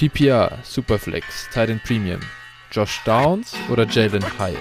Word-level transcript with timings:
PPR, 0.00 0.56
Superflex, 0.62 1.50
Titan 1.52 1.78
Premium, 1.84 2.20
Josh 2.72 3.02
Downs 3.04 3.52
oder 3.68 3.86
Jalen 3.86 4.24
Hyatt? 4.38 4.56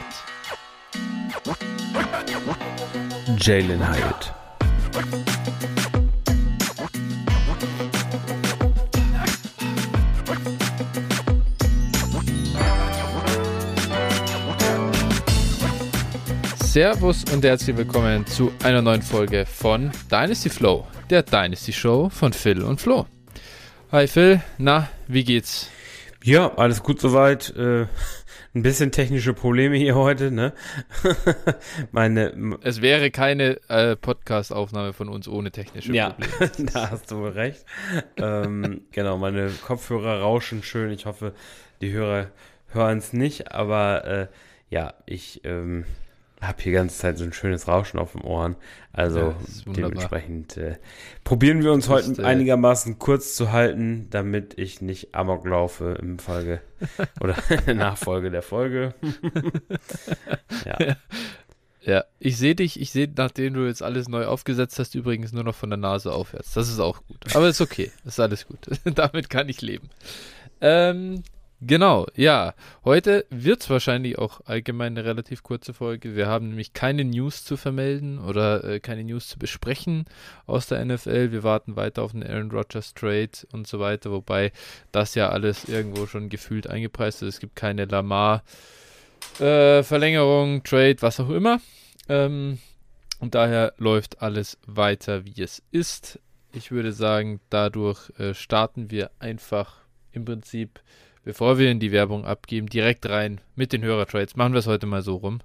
Jalen 3.37 3.79
Hyatt. 3.79 4.33
Servus 16.57 17.23
und 17.31 17.45
herzlich 17.45 17.77
willkommen 17.77 18.25
zu 18.25 18.51
einer 18.65 18.81
neuen 18.81 19.01
Folge 19.01 19.45
von 19.45 19.89
Dynasty 20.11 20.49
Flow, 20.49 20.85
der 21.09 21.23
Dynasty 21.23 21.71
Show 21.71 22.09
von 22.09 22.33
Phil 22.33 22.61
und 22.61 22.81
Flo. 22.81 23.05
Hi 23.91 24.05
Phil, 24.05 24.39
na, 24.59 24.87
wie 25.07 25.23
geht's? 25.23 25.67
Ja, 26.23 26.53
alles 26.57 26.83
gut 26.83 27.01
soweit. 27.01 27.49
Äh, 27.57 27.87
ein 28.53 28.61
bisschen 28.61 28.91
technische 28.91 29.33
Probleme 29.33 29.77
hier 29.77 29.95
heute, 29.95 30.29
ne? 30.29 30.53
Meine. 31.91 32.59
Es 32.61 32.83
wäre 32.83 33.09
keine 33.09 33.59
äh, 33.67 33.95
Podcast-Aufnahme 33.95 34.93
von 34.93 35.09
uns 35.09 35.27
ohne 35.27 35.49
technische 35.49 35.91
ja, 35.91 36.11
Probleme. 36.11 36.51
Ja, 36.59 36.65
da 36.73 36.91
hast 36.91 37.09
du 37.09 37.15
wohl 37.15 37.29
recht. 37.29 37.65
ähm, 38.17 38.81
genau, 38.91 39.17
meine 39.17 39.49
Kopfhörer 39.65 40.21
rauschen 40.21 40.61
schön. 40.61 40.91
Ich 40.91 41.07
hoffe, 41.07 41.33
die 41.81 41.91
Hörer 41.91 42.27
hören 42.67 42.99
es 42.99 43.11
nicht, 43.11 43.51
aber 43.53 44.05
äh, 44.05 44.27
ja, 44.69 44.93
ich 45.07 45.41
ähm, 45.45 45.85
habe 46.41 46.61
hier 46.61 46.71
die 46.71 46.75
ganze 46.75 46.97
Zeit 46.97 47.17
so 47.17 47.23
ein 47.23 47.33
schönes 47.33 47.67
Rauschen 47.67 47.99
auf 47.99 48.13
den 48.13 48.21
Ohren. 48.21 48.55
Also 48.93 49.19
ja, 49.19 49.35
dementsprechend 49.65 50.57
äh, 50.57 50.77
probieren 51.23 51.63
wir 51.63 51.73
uns 51.73 51.89
heute 51.89 52.11
ist, 52.11 52.19
äh, 52.19 52.23
einigermaßen 52.23 52.97
kurz 52.97 53.35
zu 53.35 53.51
halten, 53.51 54.07
damit 54.09 54.57
ich 54.57 54.81
nicht 54.81 55.13
amok 55.13 55.45
laufe 55.45 55.97
im 56.01 56.19
Folge 56.19 56.61
oder 57.21 57.35
Nachfolge 57.73 58.31
der 58.31 58.41
Folge. 58.41 58.93
ja. 60.65 60.77
ja. 60.79 60.95
Ja, 61.81 62.03
ich 62.19 62.37
sehe 62.37 62.55
dich, 62.55 62.79
ich 62.79 62.91
sehe, 62.91 63.09
nachdem 63.15 63.53
du 63.53 63.65
jetzt 63.65 63.81
alles 63.81 64.09
neu 64.09 64.25
aufgesetzt 64.25 64.77
hast, 64.79 64.95
übrigens 64.95 65.31
nur 65.31 65.45
noch 65.45 65.55
von 65.55 65.69
der 65.69 65.77
Nase 65.77 66.11
aufwärts. 66.11 66.53
Das 66.53 66.69
ist 66.69 66.79
auch 66.79 67.01
gut. 67.07 67.35
Aber 67.35 67.47
ist 67.47 67.61
okay. 67.61 67.89
ist 68.05 68.19
alles 68.19 68.45
gut. 68.45 68.59
Damit 68.83 69.29
kann 69.29 69.47
ich 69.47 69.61
leben. 69.61 69.89
Ähm, 70.59 71.23
Genau, 71.61 72.07
ja. 72.15 72.53
Heute 72.85 73.25
wird 73.29 73.61
es 73.61 73.69
wahrscheinlich 73.69 74.17
auch 74.17 74.39
allgemein 74.45 74.97
eine 74.97 75.03
relativ 75.03 75.43
kurze 75.43 75.73
Folge. 75.73 76.15
Wir 76.15 76.27
haben 76.27 76.47
nämlich 76.47 76.71
keine 76.71 77.03
News 77.03 77.43
zu 77.43 77.57
vermelden 77.57 78.17
oder 78.19 78.63
äh, 78.63 78.79
keine 78.79 79.03
News 79.03 79.27
zu 79.27 79.37
besprechen 79.37 80.05
aus 80.45 80.67
der 80.67 80.85
NFL. 80.85 81.33
Wir 81.33 81.43
warten 81.43 81.75
weiter 81.75 82.03
auf 82.03 82.13
den 82.13 82.23
Aaron 82.23 82.51
Rodgers 82.51 82.93
Trade 82.93 83.31
und 83.51 83.67
so 83.67 83.81
weiter, 83.81 84.09
wobei 84.11 84.53
das 84.93 85.15
ja 85.15 85.29
alles 85.29 85.65
irgendwo 85.67 86.07
schon 86.07 86.29
gefühlt 86.29 86.67
eingepreist 86.67 87.23
ist. 87.23 87.35
Es 87.35 87.39
gibt 87.41 87.57
keine 87.57 87.85
Lamar 87.85 88.43
äh, 89.39 89.83
Verlängerung, 89.83 90.63
Trade, 90.63 90.97
was 91.01 91.19
auch 91.19 91.29
immer. 91.29 91.59
Ähm, 92.07 92.59
und 93.19 93.35
daher 93.35 93.73
läuft 93.77 94.21
alles 94.21 94.57
weiter, 94.65 95.25
wie 95.25 95.41
es 95.41 95.61
ist. 95.71 96.19
Ich 96.53 96.71
würde 96.71 96.93
sagen, 96.93 97.41
dadurch 97.49 98.17
äh, 98.17 98.33
starten 98.33 98.91
wir 98.91 99.11
einfach 99.19 99.78
im 100.11 100.25
Prinzip 100.25 100.81
bevor 101.23 101.59
wir 101.59 101.69
in 101.69 101.79
die 101.79 101.91
Werbung 101.91 102.25
abgeben, 102.25 102.67
direkt 102.67 103.07
rein 103.07 103.41
mit 103.55 103.73
den 103.73 103.83
Hörertrades. 103.83 104.35
Machen 104.35 104.53
wir 104.53 104.59
es 104.59 104.67
heute 104.67 104.85
mal 104.85 105.01
so 105.01 105.17
rum. 105.17 105.41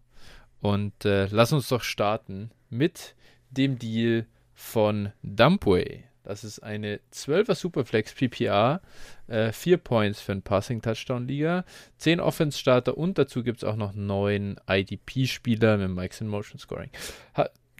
Und 0.60 1.04
äh, 1.04 1.26
lass 1.26 1.52
uns 1.52 1.68
doch 1.68 1.82
starten 1.82 2.50
mit 2.70 3.14
dem 3.50 3.78
Deal 3.78 4.26
von 4.54 5.12
Dumpway. 5.22 6.04
Das 6.22 6.42
ist 6.42 6.60
eine 6.60 7.00
12er 7.12 7.54
Superflex 7.54 8.14
PPR, 8.14 8.80
äh, 9.26 9.52
4 9.52 9.76
Points 9.76 10.22
für 10.22 10.32
einen 10.32 10.40
Passing 10.40 10.80
Touchdown 10.80 11.28
Liga, 11.28 11.66
10 11.98 12.18
Offense 12.18 12.58
Starter 12.58 12.96
und 12.96 13.18
dazu 13.18 13.42
gibt 13.42 13.58
es 13.58 13.64
auch 13.64 13.76
noch 13.76 13.92
9 13.92 14.56
IDP-Spieler 14.66 15.76
mit 15.76 15.90
Mikes 15.90 16.22
in 16.22 16.28
Motion 16.28 16.58
Scoring. 16.58 16.88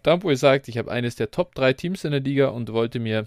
Dumpway 0.03 0.36
sagt, 0.36 0.69
ich 0.69 0.76
habe 0.76 0.92
eines 0.92 1.16
der 1.16 1.30
Top 1.30 1.54
3 1.54 1.72
Teams 1.72 2.04
in 2.04 2.10
der 2.10 2.20
Liga 2.20 2.48
und 2.48 2.70
wollte 2.70 3.00
mir 3.00 3.26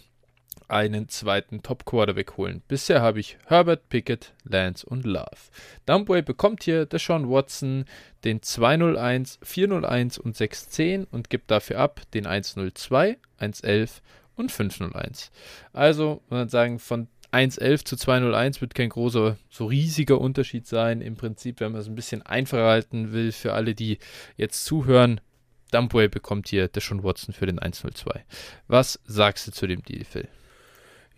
einen 0.67 1.09
zweiten 1.09 1.61
Top-Quarterback 1.61 2.37
holen. 2.37 2.61
Bisher 2.67 3.01
habe 3.01 3.19
ich 3.19 3.37
Herbert, 3.45 3.89
Pickett, 3.89 4.33
Lance 4.43 4.85
und 4.85 5.05
Love. 5.05 5.37
Dumbway 5.85 6.21
bekommt 6.21 6.63
hier 6.63 6.85
Deshaun 6.85 7.29
Watson 7.29 7.85
den 8.23 8.41
201, 8.41 9.39
401 9.43 10.17
und 10.17 10.35
610 10.35 11.05
und 11.05 11.29
gibt 11.29 11.51
dafür 11.51 11.79
ab 11.79 12.01
den 12.13 12.25
102, 12.25 13.17
111 13.37 14.01
und 14.35 14.51
501. 14.51 15.31
Also, 15.73 16.21
man 16.29 16.49
sagen, 16.49 16.79
von 16.79 17.07
111 17.31 17.83
zu 17.83 17.97
201 17.97 18.61
wird 18.61 18.75
kein 18.75 18.89
großer, 18.89 19.37
so 19.49 19.65
riesiger 19.65 20.19
Unterschied 20.19 20.65
sein. 20.67 21.01
Im 21.01 21.15
Prinzip, 21.15 21.59
wenn 21.59 21.71
man 21.71 21.81
es 21.81 21.87
ein 21.87 21.95
bisschen 21.95 22.21
einfacher 22.21 22.65
halten 22.65 23.11
will 23.11 23.31
für 23.31 23.53
alle, 23.53 23.75
die 23.75 23.99
jetzt 24.37 24.65
zuhören, 24.65 25.21
Dumbway 25.71 26.07
bekommt 26.07 26.47
hier 26.47 26.67
Deshaun 26.67 27.03
Watson 27.03 27.33
für 27.33 27.45
den 27.45 27.59
102. 27.59 28.23
Was 28.67 28.99
sagst 29.05 29.47
du 29.47 29.51
zu 29.51 29.67
dem 29.67 29.83
Deal, 29.83 30.05
Phil? 30.05 30.27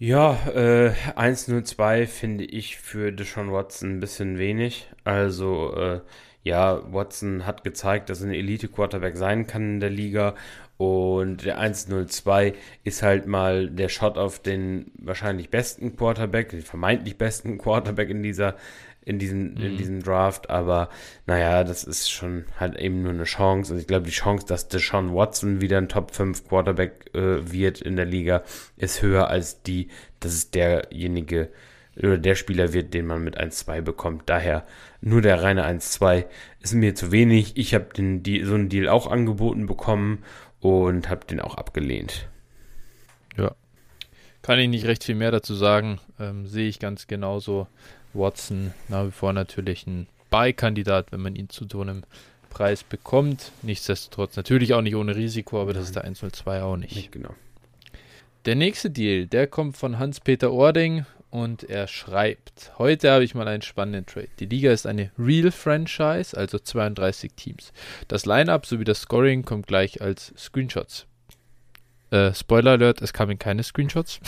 Ja, 0.01 0.37
äh, 0.55 0.93
1-0-2 1.17 2.07
finde 2.07 2.45
ich 2.45 2.77
für 2.77 3.11
Deshaun 3.11 3.51
Watson 3.51 3.97
ein 3.97 3.99
bisschen 3.99 4.37
wenig. 4.37 4.87
Also, 5.03 5.75
äh, 5.75 5.99
ja, 6.41 6.81
Watson 6.93 7.45
hat 7.45 7.65
gezeigt, 7.65 8.09
dass 8.09 8.21
er 8.21 8.27
ein 8.29 8.33
Elite-Quarterback 8.33 9.17
sein 9.17 9.45
kann 9.45 9.73
in 9.73 9.79
der 9.81 9.89
Liga. 9.89 10.35
Und 10.77 11.43
der 11.43 11.59
1-0-2 11.59 12.53
ist 12.85 13.03
halt 13.03 13.27
mal 13.27 13.69
der 13.69 13.89
Shot 13.89 14.17
auf 14.17 14.39
den 14.39 14.91
wahrscheinlich 14.97 15.49
besten 15.49 15.97
Quarterback, 15.97 16.47
den 16.49 16.61
vermeintlich 16.61 17.17
besten 17.17 17.57
Quarterback 17.57 18.09
in 18.09 18.23
dieser 18.23 18.55
in 19.03 19.19
diesem, 19.19 19.53
mhm. 19.53 19.61
in 19.61 19.77
diesem 19.77 20.03
Draft, 20.03 20.49
aber 20.49 20.89
naja, 21.25 21.63
das 21.63 21.83
ist 21.83 22.09
schon 22.09 22.45
halt 22.59 22.77
eben 22.77 23.01
nur 23.01 23.13
eine 23.13 23.23
Chance. 23.23 23.73
Also 23.73 23.81
ich 23.81 23.87
glaube, 23.87 24.05
die 24.05 24.11
Chance, 24.11 24.45
dass 24.45 24.67
Deshaun 24.67 25.13
Watson 25.13 25.61
wieder 25.61 25.77
ein 25.77 25.89
Top 25.89 26.11
5 26.13 26.47
Quarterback 26.47 27.09
äh, 27.13 27.51
wird 27.51 27.81
in 27.81 27.95
der 27.95 28.05
Liga, 28.05 28.43
ist 28.77 29.01
höher 29.01 29.27
als 29.29 29.63
die, 29.63 29.87
dass 30.19 30.33
es 30.33 30.51
derjenige 30.51 31.49
oder 31.97 32.17
der 32.17 32.35
Spieler 32.35 32.73
wird, 32.73 32.93
den 32.93 33.05
man 33.05 33.23
mit 33.23 33.39
1-2 33.39 33.81
bekommt. 33.81 34.23
Daher 34.27 34.65
nur 35.01 35.21
der 35.21 35.41
reine 35.41 35.65
1-2 35.65 36.25
ist 36.61 36.73
mir 36.73 36.95
zu 36.95 37.11
wenig. 37.11 37.57
Ich 37.57 37.73
habe 37.73 37.87
den 37.95 38.23
so 38.45 38.53
einen 38.53 38.69
Deal 38.69 38.87
auch 38.87 39.07
angeboten 39.07 39.65
bekommen 39.65 40.23
und 40.59 41.09
habe 41.09 41.25
den 41.25 41.41
auch 41.41 41.55
abgelehnt. 41.55 42.29
Ja. 43.37 43.55
Kann 44.41 44.59
ich 44.59 44.69
nicht 44.69 44.85
recht 44.85 45.03
viel 45.03 45.15
mehr 45.15 45.31
dazu 45.31 45.53
sagen. 45.53 45.99
Ähm, 46.19 46.47
sehe 46.47 46.69
ich 46.69 46.79
ganz 46.79 47.07
genauso. 47.07 47.67
Watson 48.13 48.73
nach 48.87 49.07
wie 49.07 49.11
vor 49.11 49.33
natürlich 49.33 49.87
ein 49.87 50.07
Buy-Kandidat, 50.29 51.11
wenn 51.11 51.21
man 51.21 51.35
ihn 51.35 51.49
zu 51.49 51.65
so 51.69 51.81
einem 51.81 52.03
Preis 52.49 52.83
bekommt. 52.83 53.51
Nichtsdestotrotz 53.61 54.35
natürlich 54.35 54.73
auch 54.73 54.81
nicht 54.81 54.95
ohne 54.95 55.15
Risiko, 55.15 55.61
aber 55.61 55.73
das 55.73 55.85
ist 55.85 55.95
der 55.95 56.03
102 56.03 56.61
auch 56.61 56.77
nicht. 56.77 56.95
nicht. 56.95 57.11
Genau. 57.11 57.33
Der 58.45 58.55
nächste 58.55 58.89
Deal, 58.89 59.27
der 59.27 59.47
kommt 59.47 59.77
von 59.77 59.99
Hans-Peter 59.99 60.51
Ording 60.51 61.05
und 61.29 61.63
er 61.63 61.87
schreibt: 61.87 62.71
Heute 62.77 63.11
habe 63.11 63.23
ich 63.23 63.35
mal 63.35 63.47
einen 63.47 63.61
spannenden 63.61 64.05
Trade. 64.05 64.29
Die 64.39 64.45
Liga 64.45 64.71
ist 64.71 64.87
eine 64.87 65.11
Real 65.17 65.51
Franchise, 65.51 66.35
also 66.35 66.57
32 66.57 67.33
Teams. 67.35 67.71
Das 68.07 68.25
Lineup 68.25 68.65
sowie 68.65 68.85
das 68.85 69.01
Scoring 69.01 69.43
kommt 69.43 69.67
gleich 69.67 70.01
als 70.01 70.33
Screenshots. 70.37 71.05
Äh, 72.11 72.33
Spoiler 72.33 72.71
Alert: 72.71 73.01
Es 73.01 73.13
kamen 73.13 73.37
keine 73.37 73.63
Screenshots. 73.63 74.19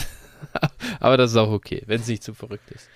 aber 1.00 1.16
das 1.16 1.32
ist 1.32 1.36
auch 1.36 1.50
okay, 1.50 1.82
wenn 1.86 2.00
es 2.00 2.08
nicht 2.08 2.22
zu 2.22 2.34
verrückt 2.34 2.70
ist. 2.70 2.88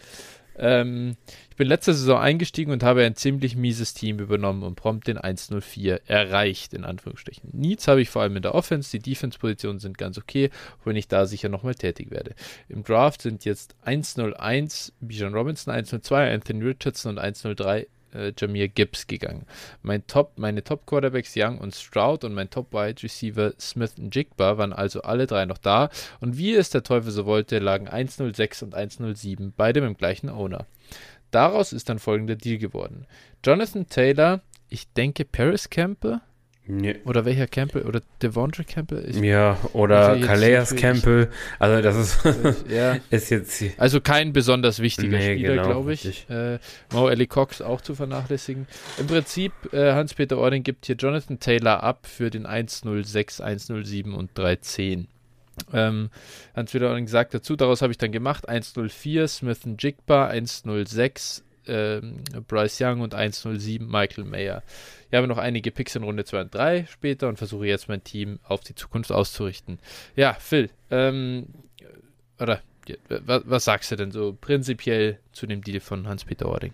Ähm, 0.59 1.17
ich 1.51 1.57
bin 1.57 1.69
letzte 1.69 1.95
Saison 1.95 2.19
eingestiegen 2.19 2.73
und 2.73 2.83
habe 2.83 3.05
ein 3.05 3.15
ziemlich 3.15 3.57
mieses 3.57 3.95
Team 3.95 4.19
übernommen 4.19 4.63
und 4.63 4.75
prompt 4.75 5.07
den 5.07 5.19
104 5.19 6.03
erreicht, 6.07 6.75
in 6.75 6.85
Anführungsstrichen. 6.85 7.51
Needs 7.53 7.89
habe 7.89 8.03
ich 8.03 8.11
vor 8.11 8.23
allem 8.23 8.37
in 8.37 8.43
der 8.43 8.55
Offense, 8.55 8.91
die 8.91 9.11
Defense-Positionen 9.11 9.79
sind 9.79 9.99
ganz 9.99 10.19
okay, 10.19 10.51
wenn 10.85 10.97
ich 10.97 11.09
da 11.09 11.27
sicher 11.27 11.49
nochmal 11.49 11.75
tätig 11.75 12.11
werde. 12.11 12.35
Im 12.69 12.85
Draft 12.85 13.23
sind 13.23 13.45
jetzt 13.45 13.75
101 13.83 14.93
Bijan 15.01 15.35
Robinson, 15.35 15.73
102 15.73 16.35
Anthony 16.35 16.65
Richardson 16.65 17.13
und 17.13 17.19
103 17.19 17.87
äh, 18.17 18.33
Jameer 18.37 18.69
Gibbs 18.69 19.07
gegangen. 19.07 19.47
Mein 19.83 20.07
Top, 20.07 20.33
meine 20.39 20.65
Top-Quarterbacks 20.65 21.35
Young 21.37 21.59
und 21.59 21.75
Stroud 21.75 22.25
und 22.25 22.35
mein 22.35 22.51
Top-Wide 22.51 23.03
Receiver 23.03 23.53
Smith 23.61 23.95
und 23.99 24.15
Jigba 24.15 24.59
waren 24.59 24.73
also 24.73 25.03
alle 25.03 25.27
drei 25.27 25.45
noch 25.47 25.59
da 25.59 25.91
und 26.21 26.37
wie 26.37 26.55
es 26.55 26.71
der 26.71 26.83
Teufel 26.83 27.11
so 27.11 27.27
wollte, 27.27 27.59
lagen 27.59 27.89
106 27.89 28.63
und 28.63 28.75
107, 28.75 29.53
beide 29.57 29.81
mit 29.81 29.91
dem 29.91 29.97
gleichen 29.97 30.31
Owner. 30.31 30.67
Daraus 31.31 31.73
ist 31.73 31.89
dann 31.89 31.99
folgender 31.99 32.37
Deal 32.37 32.59
geworden. 32.59 33.07
Jonathan 33.45 33.89
Taylor, 33.89 34.41
ich 34.69 34.93
denke 34.93 35.25
Paris 35.25 35.69
Campbell, 35.69 36.21
Nee. 36.69 36.97
Oder 37.05 37.25
welcher 37.25 37.47
Campbell? 37.47 37.83
Oder 37.83 38.03
Devondre 38.23 38.65
Campbell? 38.65 39.05
Ich, 39.09 39.17
ja, 39.17 39.57
oder 39.73 40.19
Calais 40.19 40.75
Campbell. 40.75 41.29
Also 41.59 41.83
das 41.83 41.97
ist, 41.97 42.69
ja. 42.71 42.97
ist 43.11 43.31
jetzt... 43.31 43.63
Also 43.79 44.01
kein 44.01 44.33
besonders 44.33 44.81
wichtiger 44.81 45.19
nee, 45.19 45.35
Spieler, 45.35 45.55
genau, 45.55 45.69
glaube 45.69 45.93
ich. 45.93 46.29
Äh, 46.29 46.59
Mo 46.93 47.09
Ellie 47.09 47.29
Cox 47.29 47.63
auch 47.63 47.81
zu 47.81 47.95
vernachlässigen. 47.95 48.67
Im 48.99 49.07
Prinzip, 49.07 49.53
äh, 49.73 49.93
Hans-Peter 49.93 50.39
Ording 50.39 50.65
gibt 50.65 50.87
hier 50.87 50.97
Jonathan 50.97 51.39
Taylor 51.39 51.83
ab 51.83 52.07
für 52.07 52.31
den 52.31 52.47
106, 52.47 53.41
107 53.41 54.13
und 54.13 54.31
310. 54.35 55.07
Ähm, 55.73 56.11
Hans-Peter 56.55 56.89
Oerding 56.89 57.07
gesagt 57.07 57.33
dazu, 57.33 57.57
daraus 57.57 57.81
habe 57.81 57.93
ich 57.93 57.99
dann 57.99 58.13
gemacht 58.13 58.49
104 58.49 59.29
Smith 59.29 59.61
Jigba, 59.79 60.27
106 60.27 61.45
ähm, 61.67 62.23
Bryce 62.47 62.81
Young 62.81 63.01
und 63.01 63.15
107 63.15 63.87
Michael 63.87 64.25
Mayer. 64.25 64.63
Ich 65.11 65.17
habe 65.17 65.27
noch 65.27 65.39
einige 65.39 65.71
Picks 65.71 65.95
in 65.95 66.03
Runde 66.03 66.25
2 66.25 66.41
und 66.43 66.55
3 66.55 66.87
später 66.91 67.29
und 67.29 67.37
versuche 67.37 67.67
jetzt 67.67 67.89
mein 67.89 68.03
Team 68.03 68.39
auf 68.43 68.61
die 68.61 68.75
Zukunft 68.75 69.13
auszurichten. 69.13 69.79
Ja, 70.17 70.35
Phil, 70.35 70.71
ähm, 70.91 71.47
oder 72.39 72.61
was, 73.09 73.43
was, 73.47 73.65
sagst 73.65 73.91
du 73.91 73.97
denn 73.97 74.11
so 74.11 74.37
prinzipiell 74.41 75.19
zu 75.33 75.47
dem 75.47 75.63
Deal 75.63 75.81
von 75.81 76.07
Hans-Peter 76.07 76.47
Ording? 76.47 76.73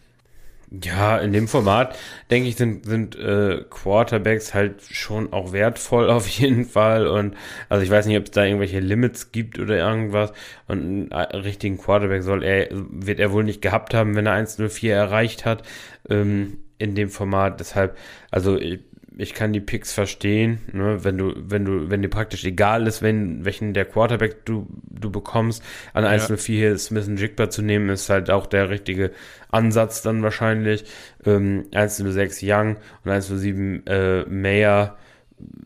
Ja, 0.82 1.18
in 1.18 1.34
dem 1.34 1.48
Format, 1.48 1.98
denke 2.30 2.48
ich, 2.48 2.56
sind, 2.56 2.86
sind 2.86 3.14
äh, 3.16 3.62
Quarterbacks 3.68 4.54
halt 4.54 4.80
schon 4.80 5.30
auch 5.32 5.52
wertvoll 5.52 6.08
auf 6.10 6.26
jeden 6.26 6.64
Fall. 6.64 7.06
Und 7.06 7.36
also 7.68 7.84
ich 7.84 7.90
weiß 7.90 8.06
nicht, 8.06 8.16
ob 8.16 8.24
es 8.24 8.30
da 8.30 8.44
irgendwelche 8.44 8.80
Limits 8.80 9.32
gibt 9.32 9.58
oder 9.58 9.76
irgendwas. 9.76 10.32
Und 10.68 11.12
einen 11.12 11.42
richtigen 11.42 11.76
Quarterback 11.76 12.22
soll 12.22 12.42
er, 12.42 12.68
wird 12.70 13.20
er 13.20 13.32
wohl 13.32 13.44
nicht 13.44 13.60
gehabt 13.60 13.92
haben, 13.92 14.14
wenn 14.14 14.24
er 14.24 14.34
1-0-4 14.34 14.90
erreicht 14.90 15.44
hat. 15.44 15.62
Ähm, 16.08 16.58
in 16.82 16.94
dem 16.94 17.10
Format. 17.10 17.60
Deshalb, 17.60 17.96
also 18.30 18.58
ich, 18.58 18.80
ich 19.16 19.34
kann 19.34 19.52
die 19.52 19.60
Picks 19.60 19.92
verstehen, 19.92 20.60
ne? 20.72 21.04
wenn 21.04 21.18
du, 21.18 21.34
wenn 21.36 21.64
du, 21.64 21.90
wenn 21.90 22.02
dir 22.02 22.08
praktisch 22.08 22.44
egal 22.44 22.86
ist, 22.86 23.02
wenn, 23.02 23.44
welchen 23.44 23.74
der 23.74 23.84
Quarterback 23.84 24.44
du, 24.44 24.66
du 24.88 25.10
bekommst, 25.10 25.62
an 25.92 26.04
1-0-4 26.04 26.46
hier 26.46 26.78
Smith 26.78 27.06
und 27.06 27.20
Jigba 27.20 27.50
zu 27.50 27.62
nehmen, 27.62 27.88
ist 27.90 28.10
halt 28.10 28.30
auch 28.30 28.46
der 28.46 28.70
richtige 28.70 29.12
Ansatz 29.50 30.02
dann 30.02 30.22
wahrscheinlich. 30.22 30.84
Ähm, 31.24 31.66
1-0-6 31.72 32.40
Young 32.42 32.76
und 33.04 33.10
1-0-7 33.10 33.86
äh, 33.88 34.24
Mayer 34.28 34.96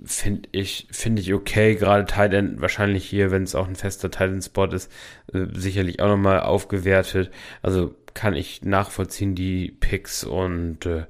finde 0.04 0.48
ich, 0.52 0.88
finde 0.90 1.22
ich 1.22 1.34
okay, 1.34 1.74
gerade 1.76 2.04
Titan 2.06 2.60
wahrscheinlich 2.60 3.04
hier, 3.04 3.30
wenn 3.30 3.42
es 3.42 3.54
auch 3.54 3.69
ein 3.69 3.76
fester 3.76 4.10
Titan-Spot 4.10 4.66
ist, 4.66 4.90
äh, 5.32 5.46
sicherlich 5.52 6.00
auch 6.00 6.08
nochmal 6.08 6.40
aufgewertet. 6.40 7.30
Also 7.62 7.94
kann 8.16 8.34
ich 8.34 8.62
nachvollziehen, 8.62 9.36
die 9.36 9.70
Picks 9.70 10.24
und 10.24 10.86
äh, 10.86 11.04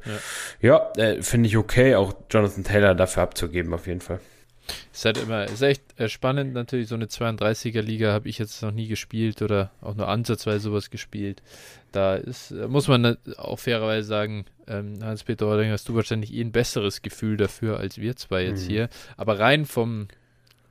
ja, 0.60 0.92
ja 0.96 1.02
äh, 1.02 1.22
finde 1.22 1.48
ich 1.48 1.56
okay, 1.56 1.94
auch 1.94 2.12
Jonathan 2.30 2.64
Taylor 2.64 2.94
dafür 2.94 3.22
abzugeben, 3.22 3.72
auf 3.72 3.86
jeden 3.86 4.00
Fall. 4.00 4.20
Ist 4.92 5.04
halt 5.04 5.18
immer, 5.18 5.44
ist 5.44 5.62
echt 5.62 5.82
äh, 5.98 6.08
spannend 6.08 6.52
natürlich, 6.52 6.88
so 6.88 6.96
eine 6.96 7.06
32er-Liga 7.06 8.12
habe 8.12 8.28
ich 8.28 8.38
jetzt 8.38 8.60
noch 8.62 8.72
nie 8.72 8.88
gespielt 8.88 9.40
oder 9.40 9.70
auch 9.80 9.94
nur 9.94 10.08
ansatzweise 10.08 10.60
sowas 10.60 10.90
gespielt. 10.90 11.42
Da 11.92 12.16
ist, 12.16 12.50
äh, 12.50 12.66
muss 12.66 12.88
man 12.88 13.16
auch 13.36 13.60
fairerweise 13.60 14.08
sagen, 14.08 14.44
ähm, 14.66 14.98
Hans-Peter 15.02 15.46
Ording, 15.46 15.70
hast 15.70 15.88
du 15.88 15.94
wahrscheinlich 15.94 16.34
eh 16.34 16.40
ein 16.40 16.50
besseres 16.50 17.02
Gefühl 17.02 17.36
dafür 17.36 17.78
als 17.78 17.98
wir 17.98 18.16
zwei 18.16 18.42
jetzt 18.42 18.64
mhm. 18.64 18.70
hier. 18.70 18.88
Aber 19.16 19.38
rein 19.38 19.64
vom, 19.64 20.08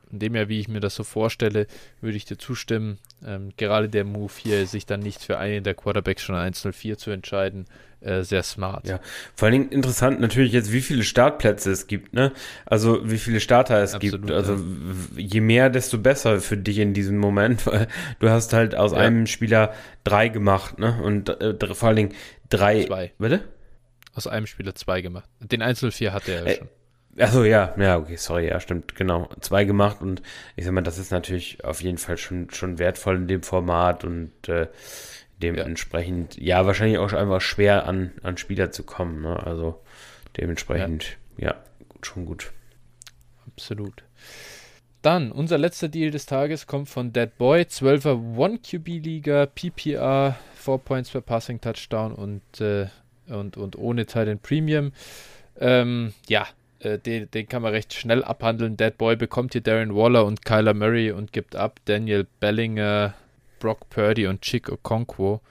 von 0.10 0.20
dem 0.20 0.36
her, 0.36 0.50
wie 0.50 0.60
ich 0.60 0.68
mir 0.68 0.80
das 0.80 0.96
so 0.96 1.04
vorstelle, 1.04 1.68
würde 2.02 2.18
ich 2.18 2.26
dir 2.26 2.38
zustimmen. 2.38 3.00
Ähm, 3.26 3.50
gerade 3.58 3.90
der 3.90 4.04
Move 4.04 4.32
hier, 4.38 4.66
sich 4.68 4.86
dann 4.86 5.00
nicht 5.00 5.24
für 5.24 5.38
einen 5.38 5.64
der 5.64 5.74
Quarterbacks 5.74 6.24
schon 6.24 6.36
1-0-4 6.36 6.98
zu 6.98 7.12
entscheiden, 7.12 7.66
äh, 8.02 8.24
sehr 8.24 8.44
smart. 8.44 8.88
Ja, 8.88 9.00
vor 9.36 9.48
allen 9.48 9.54
Dingen 9.54 9.70
interessant 9.70 10.20
natürlich 10.20 10.52
jetzt, 10.52 10.72
wie 10.72 10.82
viele 10.82 11.04
Startplätze 11.04 11.72
es 11.72 11.88
gibt, 11.88 12.14
ne? 12.14 12.32
Also 12.66 13.10
wie 13.10 13.18
viele 13.18 13.40
Starter 13.40 13.82
es 13.82 13.96
Absolut, 13.96 14.22
gibt. 14.22 14.32
Also 14.32 14.54
ja. 14.54 14.60
je 15.18 15.42
mehr, 15.42 15.70
desto 15.70 15.98
besser 15.98 16.40
für 16.40 16.58
dich 16.58 16.78
in 16.78 16.94
diesem 16.94 17.18
Moment, 17.18 17.66
weil 17.66 17.88
du 18.20 18.30
hast 18.30 18.54
halt 18.54 18.76
aus 18.76 18.92
ja. 18.92 19.00
einem 19.00 19.26
Spieler 19.26 19.74
drei 20.04 20.30
gemacht, 20.30 20.78
ne? 20.78 21.02
Und 21.02 21.30
äh, 21.42 21.74
vor 21.74 21.88
allen 21.88 21.96
Dingen 21.96 22.14
drei. 22.50 22.84
Zwei. 22.84 23.12
Bitte? 23.18 23.42
Aus 24.14 24.28
einem 24.28 24.46
Spieler 24.46 24.76
zwei 24.76 25.02
gemacht. 25.02 25.30
Den 25.40 25.64
1-0-4 25.64 26.12
hatte 26.12 26.32
er 26.32 26.46
ja 26.46 26.52
äh, 26.52 26.58
schon. 26.58 26.70
Achso, 27.18 27.44
ja, 27.46 27.74
ja, 27.78 27.98
okay, 27.98 28.18
sorry, 28.18 28.50
ja, 28.50 28.60
stimmt, 28.60 28.96
genau. 28.96 29.30
Zwei 29.40 29.64
gemacht 29.64 30.02
und 30.02 30.22
ich 30.58 30.66
sag 30.66 30.74
mal, 30.74 30.82
das 30.82 30.98
ist 30.98 31.12
natürlich 31.12 31.64
auf 31.64 31.82
jeden 31.82 31.98
Fall 31.98 32.18
schon, 32.18 32.50
schon 32.50 32.78
wertvoll 32.78 33.16
in 33.16 33.28
dem 33.28 33.42
Format 33.42 34.04
und 34.04 34.50
äh, 34.50 34.68
dementsprechend, 35.42 36.36
ja. 36.38 36.60
ja, 36.60 36.66
wahrscheinlich 36.66 36.98
auch 36.98 37.14
einfach 37.14 37.40
schwer 37.40 37.88
an, 37.88 38.12
an 38.22 38.38
Spieler 38.38 38.72
zu 38.72 38.84
kommen. 38.84 39.22
Ne? 39.22 39.42
Also 39.42 39.82
dementsprechend, 40.38 41.18
ja. 41.38 41.48
ja, 41.48 41.56
schon 42.02 42.26
gut. 42.26 42.52
Absolut. 43.48 44.04
Dann, 45.02 45.32
unser 45.32 45.58
letzter 45.58 45.88
Deal 45.88 46.12
des 46.12 46.26
Tages 46.26 46.68
kommt 46.68 46.90
von 46.90 47.14
Dead 47.14 47.38
Boy, 47.38 47.62
12er 47.62 48.38
One-QB-Liga, 48.38 49.46
PPR, 49.46 50.36
4 50.56 50.78
Points 50.80 51.12
per 51.12 51.22
Passing 51.22 51.62
Touchdown 51.62 52.14
und, 52.14 52.60
äh, 52.60 52.88
und, 53.28 53.56
und 53.56 53.78
ohne 53.78 54.06
Teil 54.06 54.28
in 54.28 54.40
Premium. 54.40 54.92
Ähm, 55.60 56.14
ja, 56.28 56.48
äh, 56.80 56.98
den, 57.00 57.30
den, 57.32 57.48
kann 57.48 57.62
man 57.62 57.72
recht 57.72 57.94
schnell 57.94 58.24
abhandeln. 58.24 58.78
Dead 58.78 58.98
Boy 58.98 59.16
bekommt 59.16 59.54
hier 59.54 59.62
Darren 59.62 59.96
Waller 59.96 60.26
und 60.26 60.46
Kyler 60.46 60.74
Murray 60.74 61.12
und 61.12 61.32
gibt 61.32 61.56
ab 61.56 61.80
Daniel 61.86 62.28
Bellinger, 62.40 63.14
Brock 63.60 63.90
Purdy 63.90 64.28
und 64.28 64.42
Chick 64.42 64.70
Okonkwo. 64.70 65.42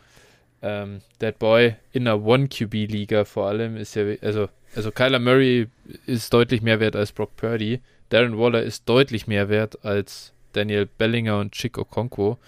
Ähm, 0.62 1.00
Dead 1.20 1.38
Boy 1.38 1.74
in 1.92 2.06
einer 2.06 2.24
One-QB-Liga 2.24 3.24
vor 3.24 3.48
allem 3.48 3.76
ist 3.76 3.94
ja, 3.96 4.04
also, 4.22 4.48
also 4.74 4.90
Kyler 4.90 5.18
Murray 5.18 5.68
ist 6.06 6.32
deutlich 6.32 6.62
mehr 6.62 6.80
wert 6.80 6.96
als 6.96 7.12
Brock 7.12 7.36
Purdy. 7.36 7.80
Darren 8.08 8.38
Waller 8.38 8.62
ist 8.62 8.88
deutlich 8.88 9.26
mehr 9.26 9.48
wert 9.48 9.84
als 9.84 10.32
Daniel 10.52 10.86
Bellinger 10.86 11.38
und 11.40 11.52
Chick 11.52 11.78
Okonkwo. 11.78 12.38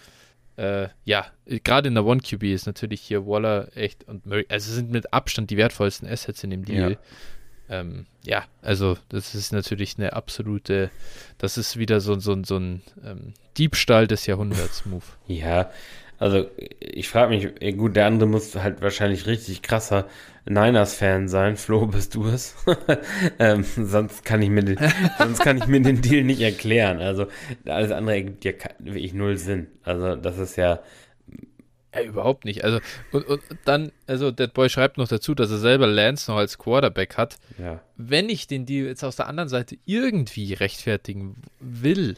Äh, 0.56 0.88
ja, 1.05 1.26
gerade 1.64 1.88
in 1.88 1.94
der 1.94 2.06
One-QB 2.06 2.44
ist 2.44 2.67
natürlich 2.67 3.00
hier 3.02 3.26
Waller 3.26 3.69
echt 3.75 4.08
und 4.08 4.25
Murray, 4.25 4.46
also 4.49 4.73
sind 4.73 4.90
mit 4.90 5.12
Abstand 5.12 5.50
die 5.50 5.56
wertvollsten 5.56 6.08
Assets 6.08 6.44
in 6.44 6.50
dem 6.50 6.64
Deal. 6.64 6.93
Ja. 6.93 6.99
Ähm, 7.68 8.06
ja, 8.24 8.44
also 8.62 8.96
das 9.08 9.34
ist 9.34 9.52
natürlich 9.52 9.96
eine 9.98 10.12
absolute, 10.12 10.90
das 11.38 11.58
ist 11.58 11.78
wieder 11.78 12.00
so, 12.00 12.18
so, 12.18 12.36
so 12.44 12.56
ein 12.56 12.82
ähm, 13.04 13.34
Diebstahl 13.58 14.06
des 14.06 14.26
Jahrhunderts-Move. 14.26 15.04
Ja, 15.26 15.70
also 16.18 16.46
ich 16.80 17.08
frage 17.08 17.36
mich, 17.36 17.76
gut, 17.76 17.94
der 17.94 18.06
andere 18.06 18.28
muss 18.28 18.54
halt 18.54 18.80
wahrscheinlich 18.80 19.26
richtig 19.26 19.60
krasser 19.60 20.06
Niners-Fan 20.46 21.28
sein. 21.28 21.56
Flo, 21.56 21.86
bist 21.86 22.14
du 22.14 22.26
es? 22.26 22.54
ähm, 23.38 23.64
sonst 23.76 24.24
kann 24.24 24.40
ich 24.40 24.48
mir 24.48 24.62
den, 24.62 24.78
sonst 25.18 25.40
kann 25.40 25.58
ich 25.58 25.66
mir 25.66 25.80
den 25.80 26.00
Deal 26.00 26.24
nicht 26.24 26.40
erklären. 26.40 27.00
Also 27.00 27.26
alles 27.66 27.90
andere 27.90 28.16
ergibt 28.16 28.44
ja 28.44 28.52
wirklich 28.78 29.12
null 29.12 29.36
Sinn. 29.36 29.66
Also 29.82 30.16
das 30.16 30.38
ist 30.38 30.56
ja 30.56 30.80
ja, 31.96 32.02
überhaupt 32.02 32.44
nicht. 32.44 32.64
Also, 32.64 32.81
und, 33.12 33.26
und 33.26 33.43
dann, 33.64 33.93
also, 34.06 34.31
Dead 34.31 34.52
Boy 34.52 34.69
schreibt 34.69 34.98
noch 34.98 35.08
dazu, 35.08 35.34
dass 35.34 35.50
er 35.50 35.58
selber 35.58 35.87
Lance 35.87 36.31
noch 36.31 36.38
als 36.38 36.58
Quarterback 36.58 37.16
hat. 37.16 37.37
Ja. 37.58 37.81
Wenn 37.96 38.28
ich 38.28 38.46
den 38.46 38.66
Deal 38.66 38.87
jetzt 38.87 39.04
aus 39.04 39.16
der 39.16 39.26
anderen 39.28 39.48
Seite 39.48 39.76
irgendwie 39.84 40.54
rechtfertigen 40.54 41.37
will, 41.60 42.16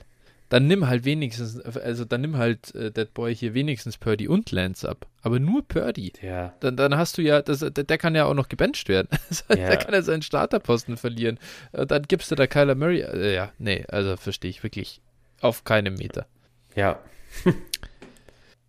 dann 0.48 0.66
nimm 0.66 0.88
halt 0.88 1.04
wenigstens, 1.04 1.60
also 1.60 2.04
dann 2.04 2.22
nimm 2.22 2.38
halt 2.38 2.74
äh, 2.74 2.90
Dead 2.90 3.12
Boy 3.12 3.34
hier 3.34 3.52
wenigstens 3.52 3.98
Purdy 3.98 4.28
und 4.28 4.50
Lance 4.50 4.88
ab. 4.88 5.06
Aber 5.22 5.38
nur 5.38 5.66
Purdy. 5.66 6.12
Ja. 6.22 6.54
Dann, 6.60 6.76
dann 6.76 6.96
hast 6.96 7.18
du 7.18 7.22
ja, 7.22 7.42
das, 7.42 7.60
der, 7.60 7.70
der 7.70 7.98
kann 7.98 8.14
ja 8.14 8.24
auch 8.24 8.34
noch 8.34 8.48
gebencht 8.48 8.88
werden. 8.88 9.08
ja. 9.50 9.56
Der 9.56 9.76
kann 9.76 9.92
ja 9.92 10.00
seinen 10.00 10.22
Starterposten 10.22 10.96
verlieren. 10.96 11.38
Dann 11.72 12.02
gibst 12.04 12.30
du 12.30 12.34
da 12.34 12.46
Kyler 12.46 12.74
Murray. 12.74 13.00
Äh, 13.00 13.34
ja, 13.34 13.52
nee, 13.58 13.84
also 13.88 14.16
verstehe 14.16 14.50
ich 14.50 14.62
wirklich 14.62 15.02
auf 15.40 15.64
keinem 15.64 15.94
Meter. 15.94 16.26
Ja. 16.74 16.98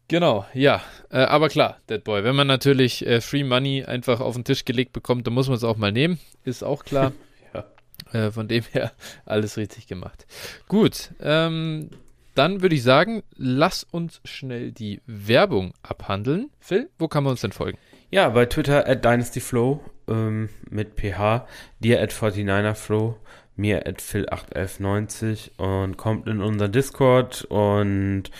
Genau, 0.09 0.45
ja. 0.55 0.81
Äh, 1.11 1.19
aber 1.19 1.49
klar, 1.49 1.77
Dead 1.87 2.03
Boy, 2.03 2.23
wenn 2.23 2.35
man 2.35 2.47
natürlich 2.47 3.05
äh, 3.05 3.21
Free 3.21 3.43
Money 3.43 3.85
einfach 3.85 4.19
auf 4.19 4.33
den 4.33 4.43
Tisch 4.43 4.65
gelegt 4.65 4.91
bekommt, 4.91 5.25
dann 5.27 5.35
muss 5.35 5.47
man 5.47 5.55
es 5.55 5.63
auch 5.63 5.77
mal 5.77 5.91
nehmen. 5.91 6.19
Ist 6.43 6.63
auch 6.63 6.83
klar. 6.83 7.13
ja. 7.53 7.65
Äh, 8.11 8.31
von 8.31 8.47
dem 8.47 8.63
her 8.71 8.91
alles 9.25 9.55
richtig 9.57 9.87
gemacht. 9.87 10.25
Gut, 10.67 11.11
ähm, 11.21 11.91
dann 12.33 12.61
würde 12.63 12.75
ich 12.75 12.83
sagen, 12.83 13.21
lass 13.37 13.83
uns 13.83 14.19
schnell 14.25 14.71
die 14.71 15.01
Werbung 15.05 15.73
abhandeln. 15.83 16.49
Phil, 16.59 16.89
wo 16.97 17.07
kann 17.07 17.23
man 17.23 17.31
uns 17.31 17.41
denn 17.41 17.51
folgen? 17.51 17.77
Ja, 18.09 18.29
bei 18.29 18.47
Twitter 18.47 18.87
at 18.87 19.05
DynastyFlow 19.05 19.79
ähm, 20.07 20.49
mit 20.71 20.99
PH, 20.99 21.45
dir 21.79 22.01
at 22.01 22.11
49erFlow, 22.11 23.13
mir 23.55 23.85
at 23.85 24.01
Phil81190 24.01 25.57
und 25.57 25.97
kommt 25.97 26.27
in 26.27 26.41
unseren 26.41 26.71
Discord 26.71 27.45
und 27.45 28.31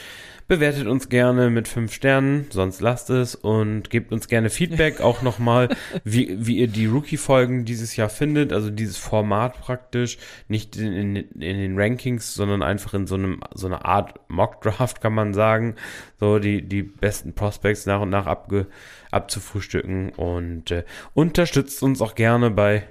Bewertet 0.50 0.88
uns 0.88 1.10
gerne 1.10 1.52
mit 1.52 1.68
fünf 1.68 1.94
Sternen, 1.94 2.48
sonst 2.50 2.82
lasst 2.82 3.12
es. 3.12 3.36
Und 3.36 3.92
gebt 3.92 4.12
uns 4.12 4.28
gerne 4.28 4.50
Feedback 4.50 5.00
auch 5.00 5.22
nochmal, 5.22 5.70
wie, 6.04 6.36
wie 6.40 6.58
ihr 6.58 6.68
die 6.68 6.88
Rookie-Folgen 6.88 7.66
dieses 7.66 7.96
Jahr 7.96 8.10
findet, 8.10 8.52
also 8.52 8.72
dieses 8.72 8.98
Format 8.98 9.62
praktisch, 9.62 10.18
nicht 10.48 10.76
in, 10.76 10.92
in, 10.92 11.16
in 11.16 11.58
den 11.60 11.80
Rankings, 11.80 12.34
sondern 12.34 12.64
einfach 12.64 12.96
in 12.96 13.06
so 13.06 13.14
einem, 13.14 13.42
so 13.54 13.68
einer 13.68 13.86
Art 13.86 14.20
Mock-Draft 14.28 15.02
kann 15.02 15.14
man 15.14 15.36
sagen, 15.36 15.76
so 16.20 16.40
die, 16.40 16.68
die 16.68 16.82
besten 16.82 17.34
Prospects 17.34 17.86
nach 17.86 18.02
und 18.02 18.10
nach 18.10 18.26
abge, 18.26 18.66
abzufrühstücken. 19.12 20.10
Und 20.14 20.72
äh, 20.72 20.84
unterstützt 21.14 21.84
uns 21.84 22.02
auch 22.02 22.16
gerne 22.16 22.50
bei 22.50 22.88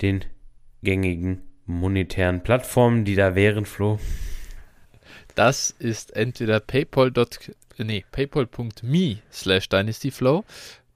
den 0.00 0.24
gängigen 0.82 1.42
monetären 1.66 2.42
Plattformen, 2.42 3.04
die 3.04 3.14
da 3.14 3.34
wären, 3.34 3.66
Flo. 3.66 3.98
Das 5.34 5.70
ist 5.70 6.14
entweder 6.14 6.60
paypal. 6.60 7.12
Nee, 7.78 8.04
paypal.me 8.12 9.18
slash 9.32 9.68
dynastyflow. 9.68 10.44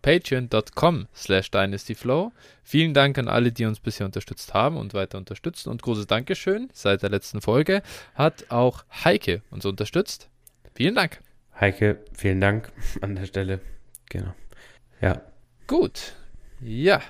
patreon.com 0.03 1.09
slash 1.15 1.51
dynastyflow. 1.51 2.33
Vielen 2.63 2.95
Dank 2.95 3.19
an 3.19 3.29
alle, 3.29 3.51
die 3.51 3.65
uns 3.65 3.81
bisher 3.81 4.07
unterstützt 4.07 4.55
haben 4.55 4.77
und 4.77 4.95
weiter 4.95 5.19
unterstützen. 5.19 5.71
Und 5.71 5.83
großes 5.83 6.07
Dankeschön. 6.07 6.71
Seit 6.73 7.03
der 7.03 7.11
letzten 7.11 7.41
Folge 7.41 7.83
hat 8.15 8.47
auch 8.51 8.85
Heike 9.05 9.43
uns 9.51 9.65
unterstützt. 9.65 10.29
Vielen 10.75 10.95
Dank. 10.95 11.21
Heike, 11.59 11.99
vielen 12.13 12.41
Dank 12.41 12.71
an 13.01 13.17
der 13.17 13.27
Stelle. 13.27 13.61
Genau. 14.09 14.33
Ja. 15.01 15.21
Gut. 15.67 16.15
Ja. 16.61 17.03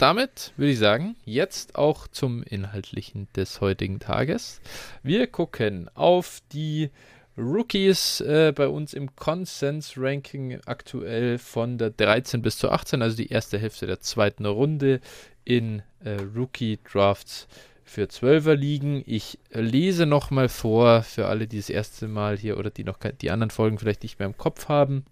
Damit 0.00 0.54
würde 0.56 0.72
ich 0.72 0.78
sagen, 0.78 1.14
jetzt 1.26 1.76
auch 1.76 2.08
zum 2.08 2.42
Inhaltlichen 2.42 3.28
des 3.36 3.60
heutigen 3.60 3.98
Tages. 3.98 4.62
Wir 5.02 5.26
gucken 5.26 5.90
auf 5.94 6.40
die 6.54 6.88
Rookies 7.36 8.22
äh, 8.22 8.54
bei 8.56 8.68
uns 8.68 8.94
im 8.94 9.14
Konsens-Ranking 9.14 10.60
aktuell 10.64 11.36
von 11.36 11.76
der 11.76 11.90
13 11.90 12.40
bis 12.40 12.56
zur 12.56 12.72
18, 12.72 13.02
also 13.02 13.14
die 13.14 13.28
erste 13.28 13.58
Hälfte 13.58 13.86
der 13.86 14.00
zweiten 14.00 14.46
Runde 14.46 15.02
in 15.44 15.82
äh, 16.02 16.16
Rookie-Drafts 16.34 17.46
für 17.84 18.04
12er 18.04 18.54
liegen. 18.54 19.02
Ich 19.04 19.38
lese 19.52 20.06
nochmal 20.06 20.48
vor 20.48 21.02
für 21.02 21.26
alle, 21.26 21.46
die 21.46 21.58
das 21.58 21.68
erste 21.68 22.08
Mal 22.08 22.38
hier 22.38 22.56
oder 22.56 22.70
die 22.70 22.84
noch 22.84 22.96
die 23.20 23.30
anderen 23.30 23.50
Folgen 23.50 23.78
vielleicht 23.78 24.02
nicht 24.02 24.18
mehr 24.18 24.28
im 24.28 24.38
Kopf 24.38 24.68
haben, 24.68 25.04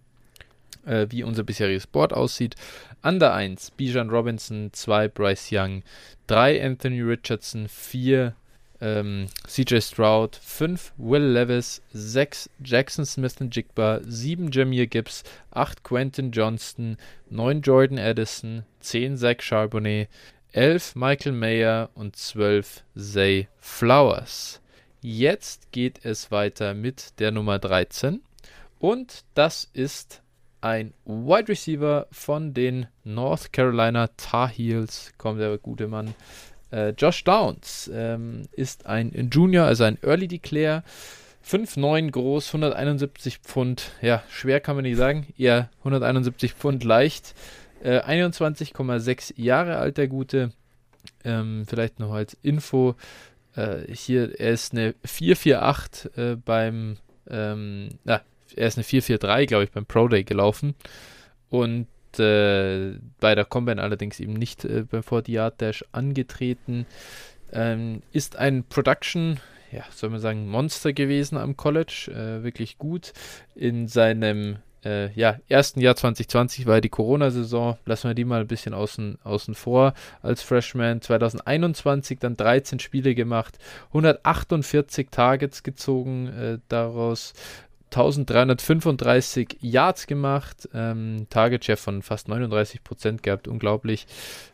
äh, 0.86 1.08
wie 1.10 1.24
unser 1.24 1.44
bisheriges 1.44 1.86
Board 1.86 2.14
aussieht. 2.14 2.56
An 3.00 3.20
der 3.20 3.32
1 3.32 3.72
Bijan 3.72 4.10
Robinson, 4.10 4.70
2 4.72 5.08
Bryce 5.08 5.50
Young, 5.52 5.82
3 6.26 6.64
Anthony 6.64 7.00
Richardson, 7.00 7.68
4 7.68 8.34
ähm, 8.80 9.26
CJ 9.46 9.80
Stroud, 9.80 10.36
5 10.36 10.92
Will 10.96 11.22
Levis, 11.22 11.80
6 11.92 12.50
Jackson 12.62 13.04
Smith 13.04 13.36
Jigba, 13.50 14.00
7 14.04 14.50
Jameer 14.50 14.86
Gibbs, 14.86 15.22
8 15.52 15.84
Quentin 15.84 16.32
Johnston, 16.32 16.96
9 17.30 17.62
Jordan 17.62 17.98
Addison, 17.98 18.64
10 18.80 19.16
Zach 19.16 19.42
Charbonnet, 19.42 20.08
11 20.52 20.96
Michael 20.96 21.32
Mayer 21.32 21.90
und 21.94 22.16
12 22.16 22.82
Zay 22.96 23.48
Flowers. 23.58 24.60
Jetzt 25.02 25.70
geht 25.70 26.04
es 26.04 26.30
weiter 26.30 26.74
mit 26.74 27.18
der 27.20 27.30
Nummer 27.30 27.58
13 27.58 28.22
und 28.80 29.24
das 29.34 29.68
ist 29.72 30.22
ein 30.60 30.92
Wide 31.04 31.48
Receiver 31.48 32.06
von 32.10 32.54
den 32.54 32.86
North 33.04 33.52
Carolina 33.52 34.08
Tar 34.16 34.48
Heels, 34.48 35.12
kommt 35.18 35.40
der 35.40 35.58
gute 35.58 35.88
Mann, 35.88 36.14
äh, 36.70 36.90
Josh 36.90 37.24
Downs 37.24 37.90
ähm, 37.92 38.42
ist 38.52 38.86
ein 38.86 39.30
Junior, 39.32 39.66
also 39.66 39.84
ein 39.84 39.98
Early 40.02 40.28
Declare. 40.28 40.82
5,9 41.46 42.10
groß, 42.10 42.48
171 42.48 43.38
Pfund. 43.38 43.92
Ja, 44.02 44.22
schwer 44.28 44.60
kann 44.60 44.76
man 44.76 44.82
nicht 44.82 44.98
sagen. 44.98 45.28
Eher 45.38 45.70
171 45.78 46.52
Pfund 46.52 46.84
leicht. 46.84 47.34
Äh, 47.82 48.00
21,6 48.00 49.32
Jahre 49.36 49.78
alt, 49.78 49.96
der 49.96 50.08
Gute. 50.08 50.52
Ähm, 51.24 51.64
vielleicht 51.66 52.00
noch 52.00 52.12
als 52.12 52.36
Info. 52.42 52.96
Äh, 53.56 53.92
hier, 53.92 54.38
er 54.38 54.50
ist 54.50 54.72
eine 54.72 54.94
448 55.04 56.18
äh, 56.18 56.36
beim, 56.36 56.98
ähm, 57.30 57.90
na, 58.04 58.20
er 58.56 58.68
ist 58.68 58.76
eine 58.76 58.84
443, 58.84 59.48
glaube 59.48 59.64
ich, 59.64 59.70
beim 59.70 59.86
Pro 59.86 60.08
Day 60.08 60.24
gelaufen. 60.24 60.74
Und 61.50 61.86
äh, 62.18 62.94
bei 63.20 63.34
der 63.34 63.44
Combine 63.44 63.82
allerdings 63.82 64.20
eben 64.20 64.34
nicht 64.34 64.64
äh, 64.64 64.84
beim 64.88 65.02
40 65.02 65.34
Yard 65.34 65.60
Dash 65.60 65.84
angetreten. 65.92 66.86
Ähm, 67.52 68.02
ist 68.12 68.36
ein 68.36 68.64
Production, 68.64 69.40
ja, 69.72 69.84
soll 69.90 70.10
man 70.10 70.20
sagen, 70.20 70.48
Monster 70.48 70.92
gewesen 70.92 71.38
am 71.38 71.56
College. 71.56 72.10
Äh, 72.12 72.42
wirklich 72.42 72.78
gut. 72.78 73.12
In 73.54 73.88
seinem 73.88 74.58
äh, 74.84 75.12
ja, 75.12 75.38
ersten 75.48 75.80
Jahr 75.80 75.96
2020 75.96 76.66
war 76.66 76.80
die 76.80 76.88
Corona-Saison. 76.88 77.78
Lassen 77.84 78.08
wir 78.08 78.14
die 78.14 78.24
mal 78.24 78.40
ein 78.40 78.46
bisschen 78.46 78.74
außen, 78.74 79.18
außen 79.24 79.54
vor 79.54 79.94
als 80.22 80.42
Freshman. 80.42 81.00
2021 81.00 82.18
dann 82.18 82.36
13 82.36 82.78
Spiele 82.78 83.14
gemacht, 83.14 83.58
148 83.88 85.08
Targets 85.10 85.62
gezogen 85.62 86.28
äh, 86.28 86.58
daraus. 86.68 87.32
1335 87.90 89.58
Yards 89.60 90.06
gemacht, 90.06 90.68
ähm, 90.74 91.26
Target 91.30 91.64
Share 91.64 91.76
von 91.76 92.02
fast 92.02 92.28
39 92.28 92.84
Prozent 92.84 93.22
gehabt, 93.22 93.48
unglaublich. 93.48 94.06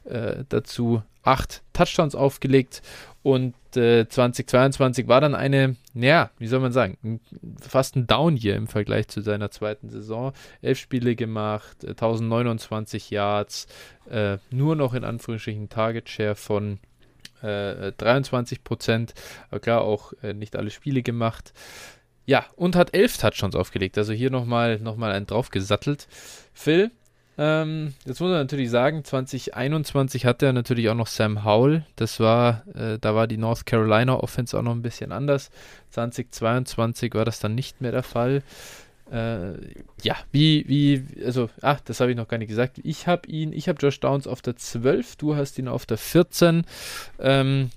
Äh, 0.05 0.45
dazu 0.49 1.03
8 1.23 1.62
Touchdowns 1.73 2.14
aufgelegt 2.14 2.83
und 3.23 3.55
äh, 3.76 4.07
2022 4.07 5.09
war 5.09 5.21
dann 5.21 5.35
eine, 5.35 5.76
ja, 5.95 6.31
wie 6.38 6.47
soll 6.47 6.61
man 6.61 6.73
sagen, 6.73 7.21
fast 7.61 7.97
ein 7.97 8.07
Down 8.07 8.37
hier 8.37 8.57
im 8.57 8.67
Vergleich 8.67 9.09
zu 9.09 9.23
seiner 9.23 9.50
zweiten 9.50 9.88
Saison. 9.88 10.33
11 10.62 10.79
Spiele 10.79 11.17
gemacht, 11.17 11.79
1029 11.83 13.11
äh, 13.11 13.14
Yards, 13.14 13.67
äh, 14.11 14.37
nur 14.50 14.76
noch 14.76 14.95
in 14.95 15.05
Anführungsstrichen 15.05 15.69
Target 15.69 16.09
Share 16.09 16.35
von 16.35 16.79
23 17.43 18.59
äh, 18.59 18.61
Prozent, 18.62 19.14
klar 19.61 19.83
auch 19.83 20.14
äh, 20.23 20.33
nicht 20.33 20.57
alle 20.57 20.71
Spiele 20.71 21.03
gemacht. 21.03 21.53
Ja, 22.26 22.47
und 22.57 22.76
hat 22.76 22.95
elf 22.95 23.19
Touchdowns 23.19 23.54
aufgelegt. 23.54 23.99
Also 23.99 24.12
hier 24.12 24.31
nochmal 24.31 24.78
noch 24.78 24.97
mal 24.97 25.12
einen 25.12 25.26
draufgesattelt. 25.26 26.09
Phil, 26.52 26.90
ähm, 27.37 27.95
jetzt 28.07 28.21
muss 28.21 28.31
man 28.31 28.38
natürlich 28.38 28.71
sagen, 28.71 29.04
2021 29.04 30.25
hatte 30.25 30.47
er 30.47 30.52
natürlich 30.52 30.88
auch 30.88 30.95
noch 30.95 31.09
Sam 31.09 31.45
Howell. 31.45 31.85
Das 31.97 32.21
war, 32.21 32.64
äh, 32.75 32.99
da 32.99 33.14
war 33.14 33.26
die 33.26 33.37
North 33.37 33.66
Carolina 33.66 34.14
Offense 34.14 34.57
auch 34.57 34.62
noch 34.62 34.75
ein 34.75 34.83
bisschen 34.83 35.11
anders. 35.11 35.50
2022 35.90 37.14
war 37.14 37.25
das 37.25 37.40
dann 37.40 37.54
nicht 37.54 37.81
mehr 37.81 37.93
der 37.93 38.04
Fall. 38.04 38.43
Äh, 39.11 39.54
ja, 40.02 40.16
wie, 40.33 40.64
wie, 40.69 41.04
also, 41.25 41.50
ach, 41.61 41.81
das 41.81 42.00
habe 42.00 42.12
ich 42.12 42.16
noch 42.16 42.28
gar 42.28 42.38
nicht 42.38 42.49
gesagt. 42.49 42.81
Ich 42.85 43.07
habe 43.07 43.28
ihn, 43.28 43.52
ich 43.52 43.69
habe 43.69 43.78
Josh 43.81 44.00
Downs 44.00 44.26
auf 44.26 44.40
der 44.40 44.57
12, 44.57 45.16
du 45.16 45.37
hast 45.37 45.59
ihn 45.59 45.69
auf 45.69 45.87
der 45.87 45.99
14. 45.99 46.64
Ähm, 47.19 47.71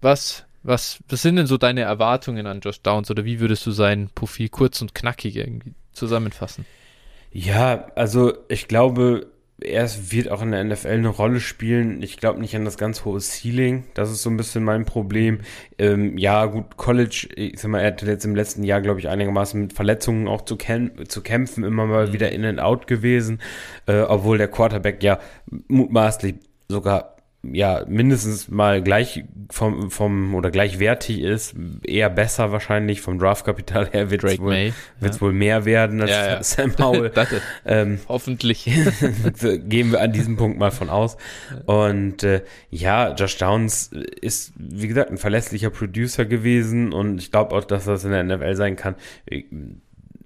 was 0.00 0.44
was, 0.62 1.00
was 1.08 1.22
sind 1.22 1.36
denn 1.36 1.46
so 1.46 1.58
deine 1.58 1.82
Erwartungen 1.82 2.46
an 2.46 2.60
Josh 2.60 2.82
Downs 2.82 3.10
oder 3.10 3.24
wie 3.24 3.40
würdest 3.40 3.66
du 3.66 3.70
sein 3.70 4.10
Profil 4.14 4.48
kurz 4.48 4.80
und 4.80 4.94
knackig 4.94 5.36
irgendwie 5.36 5.74
zusammenfassen? 5.92 6.64
Ja, 7.32 7.86
also 7.94 8.34
ich 8.48 8.68
glaube, 8.68 9.26
er 9.64 9.88
wird 10.10 10.30
auch 10.30 10.42
in 10.42 10.52
der 10.52 10.64
NFL 10.64 10.88
eine 10.88 11.08
Rolle 11.08 11.40
spielen. 11.40 12.02
Ich 12.02 12.16
glaube 12.16 12.40
nicht 12.40 12.54
an 12.56 12.64
das 12.64 12.76
ganz 12.76 13.04
hohe 13.04 13.20
Ceiling. 13.20 13.84
Das 13.94 14.10
ist 14.10 14.22
so 14.22 14.30
ein 14.30 14.36
bisschen 14.36 14.64
mein 14.64 14.84
Problem. 14.84 15.40
Ähm, 15.78 16.18
ja, 16.18 16.46
gut, 16.46 16.76
College, 16.76 17.28
ich 17.36 17.60
sag 17.60 17.70
mal, 17.70 17.80
er 17.80 17.88
hatte 17.88 18.06
jetzt 18.06 18.24
im 18.24 18.34
letzten 18.34 18.64
Jahr, 18.64 18.80
glaube 18.80 19.00
ich, 19.00 19.08
einigermaßen 19.08 19.60
mit 19.60 19.72
Verletzungen 19.72 20.28
auch 20.28 20.42
zu, 20.42 20.56
zu 20.56 21.22
kämpfen, 21.22 21.64
immer 21.64 21.86
mal 21.86 22.08
mhm. 22.08 22.12
wieder 22.12 22.32
in 22.32 22.44
and 22.44 22.60
out 22.60 22.86
gewesen, 22.86 23.40
äh, 23.86 24.00
obwohl 24.00 24.38
der 24.38 24.48
Quarterback 24.48 25.02
ja 25.02 25.18
mutmaßlich 25.68 26.36
sogar 26.68 27.11
ja 27.42 27.84
mindestens 27.88 28.48
mal 28.48 28.82
gleich 28.82 29.24
vom, 29.50 29.90
vom 29.90 30.34
oder 30.34 30.50
gleichwertig 30.50 31.20
ist, 31.20 31.54
eher 31.82 32.08
besser 32.08 32.52
wahrscheinlich 32.52 33.00
vom 33.00 33.18
Draftkapital 33.18 33.88
her 33.92 34.10
wird 34.10 34.24
es 34.24 34.38
wohl, 34.38 34.54
ja. 34.54 35.20
wohl 35.20 35.32
mehr 35.32 35.64
werden 35.64 36.00
als 36.00 36.10
ja, 36.10 36.26
ja. 36.26 36.42
Sam 36.42 36.72
Howell. 36.78 37.12
ähm, 37.64 37.98
Hoffentlich. 38.08 38.64
gehen 38.64 39.92
wir 39.92 40.00
an 40.00 40.12
diesem 40.12 40.36
Punkt 40.36 40.58
mal 40.58 40.70
von 40.70 40.88
aus. 40.88 41.16
Und 41.66 42.22
äh, 42.22 42.42
ja, 42.70 43.12
Josh 43.14 43.38
Downs 43.38 43.90
ist, 44.20 44.52
wie 44.56 44.88
gesagt, 44.88 45.10
ein 45.10 45.18
verlässlicher 45.18 45.70
Producer 45.70 46.24
gewesen 46.24 46.92
und 46.92 47.18
ich 47.18 47.30
glaube 47.30 47.54
auch, 47.56 47.64
dass 47.64 47.84
das 47.86 48.04
in 48.04 48.12
der 48.12 48.24
NFL 48.24 48.54
sein 48.54 48.76
kann 48.76 48.94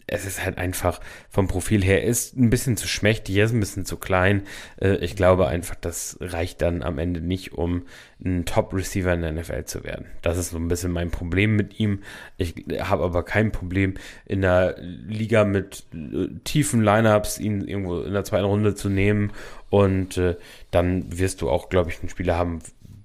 es 0.09 0.25
ist 0.25 0.45
halt 0.45 0.57
einfach 0.57 1.01
vom 1.31 1.49
Profil 1.49 1.83
her, 1.83 2.05
ist 2.05 2.37
ein 2.37 2.49
bisschen 2.49 2.77
zu 2.77 2.87
schmächtig, 2.87 3.37
ist 3.37 3.53
ein 3.53 3.61
bisschen 3.61 3.85
zu 3.85 3.97
klein. 3.97 4.43
Äh, 4.81 4.97
ich 4.97 5.17
glaube 5.17 5.49
einfach, 5.49 5.75
das 5.75 6.17
reicht 6.21 6.63
dann 6.63 6.83
am 6.83 6.99
Ende 6.99 7.21
nicht, 7.21 7.53
um 7.53 7.87
ein 8.25 8.45
Top-Receiver 8.45 9.13
in 9.13 9.23
der 9.23 9.33
NFL 9.33 9.65
zu 9.65 9.83
werden. 9.83 10.07
Das 10.23 10.39
ist 10.39 10.51
so 10.51 10.59
ein 10.59 10.69
bisschen 10.69 10.93
mein 10.93 11.11
Problem 11.11 11.57
mit 11.57 11.81
ihm. 11.81 12.03
Ich 12.37 12.55
habe 12.79 13.03
aber 13.03 13.25
kein 13.25 13.51
Problem, 13.51 13.95
in 14.27 14.43
der 14.43 14.77
Liga 14.79 15.45
mit 15.45 15.85
äh, 15.93 16.29
tiefen 16.45 16.83
Lineups 16.83 17.39
ihn 17.39 17.67
irgendwo 17.67 18.01
in 18.01 18.13
der 18.13 18.25
zweiten 18.25 18.47
Runde 18.47 18.77
zu 18.77 18.89
nehmen. 18.89 19.33
Und 19.71 20.19
äh, 20.19 20.37
dann 20.71 21.19
wirst 21.19 21.43
du 21.43 21.51
auch, 21.51 21.69
glaube 21.69 21.91
ich, 21.91 21.99
einen 21.99 22.11
Spieler 22.11 22.37
haben, 22.37 22.61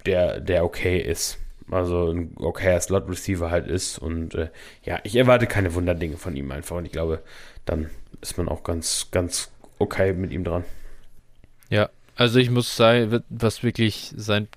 der, 0.06 0.40
der 0.40 0.64
okay 0.64 1.00
ist 1.00 1.40
also 1.72 2.12
ein 2.12 2.36
okayer 2.38 2.80
Slot-Receiver 2.80 3.50
halt 3.50 3.68
ist. 3.68 3.98
Und 3.98 4.36
äh, 4.36 4.50
ja, 4.84 5.00
ich 5.04 5.16
erwarte 5.16 5.48
keine 5.48 5.74
Wunderdinge 5.74 6.18
von 6.18 6.36
ihm 6.36 6.52
einfach. 6.52 6.78
Und 6.78 6.86
ich 6.86 6.92
glaube, 6.92 7.24
dann 7.66 7.90
ist 8.22 8.38
man 8.38 8.48
auch 8.48 8.64
ganz, 8.64 9.08
ganz 9.12 9.52
okay 9.80 10.14
mit 10.14 10.32
ihm 10.32 10.44
dran. 10.44 10.64
Ja, 11.70 11.90
also 12.16 12.40
ich 12.40 12.52
muss 12.52 12.76
sagen, 12.76 13.24
was 13.30 13.64
wirklich 13.64 14.14
sein, 14.16 14.48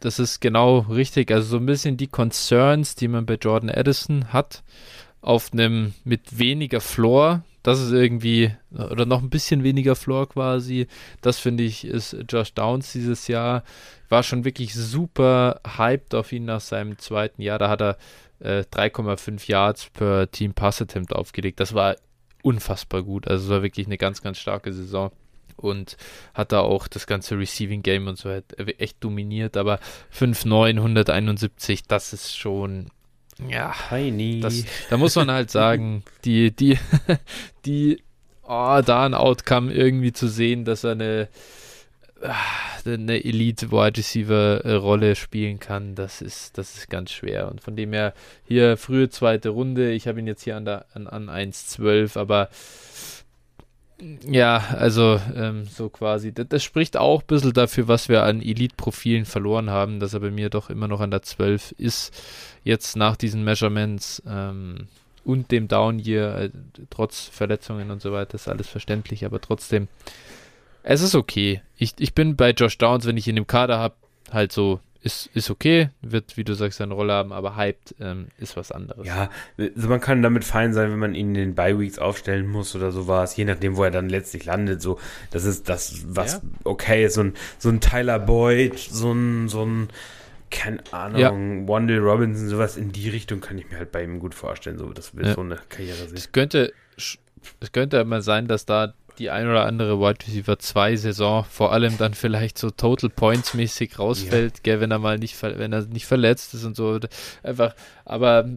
das 0.00 0.18
ist 0.18 0.40
genau 0.40 0.80
richtig. 0.80 1.30
Also 1.30 1.48
so 1.48 1.56
ein 1.58 1.66
bisschen 1.66 1.96
die 1.96 2.08
Concerns, 2.08 2.94
die 2.94 3.08
man 3.08 3.26
bei 3.26 3.34
Jordan 3.34 3.70
Addison 3.70 4.32
hat, 4.32 4.62
auf 5.20 5.52
einem 5.52 5.94
mit 6.04 6.38
weniger 6.38 6.80
Floor, 6.80 7.44
das 7.62 7.80
ist 7.80 7.92
irgendwie, 7.92 8.50
oder 8.72 9.06
noch 9.06 9.22
ein 9.22 9.30
bisschen 9.30 9.62
weniger 9.62 9.94
Floor 9.94 10.28
quasi. 10.28 10.88
Das 11.20 11.38
finde 11.38 11.62
ich, 11.62 11.84
ist 11.84 12.16
Josh 12.28 12.54
Downs 12.54 12.92
dieses 12.92 13.28
Jahr 13.28 13.62
war 14.08 14.22
schon 14.22 14.44
wirklich 14.44 14.74
super 14.74 15.60
hyped 15.78 16.14
auf 16.14 16.32
ihn 16.32 16.44
nach 16.44 16.60
seinem 16.60 16.98
zweiten 16.98 17.40
Jahr. 17.40 17.58
Da 17.58 17.70
hat 17.70 17.80
er 17.80 17.96
äh, 18.40 18.64
3,5 18.70 19.48
Yards 19.48 19.90
per 19.90 20.30
Team 20.30 20.52
Pass 20.52 20.82
Attempt 20.82 21.14
aufgelegt. 21.14 21.60
Das 21.60 21.72
war 21.72 21.96
unfassbar 22.42 23.02
gut. 23.02 23.26
Also 23.26 23.44
es 23.44 23.50
war 23.50 23.62
wirklich 23.62 23.86
eine 23.86 23.98
ganz, 23.98 24.20
ganz 24.22 24.38
starke 24.38 24.72
Saison. 24.72 25.10
und 25.56 25.96
hat 26.34 26.52
da 26.52 26.60
auch 26.60 26.88
das 26.88 27.06
ganze 27.06 27.38
Receiving 27.38 27.82
Game 27.82 28.06
und 28.08 28.18
so 28.18 28.28
echt 28.78 29.02
dominiert, 29.04 29.56
aber 29.56 29.78
5-9, 30.14 30.76
171, 30.76 31.84
das 31.84 32.12
ist 32.12 32.36
schon, 32.36 32.88
ja, 33.48 33.74
das, 34.40 34.64
da 34.90 34.96
muss 34.96 35.16
man 35.16 35.30
halt 35.30 35.50
sagen, 35.50 36.04
die, 36.24 36.50
die, 36.50 36.78
die, 37.64 38.02
oh, 38.42 38.80
da 38.84 39.06
ein 39.06 39.14
Outcome 39.14 39.72
irgendwie 39.72 40.12
zu 40.12 40.28
sehen, 40.28 40.64
dass 40.64 40.84
er 40.84 40.92
eine, 40.92 41.28
ah, 42.22 42.34
eine 42.84 43.24
Elite 43.24 43.70
Wide 43.70 43.98
Receiver 43.98 44.78
Rolle 44.78 45.16
spielen 45.16 45.58
kann, 45.58 45.94
das 45.94 46.20
ist, 46.20 46.58
das 46.58 46.76
ist 46.76 46.90
ganz 46.90 47.10
schwer. 47.10 47.50
Und 47.50 47.60
von 47.60 47.74
dem 47.74 47.92
her 47.92 48.14
hier 48.46 48.76
frühe 48.76 49.08
zweite 49.08 49.50
Runde, 49.50 49.92
ich 49.92 50.06
habe 50.06 50.20
ihn 50.20 50.26
jetzt 50.26 50.44
hier 50.44 50.56
an, 50.56 50.64
der, 50.64 50.86
an, 50.94 51.06
an 51.06 51.28
1,12, 51.28 52.18
aber 52.18 52.48
ja, 54.28 54.58
also 54.76 55.20
ähm, 55.34 55.64
so 55.66 55.88
quasi. 55.88 56.32
Das, 56.32 56.48
das, 56.48 56.64
spricht 56.64 56.96
auch 56.96 57.20
ein 57.20 57.26
bisschen 57.26 57.52
dafür, 57.52 57.88
was 57.88 58.08
wir 58.08 58.24
an 58.24 58.40
Elite-Profilen 58.42 59.24
verloren 59.24 59.70
haben, 59.70 60.00
dass 60.00 60.14
er 60.14 60.20
bei 60.20 60.30
mir 60.30 60.50
doch 60.50 60.70
immer 60.70 60.88
noch 60.88 61.00
an 61.00 61.10
der 61.10 61.22
12 61.22 61.74
ist. 61.78 62.12
Jetzt 62.64 62.96
nach 62.96 63.16
diesen 63.16 63.44
Measurements 63.44 64.22
ähm, 64.26 64.88
und 65.24 65.50
dem 65.52 65.68
Down 65.68 65.98
Year, 65.98 66.36
äh, 66.36 66.50
trotz 66.90 67.26
Verletzungen 67.26 67.90
und 67.90 68.02
so 68.02 68.12
weiter, 68.12 68.34
ist 68.34 68.48
alles 68.48 68.68
verständlich, 68.68 69.24
aber 69.24 69.40
trotzdem, 69.40 69.88
es 70.82 71.00
ist 71.00 71.14
okay. 71.14 71.62
Ich, 71.76 71.94
ich 71.98 72.14
bin 72.14 72.34
bei 72.34 72.50
Josh 72.50 72.78
Downs, 72.78 73.06
wenn 73.06 73.16
ich 73.16 73.28
ihn 73.28 73.36
im 73.36 73.46
Kader 73.46 73.78
habe, 73.78 73.94
halt 74.32 74.52
so 74.52 74.80
ist, 75.02 75.30
ist 75.34 75.50
okay, 75.50 75.90
wird, 76.00 76.36
wie 76.36 76.44
du 76.44 76.54
sagst, 76.54 76.78
seine 76.78 76.94
Rolle 76.94 77.12
haben, 77.12 77.32
aber 77.32 77.56
hyped 77.56 77.96
ähm, 78.00 78.28
ist 78.38 78.56
was 78.56 78.70
anderes. 78.70 79.06
Ja, 79.06 79.30
also 79.58 79.88
man 79.88 80.00
kann 80.00 80.22
damit 80.22 80.44
fein 80.44 80.72
sein, 80.72 80.92
wenn 80.92 80.98
man 80.98 81.14
ihn 81.14 81.28
in 81.28 81.34
den 81.34 81.54
Bye-Weeks 81.54 81.98
aufstellen 81.98 82.46
muss 82.46 82.74
oder 82.76 82.92
sowas, 82.92 83.36
je 83.36 83.44
nachdem, 83.44 83.76
wo 83.76 83.84
er 83.84 83.90
dann 83.90 84.08
letztlich 84.08 84.44
landet, 84.44 84.80
so, 84.80 85.00
das 85.30 85.44
ist 85.44 85.68
das, 85.68 86.02
was 86.06 86.34
ja. 86.34 86.40
okay 86.64 87.04
ist, 87.04 87.14
so 87.14 87.22
ein, 87.22 87.34
so 87.58 87.68
ein 87.68 87.80
Tyler 87.80 88.20
Boyd, 88.20 88.78
so 88.78 89.12
ein, 89.12 89.48
so 89.48 89.64
ein, 89.64 89.88
keine 90.50 90.82
Ahnung, 90.92 91.20
ja. 91.20 91.68
Wandel 91.68 91.98
Robinson, 91.98 92.48
sowas 92.48 92.76
in 92.76 92.92
die 92.92 93.08
Richtung 93.08 93.40
kann 93.40 93.58
ich 93.58 93.70
mir 93.70 93.78
halt 93.78 93.90
bei 93.90 94.04
ihm 94.04 94.20
gut 94.20 94.34
vorstellen, 94.34 94.78
so, 94.78 94.92
das 94.92 95.16
wird 95.16 95.26
ja. 95.26 95.34
so 95.34 95.40
eine 95.40 95.58
Karriere 95.68 95.96
sein. 95.96 96.14
Es 96.14 96.30
könnte, 96.30 96.72
es 96.96 97.72
könnte 97.72 98.04
mal 98.04 98.22
sein, 98.22 98.46
dass 98.46 98.66
da 98.66 98.94
die 99.18 99.30
ein 99.30 99.48
oder 99.48 99.66
andere 99.66 100.00
Wide 100.00 100.26
Receiver 100.26 100.58
2 100.58 100.96
Saison 100.96 101.44
vor 101.44 101.72
allem 101.72 101.98
dann 101.98 102.14
vielleicht 102.14 102.58
so 102.58 102.70
Total 102.70 103.10
Points 103.10 103.54
mäßig 103.54 103.98
rausfällt, 103.98 104.58
ja. 104.58 104.60
gell, 104.62 104.80
wenn 104.80 104.90
er 104.90 104.98
mal 104.98 105.18
nicht, 105.18 105.40
wenn 105.42 105.72
er 105.72 105.82
nicht 105.86 106.06
verletzt 106.06 106.54
ist 106.54 106.64
und 106.64 106.76
so. 106.76 106.98
Einfach, 107.42 107.74
aber 108.04 108.48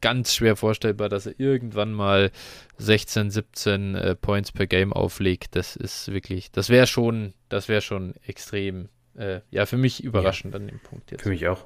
ganz 0.00 0.34
schwer 0.34 0.56
vorstellbar, 0.56 1.08
dass 1.08 1.26
er 1.26 1.38
irgendwann 1.38 1.92
mal 1.92 2.30
16, 2.78 3.30
17 3.30 3.94
äh, 3.94 4.14
Points 4.14 4.52
per 4.52 4.66
Game 4.66 4.92
auflegt. 4.92 5.56
Das 5.56 5.76
ist 5.76 6.12
wirklich, 6.12 6.50
das 6.50 6.68
wäre 6.68 6.86
schon, 6.86 7.34
das 7.48 7.68
wäre 7.68 7.80
schon 7.80 8.14
extrem, 8.26 8.88
äh, 9.16 9.40
ja, 9.50 9.66
für 9.66 9.78
mich 9.78 10.02
überraschend 10.02 10.54
ja. 10.54 10.60
an 10.60 10.68
dem 10.68 10.80
Punkt 10.80 11.10
jetzt. 11.10 11.22
Für 11.22 11.30
mich 11.30 11.48
auch. 11.48 11.64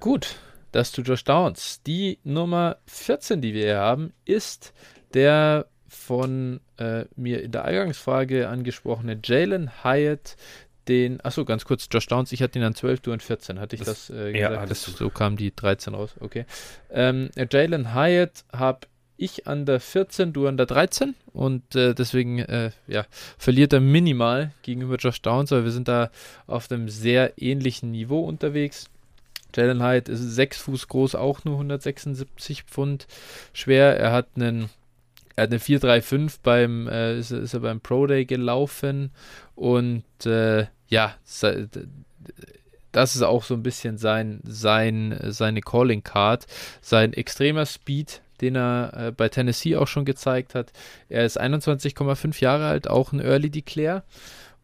Gut, 0.00 0.36
das 0.72 0.92
zu 0.92 1.02
Josh 1.02 1.24
Downs. 1.24 1.82
Die 1.82 2.18
Nummer 2.22 2.78
14, 2.86 3.40
die 3.40 3.54
wir 3.54 3.64
hier 3.64 3.78
haben, 3.78 4.12
ist 4.24 4.72
der 5.14 5.66
von 5.88 6.60
äh, 6.78 7.04
mir 7.16 7.42
in 7.42 7.52
der 7.52 7.64
Eingangsfrage 7.64 8.48
angesprochene 8.48 9.18
Jalen 9.22 9.84
Hyatt, 9.84 10.36
den, 10.88 11.20
achso, 11.20 11.44
ganz 11.44 11.64
kurz, 11.64 11.88
Josh 11.90 12.06
Downs, 12.06 12.32
ich 12.32 12.42
hatte 12.42 12.58
ihn 12.58 12.64
an 12.64 12.74
12, 12.74 13.00
du 13.00 13.12
an 13.12 13.20
14, 13.20 13.58
hatte 13.58 13.74
ich 13.74 13.82
das, 13.82 14.06
das 14.06 14.16
äh, 14.16 14.38
ja, 14.38 14.66
Das, 14.66 14.82
so 14.82 15.10
kam 15.10 15.36
die 15.36 15.54
13 15.54 15.94
raus, 15.94 16.14
okay. 16.20 16.46
Ähm, 16.90 17.30
Jalen 17.50 17.94
Hyatt 17.94 18.44
habe 18.52 18.86
ich 19.16 19.46
an 19.46 19.66
der 19.66 19.80
14, 19.80 20.32
du 20.32 20.46
an 20.46 20.56
der 20.56 20.66
13 20.66 21.14
und 21.32 21.74
äh, 21.74 21.94
deswegen 21.94 22.38
äh, 22.38 22.70
ja, 22.86 23.06
verliert 23.38 23.72
er 23.72 23.80
minimal 23.80 24.52
gegenüber 24.62 24.96
Josh 24.96 25.22
Downs, 25.22 25.52
aber 25.52 25.64
wir 25.64 25.72
sind 25.72 25.88
da 25.88 26.10
auf 26.46 26.70
einem 26.70 26.88
sehr 26.88 27.32
ähnlichen 27.36 27.90
Niveau 27.90 28.20
unterwegs. 28.20 28.90
Jalen 29.54 29.82
Hyatt 29.82 30.08
ist 30.08 30.20
6 30.20 30.58
Fuß 30.58 30.88
groß, 30.88 31.14
auch 31.14 31.44
nur 31.44 31.54
176 31.54 32.64
Pfund 32.64 33.06
schwer. 33.54 33.98
Er 33.98 34.12
hat 34.12 34.28
einen 34.36 34.68
er 35.36 35.44
hat 35.44 35.50
eine 35.50 35.60
435 35.60 36.40
beim, 36.42 36.88
äh, 36.88 37.18
ist, 37.18 37.30
ist, 37.30 37.54
er 37.54 37.60
beim 37.60 37.80
Pro 37.80 38.06
Day 38.06 38.24
gelaufen. 38.24 39.12
Und 39.54 40.04
äh, 40.24 40.66
ja, 40.88 41.14
das 42.92 43.16
ist 43.16 43.22
auch 43.22 43.44
so 43.44 43.54
ein 43.54 43.62
bisschen 43.62 43.98
sein, 43.98 44.40
sein, 44.44 45.18
seine 45.28 45.60
Calling 45.60 46.02
Card, 46.02 46.46
sein 46.80 47.12
extremer 47.12 47.66
Speed, 47.66 48.22
den 48.40 48.56
er 48.56 48.92
äh, 48.96 49.12
bei 49.12 49.28
Tennessee 49.28 49.76
auch 49.76 49.88
schon 49.88 50.06
gezeigt 50.06 50.54
hat. 50.54 50.72
Er 51.10 51.26
ist 51.26 51.38
21,5 51.38 52.40
Jahre 52.40 52.66
alt, 52.68 52.88
auch 52.88 53.12
ein 53.12 53.20
Early 53.20 53.50
Declare. 53.50 54.04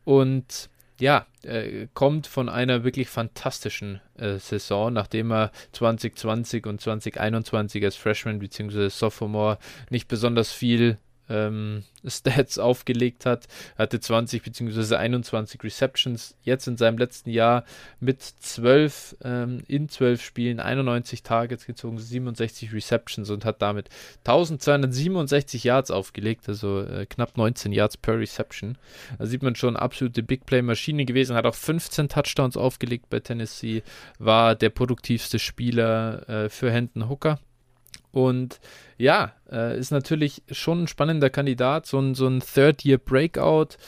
Und 0.05 0.71
ja, 1.01 1.27
äh, 1.43 1.89
kommt 1.95 2.27
von 2.27 2.49
einer 2.49 2.85
wirklich 2.85 3.09
fantastischen 3.09 4.01
äh, 4.17 4.39
Saison, 4.39 4.93
nachdem 4.93 5.33
er 5.33 5.51
2020 5.73 6.67
und 6.67 6.81
2021 6.81 7.85
als 7.85 7.97
Freshman 7.97 8.39
bzw. 8.39 8.89
Sophomore 8.89 9.59
nicht 9.91 10.09
besonders 10.09 10.53
viel 10.53 10.99
ähm, 11.29 11.85
Stats 12.07 12.59
aufgelegt 12.59 13.27
hat. 13.27 13.47
Hatte 13.79 14.01
20 14.01 14.43
bzw. 14.43 14.97
21 14.97 15.63
Receptions 15.63 16.37
jetzt 16.43 16.67
in 16.67 16.77
seinem 16.77 16.99
letzten 16.99 17.31
Jahr 17.31 17.65
mit 18.01 18.23
12 18.23 19.17
ähm, 19.25 19.63
in 19.69 19.89
12 19.89 20.23
Spielen, 20.23 20.61
91 20.61 21.23
Targets 21.23 21.67
gezogen, 21.67 21.99
67 21.99 22.73
Receptions 22.73 23.31
und 23.31 23.45
hat 23.45 23.63
damit 23.63 23.89
1267 24.25 25.65
Yards 25.65 25.91
aufgelegt, 25.91 26.49
also 26.49 26.83
äh, 26.83 27.07
knapp 27.07 27.37
19 27.37 27.73
Yards 27.73 27.97
per 27.97 28.19
Reception. 28.19 28.77
Da 29.19 29.27
sieht 29.27 29.43
man 29.43 29.55
schon 29.55 29.77
absolute 29.77 30.23
Big 30.23 30.47
Play 30.47 30.63
Maschine 30.63 31.05
gewesen, 31.05 31.37
hat 31.37 31.47
auch 31.47 31.55
15 31.55 32.09
Touchdowns 32.09 32.57
aufgelegt 32.57 33.11
bei 33.11 33.21
Tennessee, 33.21 33.83
war 34.19 34.55
der 34.55 34.71
produktivste 34.71 35.39
Spieler 35.39 36.29
äh, 36.29 36.49
für 36.49 36.71
Hendon 36.71 37.09
Hooker. 37.09 37.39
Und 38.13 38.61
ja, 38.99 39.33
äh, 39.51 39.77
ist 39.79 39.91
natürlich 39.91 40.43
schon 40.51 40.85
ein 40.85 40.89
spannender 40.89 41.31
Kandidat, 41.31 41.87
so 41.87 41.99
ein, 41.99 42.15
so 42.15 42.29
ein 42.29 42.41
Third-Year-Breakout, 42.41 43.79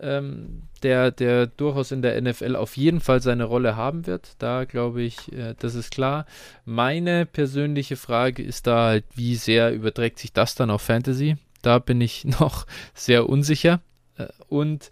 ähm, 0.00 0.62
der, 0.82 1.10
der 1.10 1.46
durchaus 1.46 1.92
in 1.92 2.02
der 2.02 2.20
NFL 2.20 2.56
auf 2.56 2.76
jeden 2.76 3.00
Fall 3.00 3.20
seine 3.20 3.44
Rolle 3.44 3.76
haben 3.76 4.06
wird. 4.06 4.32
Da 4.38 4.64
glaube 4.64 5.02
ich, 5.02 5.32
äh, 5.32 5.54
das 5.58 5.74
ist 5.74 5.90
klar. 5.90 6.26
Meine 6.64 7.26
persönliche 7.26 7.96
Frage 7.96 8.42
ist 8.42 8.66
da 8.66 8.86
halt, 8.86 9.04
wie 9.14 9.36
sehr 9.36 9.72
überträgt 9.72 10.18
sich 10.18 10.32
das 10.32 10.54
dann 10.54 10.70
auf 10.70 10.82
Fantasy? 10.82 11.36
Da 11.62 11.78
bin 11.78 12.00
ich 12.00 12.24
noch 12.40 12.66
sehr 12.94 13.28
unsicher. 13.28 13.80
Äh, 14.16 14.26
und 14.48 14.90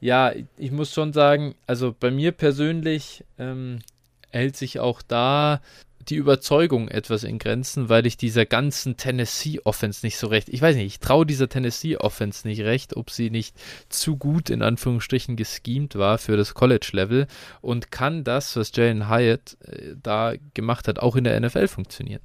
ja, 0.00 0.32
ich 0.56 0.72
muss 0.72 0.92
schon 0.92 1.12
sagen, 1.12 1.54
also 1.66 1.94
bei 1.98 2.10
mir 2.10 2.32
persönlich 2.32 3.24
ähm, 3.38 3.80
hält 4.30 4.56
sich 4.56 4.78
auch 4.78 5.02
da 5.02 5.60
die 6.10 6.16
Überzeugung 6.16 6.88
etwas 6.88 7.24
in 7.24 7.38
Grenzen, 7.38 7.88
weil 7.88 8.06
ich 8.06 8.16
dieser 8.16 8.46
ganzen 8.46 8.96
Tennessee-Offense 8.96 10.04
nicht 10.04 10.18
so 10.18 10.26
recht, 10.26 10.48
ich 10.48 10.62
weiß 10.62 10.76
nicht, 10.76 10.86
ich 10.86 11.00
traue 11.00 11.26
dieser 11.26 11.48
Tennessee-Offense 11.48 12.46
nicht 12.46 12.62
recht, 12.62 12.96
ob 12.96 13.10
sie 13.10 13.30
nicht 13.30 13.56
zu 13.88 14.16
gut 14.16 14.50
in 14.50 14.62
Anführungsstrichen 14.62 15.36
geschemt 15.36 15.96
war 15.96 16.18
für 16.18 16.36
das 16.36 16.54
College-Level 16.54 17.26
und 17.60 17.90
kann 17.90 18.24
das, 18.24 18.56
was 18.56 18.72
Jalen 18.74 19.08
Hyatt 19.08 19.56
äh, 19.62 19.94
da 20.02 20.34
gemacht 20.54 20.88
hat, 20.88 20.98
auch 20.98 21.16
in 21.16 21.24
der 21.24 21.38
NFL 21.40 21.68
funktionieren. 21.68 22.22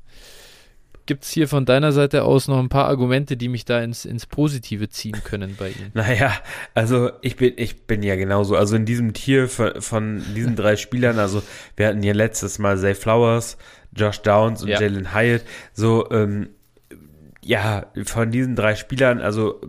Gibt 1.12 1.26
es 1.26 1.32
hier 1.32 1.50
von 1.50 1.66
deiner 1.66 1.92
Seite 1.92 2.24
aus 2.24 2.48
noch 2.48 2.58
ein 2.58 2.70
paar 2.70 2.86
Argumente, 2.86 3.36
die 3.36 3.50
mich 3.50 3.66
da 3.66 3.84
ins, 3.84 4.06
ins 4.06 4.26
Positive 4.26 4.88
ziehen 4.88 5.22
können 5.26 5.58
bei 5.60 5.72
ihm? 5.72 5.76
Naja, 5.94 6.32
also 6.74 7.12
ich 7.22 7.36
bin, 7.36 7.52
ich 7.58 7.86
bin 7.86 8.02
ja 8.02 8.16
genauso. 8.16 8.56
Also 8.56 8.78
in 8.78 8.86
diesem 8.86 9.12
Tier 9.12 9.50
von, 9.50 9.82
von 9.82 10.24
diesen 10.34 10.56
drei 10.56 10.78
Spielern, 10.78 11.20
also 11.20 11.44
wir 11.76 11.88
hatten 11.88 12.02
hier 12.02 12.14
letztes 12.14 12.60
Mal 12.60 12.78
Zay 12.78 12.96
Flowers, 12.96 13.58
Josh 13.94 14.22
Downs 14.22 14.64
und 14.64 14.70
ja. 14.70 14.80
Jalen 14.80 15.14
Hyatt. 15.14 15.44
So, 15.74 16.10
ähm, 16.12 16.52
ja, 17.44 17.88
von 18.06 18.32
diesen 18.32 18.56
drei 18.56 18.76
Spielern, 18.76 19.20
also 19.20 19.60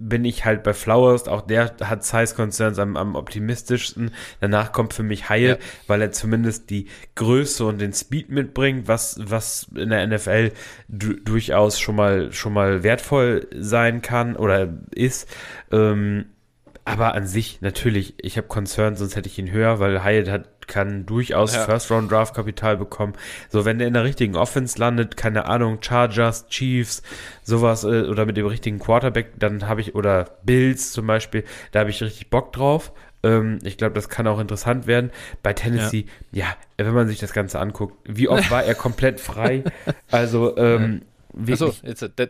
bin 0.00 0.24
ich 0.24 0.44
halt 0.44 0.62
bei 0.62 0.72
Flowers, 0.72 1.28
auch 1.28 1.42
der 1.42 1.76
hat 1.82 2.04
Size 2.04 2.34
Concerns 2.34 2.78
am, 2.78 2.96
am 2.96 3.14
optimistischsten. 3.14 4.12
Danach 4.40 4.72
kommt 4.72 4.94
für 4.94 5.02
mich 5.02 5.28
Heil, 5.28 5.48
ja. 5.48 5.56
weil 5.86 6.00
er 6.00 6.10
zumindest 6.10 6.70
die 6.70 6.86
Größe 7.14 7.64
und 7.64 7.80
den 7.80 7.92
Speed 7.92 8.30
mitbringt, 8.30 8.88
was, 8.88 9.20
was 9.22 9.66
in 9.74 9.90
der 9.90 10.06
NFL 10.06 10.52
durchaus 10.88 11.78
schon 11.78 11.96
mal, 11.96 12.32
schon 12.32 12.52
mal 12.52 12.82
wertvoll 12.82 13.46
sein 13.54 14.00
kann 14.02 14.36
oder 14.36 14.72
ist. 14.94 15.28
Ähm, 15.70 16.26
aber 16.84 17.14
an 17.14 17.26
sich 17.26 17.60
natürlich, 17.60 18.14
ich 18.18 18.36
habe 18.36 18.48
Concerns, 18.48 18.98
sonst 18.98 19.14
hätte 19.14 19.28
ich 19.28 19.38
ihn 19.38 19.52
höher, 19.52 19.78
weil 19.80 20.02
Hyatt 20.02 20.28
hat, 20.28 20.48
kann 20.70 21.04
durchaus 21.04 21.54
ja. 21.54 21.64
First-Round-Draft-Kapital 21.64 22.78
bekommen. 22.78 23.12
So, 23.50 23.66
wenn 23.66 23.78
der 23.78 23.88
in 23.88 23.94
der 23.94 24.04
richtigen 24.04 24.36
Offense 24.36 24.78
landet, 24.78 25.18
keine 25.18 25.44
Ahnung, 25.44 25.78
Chargers, 25.82 26.46
Chiefs, 26.48 27.02
sowas, 27.42 27.84
äh, 27.84 28.04
oder 28.04 28.24
mit 28.24 28.38
dem 28.38 28.46
richtigen 28.46 28.78
Quarterback, 28.78 29.32
dann 29.38 29.68
habe 29.68 29.82
ich, 29.82 29.94
oder 29.94 30.30
Bills 30.44 30.92
zum 30.92 31.06
Beispiel, 31.06 31.44
da 31.72 31.80
habe 31.80 31.90
ich 31.90 32.02
richtig 32.02 32.30
Bock 32.30 32.54
drauf. 32.54 32.92
Ähm, 33.22 33.58
ich 33.64 33.76
glaube, 33.76 33.94
das 33.94 34.08
kann 34.08 34.26
auch 34.26 34.38
interessant 34.38 34.86
werden. 34.86 35.10
Bei 35.42 35.52
Tennessee, 35.52 36.06
ja. 36.32 36.46
ja. 36.78 36.86
wenn 36.86 36.94
man 36.94 37.08
sich 37.08 37.18
das 37.18 37.32
Ganze 37.32 37.58
anguckt, 37.58 37.96
wie 38.04 38.28
oft 38.28 38.50
war 38.50 38.64
er 38.64 38.74
komplett 38.74 39.20
frei? 39.20 39.64
Also, 40.10 40.56
ähm, 40.56 41.02
Achso, 41.50 41.72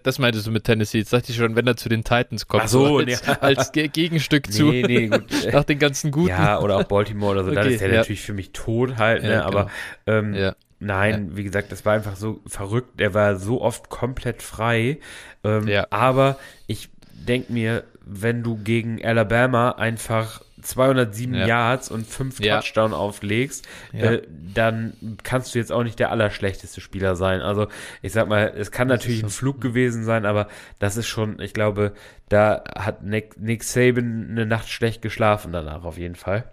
das 0.03 0.19
meintest 0.19 0.47
du 0.47 0.51
mit 0.51 0.65
Tennessee. 0.65 0.99
Jetzt 0.99 1.13
dachte 1.13 1.31
ich 1.33 1.37
schon, 1.37 1.57
wenn 1.57 1.67
er 1.67 1.77
zu 1.77 1.89
den 1.89 2.05
Titans 2.05 2.47
kommt. 2.47 2.65
Ach 2.65 2.69
so, 2.69 2.99
als, 2.99 3.27
nee. 3.27 3.33
als 3.41 3.73
Gegenstück 3.73 4.53
zu. 4.53 4.71
Nee, 4.71 4.83
nee, 4.83 5.07
gut. 5.09 5.25
nach 5.53 5.65
den 5.65 5.79
ganzen 5.79 6.11
guten. 6.11 6.29
Ja, 6.29 6.61
oder 6.61 6.77
auch 6.77 6.85
Baltimore 6.85 7.33
oder 7.33 7.45
so. 7.45 7.51
Okay, 7.51 7.61
dann 7.61 7.69
ist 7.69 7.81
der 7.81 7.89
ja. 7.91 7.97
natürlich 7.99 8.23
für 8.23 8.33
mich 8.33 8.53
tot 8.53 8.97
halt, 8.97 9.23
ne? 9.23 9.33
Ja, 9.33 9.45
aber 9.45 9.71
ähm, 10.07 10.35
Ja. 10.35 10.55
nein, 10.79 11.37
wie 11.37 11.45
gesagt, 11.45 11.73
das 11.73 11.85
war 11.85 11.95
einfach 11.95 12.17
so 12.17 12.41
verrückt. 12.47 13.01
Der 13.01 13.15
war 13.15 13.37
so 13.37 13.61
oft 13.61 13.89
komplett 13.89 14.43
frei. 14.43 14.99
Ähm, 15.45 15.67
Ja. 15.67 15.87
Aber 15.91 16.39
ich 16.67 16.91
denke 17.27 17.53
mir, 17.53 17.85
wenn 18.05 18.43
du 18.43 18.57
gegen 18.57 19.05
Alabama 19.05 19.71
einfach 19.73 20.43
207 20.63 21.35
Ja. 21.35 21.47
Yards 21.47 21.91
und 21.91 22.07
5 22.07 22.41
Ja. 22.41 22.57
Touchdown 22.61 22.93
auflegst, 22.93 23.67
Ja. 23.93 24.13
äh, 24.13 24.23
dann 24.55 25.19
kannst 25.23 25.55
du 25.55 25.59
jetzt 25.59 25.73
auch 25.73 25.83
nicht 25.83 25.99
der 25.99 26.11
allerschlechteste 26.11 26.81
Spieler 26.81 27.17
sein. 27.17 27.41
Also 27.41 27.69
ich 28.03 28.13
sag 28.13 28.29
mal, 28.29 28.53
es 28.57 28.71
kann 28.71 28.89
Das 28.89 29.01
natürlich 29.01 29.23
ein. 29.25 29.31
Flug 29.31 29.61
gewesen 29.61 30.05
sein, 30.05 30.27
aber 30.27 30.49
das 30.79 30.97
ist 30.97 31.09
schon, 31.09 31.41
ich 31.41 31.55
glaube, 31.55 31.93
da 32.29 32.63
hat 32.79 33.03
Nick, 33.03 33.41
Nick 33.41 33.65
Saban 33.65 34.29
eine 34.31 34.47
Nacht 34.47 34.69
schlecht 34.69 35.03
geschlafen 35.03 35.53
danach 35.53 35.85
auf 35.85 35.99
jeden 35.99 36.15
Fall. 36.17 36.45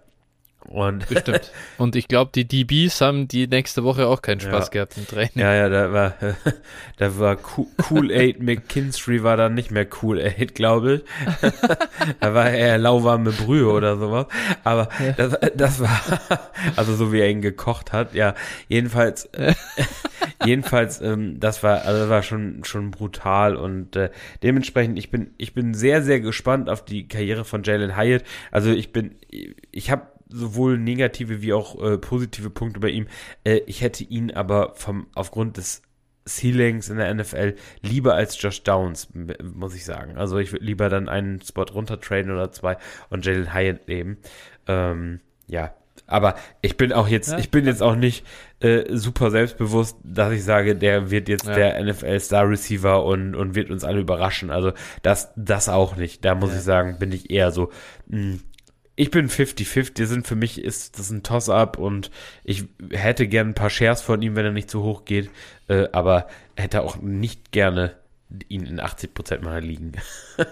Und 0.68 1.08
Bestimmt. 1.08 1.50
Und 1.78 1.96
ich 1.96 2.08
glaube, 2.08 2.30
die 2.34 2.46
DBs 2.46 3.00
haben 3.00 3.26
die 3.26 3.46
nächste 3.46 3.84
Woche 3.84 4.06
auch 4.06 4.20
keinen 4.20 4.40
Spaß 4.40 4.66
Ja. 4.66 4.70
gehabt 4.70 4.96
im 4.98 5.06
Training. 5.06 5.30
ja, 5.34 5.54
ja, 5.54 5.68
da 5.70 5.92
war, 5.92 6.14
da 6.98 7.18
war 7.18 7.36
Cool- 7.56 7.66
Cool-Aid 7.90 8.42
McKinstry 8.42 9.22
war 9.22 9.36
dann 9.38 9.54
nicht 9.54 9.70
mehr 9.70 9.86
Cool-Aid, 10.02 10.54
glaube 10.54 10.94
ich. 10.96 11.02
da 12.20 12.34
war 12.34 12.50
eher 12.50 12.76
lauwarme 12.78 13.32
Brühe 13.32 13.66
oder 13.70 13.96
sowas. 13.96 14.26
Aber 14.64 14.88
das, 15.16 15.36
das 15.56 15.80
war, 15.80 16.00
also 16.76 16.94
so 16.94 17.12
wie 17.12 17.20
er 17.20 17.30
ihn 17.30 17.40
gekocht 17.40 17.92
hat, 17.92 18.12
ja, 18.14 18.34
jedenfalls, 18.68 19.28
jedenfalls, 20.44 21.00
ähm, 21.00 21.40
das 21.40 21.62
war, 21.62 21.82
also 21.82 22.00
das 22.00 22.08
war 22.10 22.22
schon, 22.22 22.62
schon 22.64 22.90
brutal 22.90 23.56
und 23.56 23.96
äh, 23.96 24.10
dementsprechend, 24.42 24.98
ich 24.98 25.10
bin, 25.10 25.30
ich 25.38 25.54
bin 25.54 25.74
sehr, 25.74 26.02
sehr 26.02 26.20
gespannt 26.20 26.68
auf 26.68 26.84
die 26.84 27.08
Karriere 27.08 27.44
von 27.44 27.62
Jalen 27.62 27.96
Hyatt. 27.96 28.24
Also 28.50 28.70
ich 28.70 28.92
bin, 28.92 29.16
ich 29.72 29.90
habe 29.90 30.02
sowohl 30.28 30.78
negative 30.78 31.42
wie 31.42 31.52
auch 31.52 31.80
äh, 31.82 31.98
positive 31.98 32.50
Punkte 32.50 32.80
bei 32.80 32.88
ihm. 32.90 33.06
Äh, 33.44 33.58
ich 33.66 33.80
hätte 33.82 34.04
ihn 34.04 34.30
aber 34.32 34.72
vom 34.74 35.06
aufgrund 35.14 35.56
des 35.56 35.82
Ceilings 36.26 36.90
in 36.90 36.98
der 36.98 37.12
NFL 37.14 37.54
lieber 37.80 38.14
als 38.14 38.40
Josh 38.40 38.62
Downs, 38.62 39.08
muss 39.54 39.74
ich 39.74 39.84
sagen. 39.86 40.18
Also 40.18 40.36
ich 40.38 40.52
würde 40.52 40.64
lieber 40.66 40.88
dann 40.90 41.08
einen 41.08 41.40
Spot 41.40 41.62
runtertraden 41.64 42.30
oder 42.30 42.52
zwei 42.52 42.76
und 43.08 43.24
Jalen 43.24 43.54
Hyatt 43.54 43.88
nehmen. 43.88 44.18
Ähm, 44.66 45.20
ja, 45.46 45.72
aber 46.06 46.34
ich 46.60 46.76
bin 46.76 46.92
auch 46.92 47.08
jetzt, 47.08 47.30
Ja. 47.32 47.38
ich 47.38 47.50
bin 47.50 47.64
jetzt 47.64 47.82
auch 47.82 47.96
nicht 47.96 48.26
äh, 48.60 48.84
super 48.94 49.30
selbstbewusst, 49.30 49.96
dass 50.04 50.32
ich 50.32 50.44
sage, 50.44 50.76
der 50.76 51.10
wird 51.10 51.28
jetzt 51.30 51.46
Ja. 51.46 51.54
der 51.54 51.82
NFL 51.82 52.20
Star 52.20 52.48
Receiver 52.48 53.04
und, 53.04 53.34
und 53.34 53.54
wird 53.54 53.70
uns 53.70 53.84
alle 53.84 54.00
überraschen. 54.00 54.50
Also 54.50 54.72
das, 55.02 55.30
das 55.36 55.68
auch 55.70 55.96
nicht. 55.96 56.24
Da 56.26 56.34
muss 56.34 56.50
Ja. 56.50 56.56
ich 56.58 56.62
sagen, 56.62 56.98
bin 56.98 57.10
ich 57.12 57.30
eher 57.30 57.50
so, 57.52 57.70
mh, 58.08 58.38
ich 58.98 59.12
bin 59.12 59.28
50-50, 59.28 59.94
die 59.94 60.06
sind 60.06 60.26
für 60.26 60.34
mich 60.34 60.60
ist 60.60 60.98
das 60.98 61.10
ein 61.10 61.22
Toss-up 61.22 61.78
und 61.78 62.10
ich 62.42 62.64
hätte 62.90 63.28
gern 63.28 63.50
ein 63.50 63.54
paar 63.54 63.70
Shares 63.70 64.02
von 64.02 64.20
ihm, 64.22 64.34
wenn 64.34 64.44
er 64.44 64.50
nicht 64.50 64.68
zu 64.68 64.82
hoch 64.82 65.04
geht, 65.04 65.30
äh, 65.68 65.86
aber 65.92 66.26
hätte 66.56 66.82
auch 66.82 66.96
nicht 66.96 67.52
gerne 67.52 67.94
ihn 68.48 68.66
in 68.66 68.80
80% 68.80 69.42
meiner 69.42 69.60
liegen. 69.60 69.92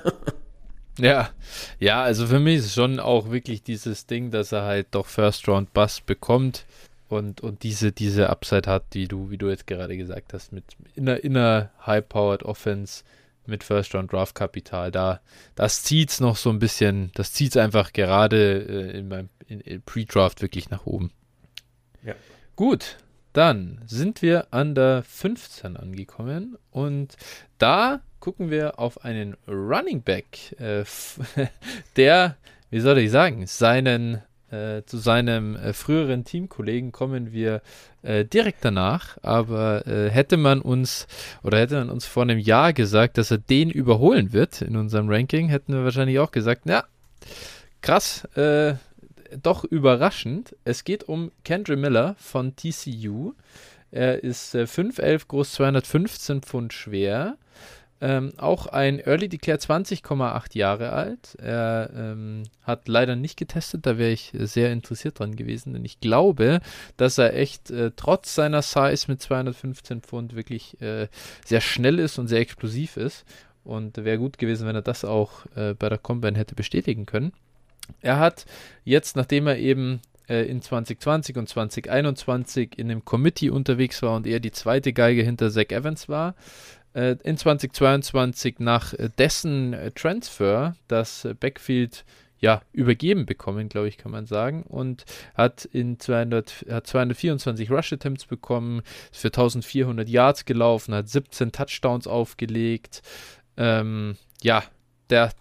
Ja, 0.99 1.29
ja, 1.79 2.03
also 2.03 2.27
für 2.27 2.41
mich 2.41 2.61
ist 2.61 2.73
schon 2.73 3.01
auch 3.01 3.31
wirklich 3.31 3.63
dieses 3.63 4.07
Ding, 4.07 4.31
dass 4.31 4.53
er 4.53 4.63
halt 4.63 4.87
doch 4.93 5.05
First 5.05 5.47
Round 5.47 5.75
Bust 5.75 6.07
bekommt 6.07 6.65
und, 7.11 7.43
und 7.43 7.65
diese, 7.65 7.93
diese 7.93 8.31
Upside 8.31 8.71
hat, 8.71 8.95
die 8.95 9.07
du, 9.07 9.29
wie 9.29 9.37
du 9.37 9.51
jetzt 9.51 9.67
gerade 9.67 9.99
gesagt 9.99 10.33
hast, 10.33 10.55
mit 10.55 10.65
inner, 10.95 11.23
inner 11.23 11.69
High-Powered 11.85 12.45
Offense, 12.45 13.05
mit 13.49 13.65
First 13.65 13.95
Round 13.95 14.13
Draft 14.13 14.35
Kapital, 14.35 14.91
da, 14.91 15.21
das 15.55 15.83
zieht's 15.83 16.21
noch 16.21 16.37
so 16.37 16.51
ein 16.51 16.59
bisschen, 16.59 17.11
das 17.15 17.33
zieht's 17.33 17.57
einfach 17.57 17.93
gerade 17.93 18.63
äh, 18.69 18.99
in 18.99 19.09
meinem 19.09 19.29
in, 19.47 19.61
in 19.61 19.83
Pre-Draft 19.83 20.43
wirklich 20.43 20.71
nach 20.71 20.87
oben. 20.87 21.13
Ja. 22.03 22.15
Gut, 22.57 22.99
dann 23.33 23.83
sind 23.87 24.23
wir 24.23 24.49
an 24.51 24.75
der 24.75 25.03
15 25.03 25.77
angekommen 25.77 26.57
und 26.71 27.17
da 27.59 28.01
gucken 28.21 28.51
wir 28.51 28.79
auf 28.79 29.05
einen 29.05 29.37
Running 29.47 30.03
Back, 30.03 30.59
äh, 30.59 30.85
der, 31.97 32.37
wie 32.71 32.81
soll 32.81 32.99
ich 32.99 33.11
sagen, 33.11 33.47
seinen 33.47 34.23
äh, 34.51 34.83
zu 34.85 34.99
seinem 34.99 35.57
äh, 35.57 35.73
früheren 35.73 36.25
Teamkollegen 36.25 36.93
kommen 36.93 37.33
wir 37.33 37.63
äh, 38.03 38.25
direkt 38.25 38.65
danach, 38.65 39.19
aber 39.23 39.87
äh, 39.87 40.11
hätte 40.11 40.37
man 40.37 40.61
uns 40.61 41.07
oder 41.43 41.59
hätte 41.59 41.77
man 41.77 41.91
uns 41.91 42.07
vor 42.07 42.23
einem 42.23 42.39
Jahr 42.39 42.73
gesagt, 42.73 43.19
dass 43.19 43.31
er 43.31 43.39
den 43.39 43.71
überholen 43.71 44.33
wird 44.33 44.63
in 44.63 44.77
unserem 44.77 45.09
Ranking, 45.09 45.49
hätten 45.49 45.73
wir 45.73 45.85
wahrscheinlich 45.85 46.19
auch 46.19 46.31
gesagt, 46.31 46.63
na, 46.65 46.85
krass, 47.81 48.25
äh, 48.37 48.75
doch 49.43 49.65
überraschend. 49.65 50.57
Es 50.65 50.85
geht 50.85 51.05
um 51.05 51.33
Kendra 51.45 51.77
Miller 51.77 52.17
von 52.19 52.55
TCU. 52.57 53.35
Er 53.91 54.23
ist 54.23 54.55
äh, 54.55 54.65
5'11 54.65 55.27
groß, 55.29 55.53
215 55.53 56.43
Pfund 56.43 56.73
schwer. 56.73 57.37
Ähm, 58.01 58.33
auch 58.37 58.67
ein 58.67 59.01
Early 59.01 59.29
Declare 59.29 59.59
20,8 59.59 60.57
Jahre 60.57 60.93
alt. 60.93 61.35
Er 61.37 61.91
ähm, 61.97 62.43
hat 62.63 62.89
leider 62.89 63.17
nicht 63.17 63.39
getestet, 63.39 63.87
da 63.87 63.97
wäre 63.97 64.11
ich 64.11 64.33
sehr 64.35 64.71
interessiert 64.71 65.19
dran 65.19 65.35
gewesen, 65.35 65.73
denn 65.73 65.85
ich 65.85 66.01
glaube, 66.01 66.61
dass 66.99 67.17
er 67.17 67.35
echt 67.35 67.71
äh, 67.71 67.93
trotz 67.97 68.35
seiner 68.35 68.61
Size 68.61 69.07
mit 69.09 69.23
215 69.23 70.03
Pfund 70.03 70.37
wirklich 70.37 70.79
äh, 70.83 71.09
sehr 71.45 71.63
schnell 71.63 71.99
ist 71.99 72.19
und 72.19 72.29
sehr 72.29 72.41
explosiv 72.41 72.99
ist. 72.99 73.25
Und 73.65 73.97
wäre 73.97 74.19
gut 74.19 74.39
gewesen, 74.39 74.69
wenn 74.69 74.77
er 74.77 74.83
das 74.83 75.05
auch 75.05 75.47
äh, 75.57 75.75
bei 75.75 75.89
der 75.89 75.99
Combine 75.99 76.39
hätte 76.39 76.55
bestätigen 76.55 77.05
können. 77.05 77.33
Er 78.01 78.19
hat 78.19 78.47
jetzt, 78.85 79.17
nachdem 79.17 79.49
er 79.49 79.59
eben 79.59 80.01
äh, 80.29 80.43
in 80.43 80.63
2020 80.63 81.37
und 81.37 81.49
2021 81.49 82.79
in 82.79 82.91
einem 82.91 83.05
Committee 83.05 83.51
unterwegs 83.51 84.03
war 84.03 84.17
und 84.17 84.27
er 84.27 84.41
die 84.41 84.53
zweite 84.53 84.93
Geige 84.93 85.23
hinter 85.23 85.51
Zach 85.51 85.71
Evans 85.71 86.09
war, 86.09 86.35
in 86.97 87.37
2022 87.37 88.59
nach 88.59 88.95
äh, 88.95 89.11
dessen 89.19 89.75
äh, 89.75 89.91
Transfer 89.91 90.75
das 90.89 91.25
äh, 91.25 91.35
Backfield 91.35 92.05
ja, 92.39 92.63
übergeben 92.73 93.27
bekommen, 93.27 93.69
glaube 93.69 93.89
ich, 93.89 93.99
kann 93.99 94.13
man 94.13 94.27
sagen. 94.27 94.63
Und 94.63 95.05
hat 95.35 95.65
in 95.65 95.99
200, 95.99 96.67
hat 96.71 96.87
224 96.87 97.71
Rush 97.71 97.93
Attempts 97.93 98.27
bekommen, 98.27 98.83
ist 99.11 99.21
für 99.21 99.29
1400 99.29 100.09
Yards 100.09 100.45
gelaufen, 100.45 100.95
hat 100.95 101.09
17 101.09 101.53
Touchdowns 101.53 102.07
aufgelegt. 102.07 103.03
Ähm, 103.57 104.17
ja, 104.43 104.63
der 105.11 105.33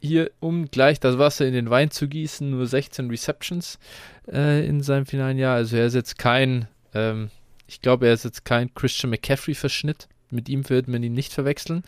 hier, 0.00 0.30
um 0.40 0.66
gleich 0.70 0.98
das 0.98 1.18
Wasser 1.18 1.46
in 1.46 1.54
den 1.54 1.70
Wein 1.70 1.90
zu 1.90 2.08
gießen, 2.08 2.50
nur 2.50 2.66
16 2.66 3.08
Receptions 3.08 3.78
äh, 4.26 4.66
in 4.66 4.82
seinem 4.82 5.06
finalen 5.06 5.38
Jahr. 5.38 5.54
Also 5.54 5.76
er 5.76 5.86
ist 5.86 5.94
jetzt 5.94 6.18
kein, 6.18 6.66
ähm, 6.92 7.30
ich 7.68 7.80
glaube, 7.80 8.08
er 8.08 8.14
ist 8.14 8.24
jetzt 8.24 8.44
kein 8.44 8.74
Christian 8.74 9.10
McCaffrey-Verschnitt. 9.10 10.08
Mit 10.34 10.48
ihm 10.48 10.68
wird 10.68 10.88
man 10.88 11.02
ihn 11.02 11.14
nicht 11.14 11.32
verwechseln. 11.32 11.82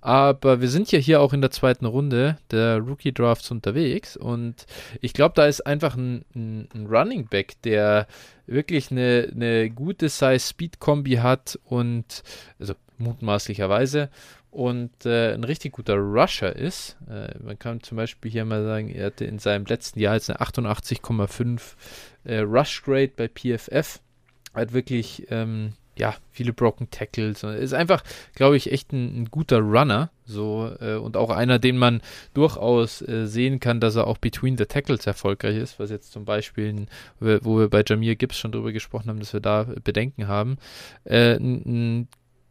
Aber 0.00 0.60
wir 0.60 0.68
sind 0.68 0.90
ja 0.92 0.98
hier 0.98 1.20
auch 1.20 1.32
in 1.32 1.40
der 1.40 1.50
zweiten 1.50 1.86
Runde 1.86 2.36
der 2.50 2.78
Rookie 2.78 3.12
Drafts 3.12 3.50
unterwegs. 3.50 4.16
Und 4.16 4.66
ich 5.00 5.12
glaube, 5.12 5.34
da 5.36 5.46
ist 5.46 5.66
einfach 5.66 5.96
ein, 5.96 6.24
ein, 6.34 6.68
ein 6.74 6.86
Running 6.86 7.26
Back, 7.26 7.60
der 7.62 8.06
wirklich 8.46 8.90
eine, 8.90 9.30
eine 9.32 9.70
gute 9.70 10.08
Size-Speed-Kombi 10.08 11.16
hat 11.16 11.58
und, 11.64 12.22
also 12.58 12.74
mutmaßlicherweise, 12.98 14.10
und 14.52 15.06
äh, 15.06 15.32
ein 15.32 15.44
richtig 15.44 15.72
guter 15.72 15.94
Rusher 15.94 16.54
ist. 16.54 16.98
Äh, 17.08 17.38
man 17.42 17.58
kann 17.58 17.82
zum 17.82 17.96
Beispiel 17.96 18.30
hier 18.30 18.44
mal 18.44 18.62
sagen, 18.62 18.90
er 18.90 19.06
hatte 19.06 19.24
in 19.24 19.38
seinem 19.38 19.64
letzten 19.64 19.98
Jahr 19.98 20.14
jetzt 20.14 20.28
eine 20.28 20.40
88,5 20.40 21.60
äh, 22.24 22.38
Rush 22.40 22.82
Grade 22.82 23.12
bei 23.16 23.28
PFF. 23.28 24.00
Hat 24.52 24.74
wirklich 24.74 25.26
ähm, 25.30 25.72
ja 25.98 26.14
viele 26.30 26.52
Broken 26.52 26.90
Tackles. 26.90 27.42
Ist 27.42 27.74
einfach, 27.74 28.02
glaube 28.34 28.56
ich, 28.56 28.72
echt 28.72 28.92
ein, 28.92 29.22
ein 29.22 29.24
guter 29.30 29.58
Runner. 29.58 30.10
So 30.24 30.70
äh, 30.80 30.94
und 30.94 31.16
auch 31.16 31.30
einer, 31.30 31.58
den 31.58 31.76
man 31.76 32.00
durchaus 32.34 33.02
äh, 33.02 33.26
sehen 33.26 33.60
kann, 33.60 33.80
dass 33.80 33.96
er 33.96 34.06
auch 34.06 34.18
between 34.18 34.56
the 34.56 34.66
tackles 34.66 35.06
erfolgreich 35.06 35.56
ist, 35.56 35.78
was 35.78 35.90
jetzt 35.90 36.12
zum 36.12 36.24
Beispiel, 36.24 36.86
wo 37.18 37.58
wir 37.58 37.68
bei 37.68 37.82
Jamir 37.86 38.16
Gibbs 38.16 38.38
schon 38.38 38.52
drüber 38.52 38.72
gesprochen 38.72 39.08
haben, 39.08 39.18
dass 39.18 39.32
wir 39.32 39.40
da 39.40 39.66
Bedenken 39.84 40.28
haben. 40.28 40.58
Äh, 41.04 41.36
ein, 41.36 41.62
ein 42.00 42.08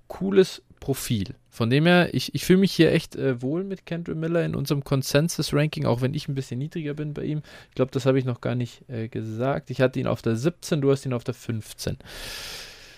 cooles 0.07 0.61
Profil. 0.81 1.35
Von 1.49 1.69
dem 1.69 1.85
her, 1.85 2.13
ich, 2.13 2.35
ich 2.35 2.43
fühle 2.43 2.59
mich 2.59 2.73
hier 2.73 2.91
echt 2.91 3.15
äh, 3.15 3.41
wohl 3.41 3.63
mit 3.63 3.85
Kendra 3.85 4.13
Miller 4.13 4.43
in 4.43 4.55
unserem 4.55 4.83
Consensus-Ranking, 4.83 5.85
auch 5.85 6.01
wenn 6.01 6.13
ich 6.13 6.27
ein 6.27 6.35
bisschen 6.35 6.59
niedriger 6.59 6.93
bin 6.93 7.13
bei 7.13 7.23
ihm. 7.23 7.41
Ich 7.69 7.75
glaube, 7.75 7.91
das 7.91 8.05
habe 8.05 8.19
ich 8.19 8.25
noch 8.25 8.41
gar 8.41 8.55
nicht 8.55 8.89
äh, 8.89 9.07
gesagt. 9.07 9.69
Ich 9.69 9.79
hatte 9.79 9.99
ihn 9.99 10.07
auf 10.07 10.21
der 10.21 10.35
17, 10.35 10.81
du 10.81 10.91
hast 10.91 11.05
ihn 11.05 11.13
auf 11.13 11.23
der 11.23 11.33
15. 11.33 11.97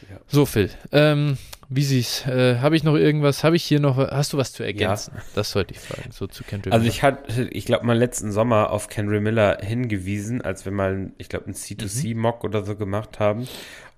Ja. 0.10 0.18
So, 0.28 0.46
Phil. 0.46 0.70
Ähm, 0.92 1.38
wie 1.70 1.84
siehst 1.84 2.28
äh, 2.28 2.60
Habe 2.60 2.76
ich 2.76 2.84
noch 2.84 2.96
irgendwas? 2.96 3.44
Habe 3.44 3.56
ich 3.56 3.64
hier 3.64 3.80
noch, 3.80 3.98
hast 3.98 4.34
du 4.34 4.38
was 4.38 4.54
zu 4.54 4.64
ergänzen? 4.64 5.14
Das 5.34 5.52
sollte 5.52 5.74
ich 5.74 5.80
fragen, 5.80 6.12
so 6.12 6.28
zu 6.28 6.44
Kendra 6.44 6.72
Also 6.72 6.84
Miller. 6.84 6.94
ich 6.94 7.04
hatte, 7.04 7.44
ich 7.50 7.66
glaube, 7.66 7.86
mal 7.86 7.98
letzten 7.98 8.32
Sommer 8.32 8.70
auf 8.70 8.88
Henry 8.94 9.20
Miller 9.20 9.58
hingewiesen, 9.62 10.42
als 10.42 10.66
wir 10.66 10.72
mal, 10.72 11.12
ich 11.18 11.30
glaube, 11.30 11.48
ein 11.50 11.54
C2C-Mock 11.54 12.44
oder 12.44 12.64
so 12.64 12.76
gemacht 12.76 13.20
haben. 13.20 13.48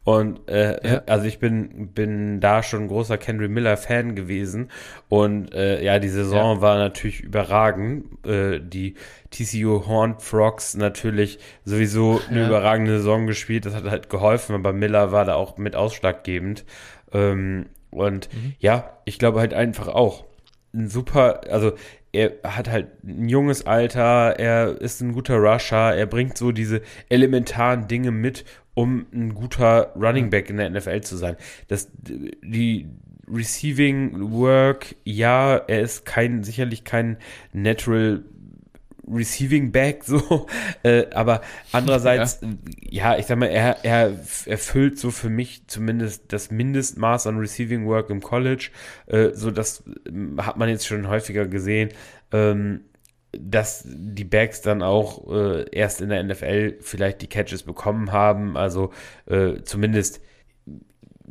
Und 0.06 0.48
äh, 0.48 0.88
ja. 0.88 1.02
also 1.08 1.26
ich 1.26 1.40
bin, 1.40 1.90
bin 1.90 2.40
da 2.40 2.62
schon 2.62 2.84
ein 2.84 2.88
großer 2.88 3.18
Kendry 3.18 3.48
Miller-Fan 3.48 4.16
gewesen. 4.16 4.70
Und 5.10 5.52
äh, 5.54 5.84
ja, 5.84 5.98
die 5.98 6.10
Saison 6.10 6.58
ja. 6.58 6.62
war 6.62 6.78
natürlich 6.78 7.22
überragend. 7.22 8.24
Äh, 8.26 8.60
die 8.62 8.94
TCU 9.32 9.88
Horned 9.88 10.22
Frogs 10.22 10.78
natürlich 10.78 11.40
sowieso 11.66 12.22
eine 12.30 12.42
ja. 12.42 12.48
überragende 12.48 12.98
Saison 12.98 13.26
gespielt. 13.26 13.66
Das 13.66 13.74
hat 13.74 13.86
halt 13.86 14.10
geholfen, 14.12 14.54
aber 14.54 14.74
Miller 14.74 15.12
war 15.12 15.26
da 15.26 15.34
auch 15.34 15.58
mit 15.58 15.76
ausschlaggebend. 15.76 16.66
Ähm, 17.12 17.66
und 17.90 18.32
mhm. 18.32 18.54
ja, 18.60 18.92
ich 19.06 19.18
glaube 19.18 19.40
halt 19.40 19.56
einfach 19.56 19.88
auch 19.88 20.24
ein 20.76 20.90
super, 20.90 21.42
also 21.50 21.74
er 22.12 22.34
hat 22.44 22.70
halt 22.70 22.88
ein 23.04 23.30
junges 23.30 23.66
Alter, 23.66 24.40
er 24.40 24.80
ist 24.80 25.02
ein 25.02 25.14
guter 25.14 25.38
Rusher, 25.38 25.96
er 25.96 26.06
bringt 26.06 26.38
so 26.38 26.52
diese 26.52 26.82
elementaren 27.10 27.88
Dinge 27.88 28.12
mit, 28.12 28.46
um 28.74 29.06
ein 29.14 29.34
guter 29.34 29.94
Running 29.96 30.30
Back 30.30 30.50
in 30.50 30.58
der 30.58 30.70
NFL 30.70 31.02
zu 31.02 31.18
sein. 31.18 31.36
Das, 31.68 31.90
die 31.98 32.88
Receiving 33.28 34.32
Work, 34.32 34.96
ja, 35.04 35.56
er 35.56 35.82
ist 35.82 36.06
kein, 36.06 36.44
sicherlich 36.44 36.84
kein 36.84 37.18
Natural 37.54 38.24
Receiving 39.08 39.72
Back, 39.72 40.04
so, 40.04 40.48
äh, 40.84 41.06
aber 41.12 41.42
andererseits, 41.72 42.40
ja. 42.82 43.14
ja. 43.14 43.20
ich 43.20 43.26
sag 43.26 43.38
mal, 43.38 43.48
er, 43.48 43.84
er 43.84 44.14
erfüllt 44.46 45.00
so 45.00 45.12
für 45.12 45.30
mich 45.30 45.68
zumindest 45.68 46.32
das 46.34 46.52
Mindestmaß 46.52 47.28
an 47.28 47.38
Receiving 47.38 47.86
Work 47.86 48.10
im 48.10 48.22
College, 48.22 48.70
äh, 49.08 49.30
so 49.34 49.52
das 49.52 49.84
ähm, 50.08 50.38
hat 50.46 50.58
man 50.58 50.70
jetzt 50.70 50.88
schon 50.88 51.08
häufiger 51.08 51.46
gesehen, 51.46 51.90
ähm, 52.32 52.82
dass 53.38 53.84
die 53.86 54.24
Backs 54.24 54.62
dann 54.62 54.82
auch 54.82 55.30
äh, 55.32 55.66
erst 55.72 56.02
in 56.02 56.10
der 56.10 56.24
NFL 56.24 56.78
vielleicht 56.82 57.22
die 57.22 57.28
Catches 57.28 57.64
bekommen 57.64 58.12
haben, 58.12 58.58
also 58.58 58.92
äh, 59.26 59.62
zumindest 59.64 60.22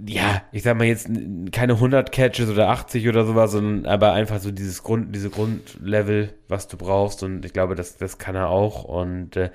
ja, 0.06 0.42
ich 0.50 0.62
sag 0.62 0.76
mal 0.76 0.86
jetzt 0.86 1.08
keine 1.52 1.74
100 1.74 2.10
Catches 2.10 2.50
oder 2.50 2.68
80 2.70 3.08
oder 3.08 3.24
sowas, 3.24 3.52
sondern 3.52 3.86
aber 3.86 4.12
einfach 4.12 4.40
so 4.40 4.50
dieses 4.50 4.82
Grund, 4.82 5.14
diese 5.14 5.30
Grundlevel, 5.30 6.34
was 6.48 6.66
du 6.68 6.76
brauchst. 6.76 7.22
Und 7.22 7.44
ich 7.44 7.52
glaube, 7.52 7.74
das, 7.74 7.96
das 7.96 8.18
kann 8.18 8.34
er 8.34 8.48
auch. 8.48 8.84
Und 8.84 9.36
äh, 9.36 9.50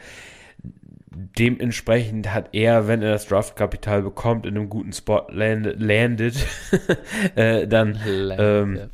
dementsprechend 1.11 2.33
hat 2.33 2.49
er, 2.53 2.87
wenn 2.87 3.01
er 3.01 3.11
das 3.11 3.27
Draftkapital 3.27 4.01
bekommt, 4.01 4.45
in 4.45 4.55
einem 4.55 4.69
guten 4.69 4.93
Spot 4.93 5.25
land, 5.29 5.75
landet, 5.77 6.45
äh, 7.35 7.67
dann 7.67 7.99
ähm, 8.05 8.89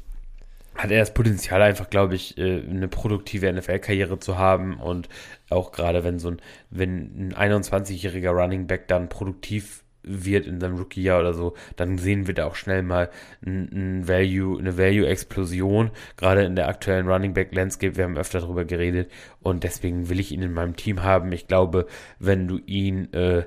hat 0.76 0.92
er 0.92 1.00
das 1.00 1.14
Potenzial 1.14 1.62
einfach, 1.62 1.90
glaube 1.92 2.16
ich, 2.16 2.38
äh, 2.40 2.62
eine 2.62 2.88
produktive 2.88 3.52
NFL-Karriere 3.52 4.20
zu 4.20 4.40
haben. 4.40 4.80
Und 4.80 5.10
auch 5.50 5.72
gerade 5.72 6.04
wenn 6.04 6.18
so 6.18 6.30
ein, 6.30 6.42
wenn 6.72 7.34
ein 7.36 7.54
21-jähriger 7.54 8.32
Running 8.32 8.66
Back 8.66 8.88
dann 8.88 9.10
produktiv 9.10 9.85
wird 10.06 10.48
in 10.48 10.60
seinem 10.60 10.78
Rookie-Jahr 10.78 11.20
oder 11.20 11.34
so, 11.34 11.54
dann 11.76 11.98
sehen 11.98 12.28
wir 12.28 12.34
da 12.34 12.46
auch 12.46 12.56
schnell 12.56 12.84
mal 12.84 13.10
ein, 13.46 13.70
ein 13.72 14.08
Value, 14.08 14.60
eine 14.60 14.78
Value-Explosion, 14.78 15.92
gerade 16.18 16.44
in 16.44 16.56
der 16.56 16.68
aktuellen 16.68 17.08
Running 17.08 17.34
Back-Landscape. 17.34 17.98
Wir 17.98 18.04
haben 18.04 18.18
öfter 18.18 18.40
darüber 18.40 18.66
geredet 18.66 19.12
und 19.42 19.64
deswegen 19.64 20.10
will 20.10 20.20
ich 20.20 20.32
ihn 20.32 20.42
in 20.42 20.54
meinem 20.54 20.76
Team 20.76 21.04
haben. 21.04 21.32
Ich 21.32 21.48
glaube, 21.48 21.88
wenn 22.20 22.48
du 22.48 22.60
ihn 22.66 23.14
äh, 23.14 23.44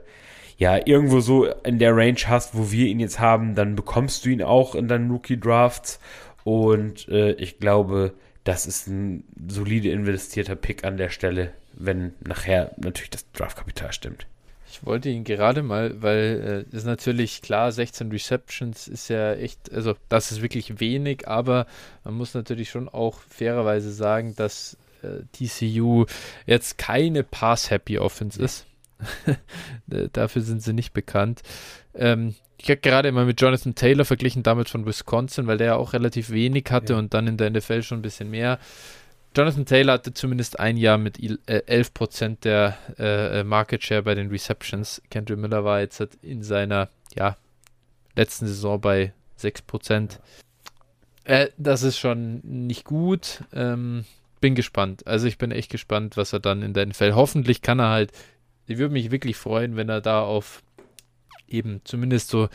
ja 0.56 0.78
irgendwo 0.84 1.20
so 1.20 1.46
in 1.64 1.78
der 1.78 1.96
Range 1.96 2.18
hast, 2.26 2.56
wo 2.56 2.70
wir 2.70 2.86
ihn 2.86 3.00
jetzt 3.00 3.20
haben, 3.20 3.54
dann 3.54 3.76
bekommst 3.76 4.24
du 4.24 4.30
ihn 4.30 4.42
auch 4.42 4.74
in 4.74 4.88
deinen 4.88 5.10
Rookie-Drafts 5.10 6.00
und 6.44 7.08
äh, 7.08 7.32
ich 7.32 7.58
glaube, 7.58 8.14
das 8.44 8.66
ist 8.66 8.86
ein 8.86 9.24
solide 9.48 9.90
investierter 9.90 10.56
Pick 10.56 10.84
an 10.84 10.96
der 10.96 11.10
Stelle, 11.10 11.52
wenn 11.74 12.14
nachher 12.26 12.72
natürlich 12.78 13.10
das 13.10 13.30
Draftkapital 13.32 13.92
stimmt. 13.92 14.26
Ich 14.70 14.84
wollte 14.84 15.08
ihn 15.08 15.24
gerade 15.24 15.62
mal, 15.62 16.02
weil 16.02 16.66
äh, 16.72 16.76
ist 16.76 16.84
natürlich 16.84 17.42
klar, 17.42 17.72
16 17.72 18.10
Receptions 18.10 18.86
ist 18.86 19.08
ja 19.08 19.32
echt, 19.34 19.72
also 19.72 19.94
das 20.08 20.30
ist 20.30 20.42
wirklich 20.42 20.80
wenig, 20.80 21.26
aber 21.26 21.66
man 22.04 22.14
muss 22.14 22.34
natürlich 22.34 22.70
schon 22.70 22.88
auch 22.88 23.20
fairerweise 23.28 23.90
sagen, 23.92 24.34
dass 24.36 24.76
äh, 25.02 25.22
TCU 25.32 26.06
jetzt 26.46 26.78
keine 26.78 27.22
Pass-Happy 27.22 27.98
Offense 27.98 28.42
ist. 28.42 28.66
Dafür 30.12 30.42
sind 30.42 30.62
sie 30.62 30.72
nicht 30.72 30.92
bekannt. 30.92 31.42
Ähm, 31.94 32.34
ich 32.60 32.68
habe 32.68 32.80
gerade 32.80 33.08
immer 33.08 33.24
mit 33.24 33.40
Jonathan 33.40 33.74
Taylor 33.74 34.04
verglichen, 34.04 34.42
damit 34.42 34.68
von 34.68 34.84
Wisconsin, 34.84 35.46
weil 35.46 35.58
der 35.58 35.68
ja 35.68 35.76
auch 35.76 35.92
relativ 35.92 36.30
wenig 36.30 36.66
hatte 36.70 36.94
ja. 36.94 36.98
und 36.98 37.14
dann 37.14 37.28
in 37.28 37.36
der 37.36 37.50
NFL 37.50 37.82
schon 37.82 38.00
ein 38.00 38.02
bisschen 38.02 38.30
mehr. 38.30 38.58
Jonathan 39.36 39.66
Taylor 39.66 39.94
hatte 39.94 40.14
zumindest 40.14 40.58
ein 40.58 40.76
Jahr 40.76 40.98
mit 40.98 41.18
11% 41.18 42.24
äh, 42.24 42.36
der 42.42 42.78
äh, 42.98 43.44
Market 43.44 43.84
Share 43.84 44.02
bei 44.02 44.14
den 44.14 44.30
Receptions. 44.30 45.02
Kendrick 45.10 45.38
Miller 45.38 45.64
war 45.64 45.80
jetzt 45.80 46.00
in 46.22 46.42
seiner 46.42 46.88
ja, 47.14 47.36
letzten 48.16 48.46
Saison 48.46 48.80
bei 48.80 49.12
6%. 49.38 50.18
Äh, 51.24 51.48
das 51.56 51.82
ist 51.82 51.98
schon 51.98 52.40
nicht 52.42 52.84
gut. 52.84 53.44
Ähm, 53.52 54.04
bin 54.40 54.54
gespannt. 54.54 55.06
Also 55.06 55.26
ich 55.26 55.38
bin 55.38 55.50
echt 55.50 55.70
gespannt, 55.70 56.16
was 56.16 56.32
er 56.32 56.40
dann 56.40 56.62
in 56.62 56.72
der 56.72 56.86
NFL. 56.86 57.12
Hoffentlich 57.14 57.62
kann 57.62 57.78
er 57.78 57.90
halt. 57.90 58.12
Ich 58.66 58.78
würde 58.78 58.92
mich 58.92 59.10
wirklich 59.10 59.36
freuen, 59.36 59.76
wenn 59.76 59.88
er 59.88 60.00
da 60.00 60.22
auf 60.22 60.62
eben 61.48 61.80
zumindest 61.84 62.28
so 62.28 62.48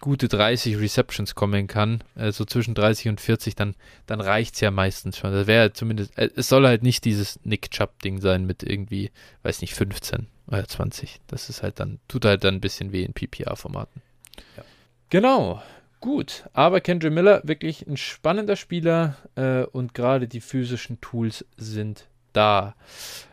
gute 0.00 0.28
30 0.28 0.78
Receptions 0.78 1.34
kommen 1.34 1.66
kann, 1.66 2.02
äh, 2.16 2.32
so 2.32 2.44
zwischen 2.44 2.74
30 2.74 3.08
und 3.08 3.20
40, 3.20 3.54
dann, 3.54 3.74
dann 4.06 4.20
reicht 4.20 4.54
es 4.54 4.60
ja 4.60 4.70
meistens 4.70 5.18
schon. 5.18 5.32
Das 5.32 5.46
wäre 5.46 5.72
zumindest, 5.72 6.16
äh, 6.18 6.30
es 6.36 6.48
soll 6.48 6.66
halt 6.66 6.82
nicht 6.82 7.04
dieses 7.04 7.40
Nick 7.44 7.70
Chubb-Ding 7.70 8.20
sein 8.20 8.46
mit 8.46 8.62
irgendwie, 8.62 9.10
weiß 9.42 9.60
nicht, 9.60 9.74
15 9.74 10.26
oder 10.46 10.66
20. 10.66 11.20
Das 11.26 11.48
ist 11.48 11.62
halt 11.62 11.80
dann, 11.80 11.98
tut 12.08 12.24
halt 12.24 12.44
dann 12.44 12.54
ein 12.54 12.60
bisschen 12.60 12.92
weh 12.92 13.04
in 13.04 13.14
PPA-Formaten. 13.14 14.02
Ja. 14.56 14.64
Genau, 15.10 15.62
gut. 16.00 16.44
Aber 16.52 16.80
Kendra 16.80 17.10
Miller, 17.10 17.40
wirklich 17.44 17.86
ein 17.86 17.96
spannender 17.96 18.56
Spieler 18.56 19.16
äh, 19.34 19.62
und 19.64 19.94
gerade 19.94 20.28
die 20.28 20.40
physischen 20.40 21.00
Tools 21.00 21.44
sind 21.56 22.06
da. 22.36 22.74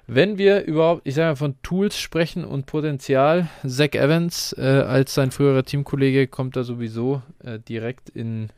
Wenn 0.06 0.38
wir 0.38 0.66
überhaupt, 0.66 1.02
ich 1.06 1.16
sage 1.16 1.30
mal, 1.30 1.36
von 1.36 1.56
Tools 1.62 1.98
sprechen 1.98 2.44
und 2.44 2.66
Potenzial, 2.66 3.48
Zach 3.66 3.94
Evans 3.94 4.54
äh, 4.58 4.62
als 4.62 5.13
sein 5.13 5.32
früherer 5.32 5.63
Teamkollege 5.63 6.28
kommt 6.28 6.56
da 6.56 6.63
sowieso 6.63 7.22
äh, 7.44 7.60
direkt 7.60 8.10
in, 8.10 8.50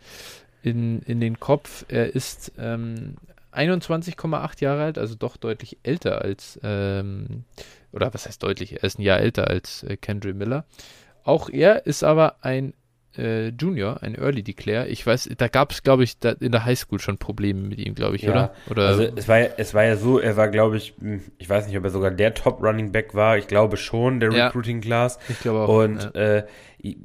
in, 0.64 1.02
in 1.02 1.20
den 1.20 1.40
Kopf. 1.40 1.86
Er 1.88 2.16
ist 2.16 2.52
ähm, 2.58 3.16
21,8 3.54 4.62
Jahre 4.62 4.84
alt, 4.84 4.98
also 4.98 5.16
doch 5.16 5.38
deutlich 5.38 5.78
älter 5.84 6.22
als, 6.22 6.60
ähm, 6.64 7.46
oder 7.92 8.14
was 8.14 8.26
heißt 8.26 8.42
deutlich, 8.42 8.74
er 8.74 8.84
ist 8.84 9.00
ein 9.00 9.04
Jahr 9.04 9.20
älter 9.20 9.48
als 9.48 9.84
äh, 9.84 9.98
Kendry 9.98 10.34
Miller. 10.34 10.66
Auch 11.24 11.50
er 11.50 11.86
ist 11.86 12.04
aber 12.04 12.44
ein 12.44 12.74
äh, 13.18 13.50
Junior, 13.50 14.02
ein 14.04 14.16
Early 14.16 14.44
Declare. 14.44 14.88
Ich 14.88 15.06
weiß, 15.06 15.30
da 15.38 15.48
gab 15.48 15.72
es, 15.72 15.84
glaube 15.84 16.04
ich, 16.04 16.18
in 16.40 16.52
der 16.52 16.66
Highschool 16.66 17.00
schon 17.00 17.18
Probleme 17.18 17.62
mit 17.62 17.80
ihm, 17.80 17.96
glaube 17.96 18.16
ich, 18.16 18.24
ja, 18.24 18.32
oder? 18.32 18.54
oder? 18.70 18.88
Also 18.88 19.04
es 19.16 19.28
war, 19.28 19.40
ja, 19.40 19.48
es 19.58 19.74
war 19.74 19.84
ja 19.84 19.96
so, 19.96 20.20
er 20.20 20.38
war, 20.38 20.50
glaube 20.50 20.78
ich, 20.78 20.94
hm, 21.00 21.22
ich 21.38 21.50
weiß 21.50 21.68
nicht, 21.68 21.78
ob 21.78 21.84
er 21.84 21.90
sogar 21.90 22.12
der 22.12 22.34
Top 22.34 22.62
Running 22.62 22.92
Back 22.92 23.14
war. 23.16 23.38
Ich 23.38 23.48
glaube 23.48 23.78
schon, 23.78 24.20
der 24.20 24.32
ja, 24.32 24.48
Recruiting 24.48 24.82
Class. 24.82 25.20
Ich 25.30 25.40
glaube 25.40 25.60
auch. 25.60 25.84
Und 25.84 26.16
äh, 26.16 26.46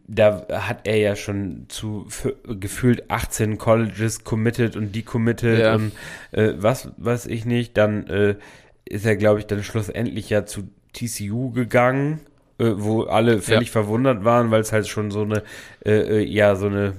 da 0.07 0.47
hat 0.51 0.87
er 0.87 0.97
ja 0.97 1.17
schon 1.17 1.67
zu 1.69 2.07
gefühlt 2.45 3.11
18 3.11 3.57
Colleges 3.57 4.25
committed 4.25 4.77
und 4.77 4.95
decommitted 4.95 5.59
ja. 5.59 5.75
und 5.75 5.93
äh, 6.33 6.53
was 6.57 6.91
weiß 6.97 7.27
ich 7.27 7.45
nicht. 7.45 7.77
Dann 7.77 8.07
äh, 8.09 8.37
ist 8.85 9.07
er, 9.07 9.17
glaube 9.17 9.41
ich, 9.41 9.47
dann 9.47 9.63
schlussendlich 9.63 10.29
ja 10.29 10.45
zu 10.45 10.69
TCU 10.93 11.51
gegangen 11.53 12.21
äh, 12.61 12.75
wo 12.77 13.05
alle 13.05 13.41
völlig 13.41 13.69
ja. 13.69 13.73
verwundert 13.73 14.25
waren, 14.25 14.51
weil 14.51 14.61
es 14.61 14.73
halt 14.73 14.87
schon 14.87 15.11
so 15.11 15.23
eine, 15.23 15.43
äh, 15.85 16.19
äh 16.19 16.25
ja, 16.25 16.55
so 16.57 16.67
eine, 16.67 16.93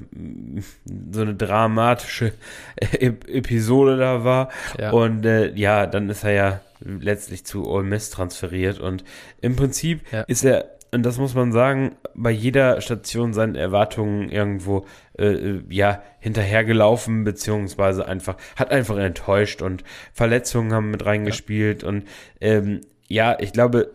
so 1.12 1.22
eine 1.22 1.36
dramatische 1.36 2.34
Episode 3.00 3.98
da 3.98 4.24
war. 4.24 4.50
Ja. 4.80 4.92
Und 4.92 5.26
äh, 5.26 5.54
ja, 5.54 5.86
dann 5.86 6.10
ist 6.10 6.24
er 6.24 6.32
ja 6.32 6.62
letztlich 6.80 7.46
zu 7.46 7.68
Ole 7.68 7.84
Miss 7.84 8.10
transferiert 8.10 8.80
und 8.80 9.04
im 9.40 9.56
Prinzip 9.56 10.02
ja. 10.12 10.22
ist 10.22 10.44
er 10.44 10.66
und 10.94 11.04
das 11.04 11.18
muss 11.18 11.36
man 11.36 11.54
sagen, 11.54 11.96
bei 12.16 12.32
jeder 12.32 12.82
Station 12.82 13.32
seinen 13.32 13.56
Erwartungen 13.56 14.30
irgendwo 14.30 14.86
äh, 15.18 15.28
äh, 15.28 15.64
ja 15.70 16.04
hinterhergelaufen, 16.20 17.24
beziehungsweise 17.24 18.08
einfach, 18.08 18.36
hat 18.58 18.72
einfach 18.72 18.98
enttäuscht 18.98 19.62
und 19.62 19.86
Verletzungen 20.12 20.74
haben 20.74 20.92
mit 20.92 21.06
reingespielt 21.06 21.84
ja. 21.84 21.88
und 21.90 22.08
ähm, 22.42 22.82
ja, 23.08 23.38
ich 23.40 23.54
glaube, 23.54 23.92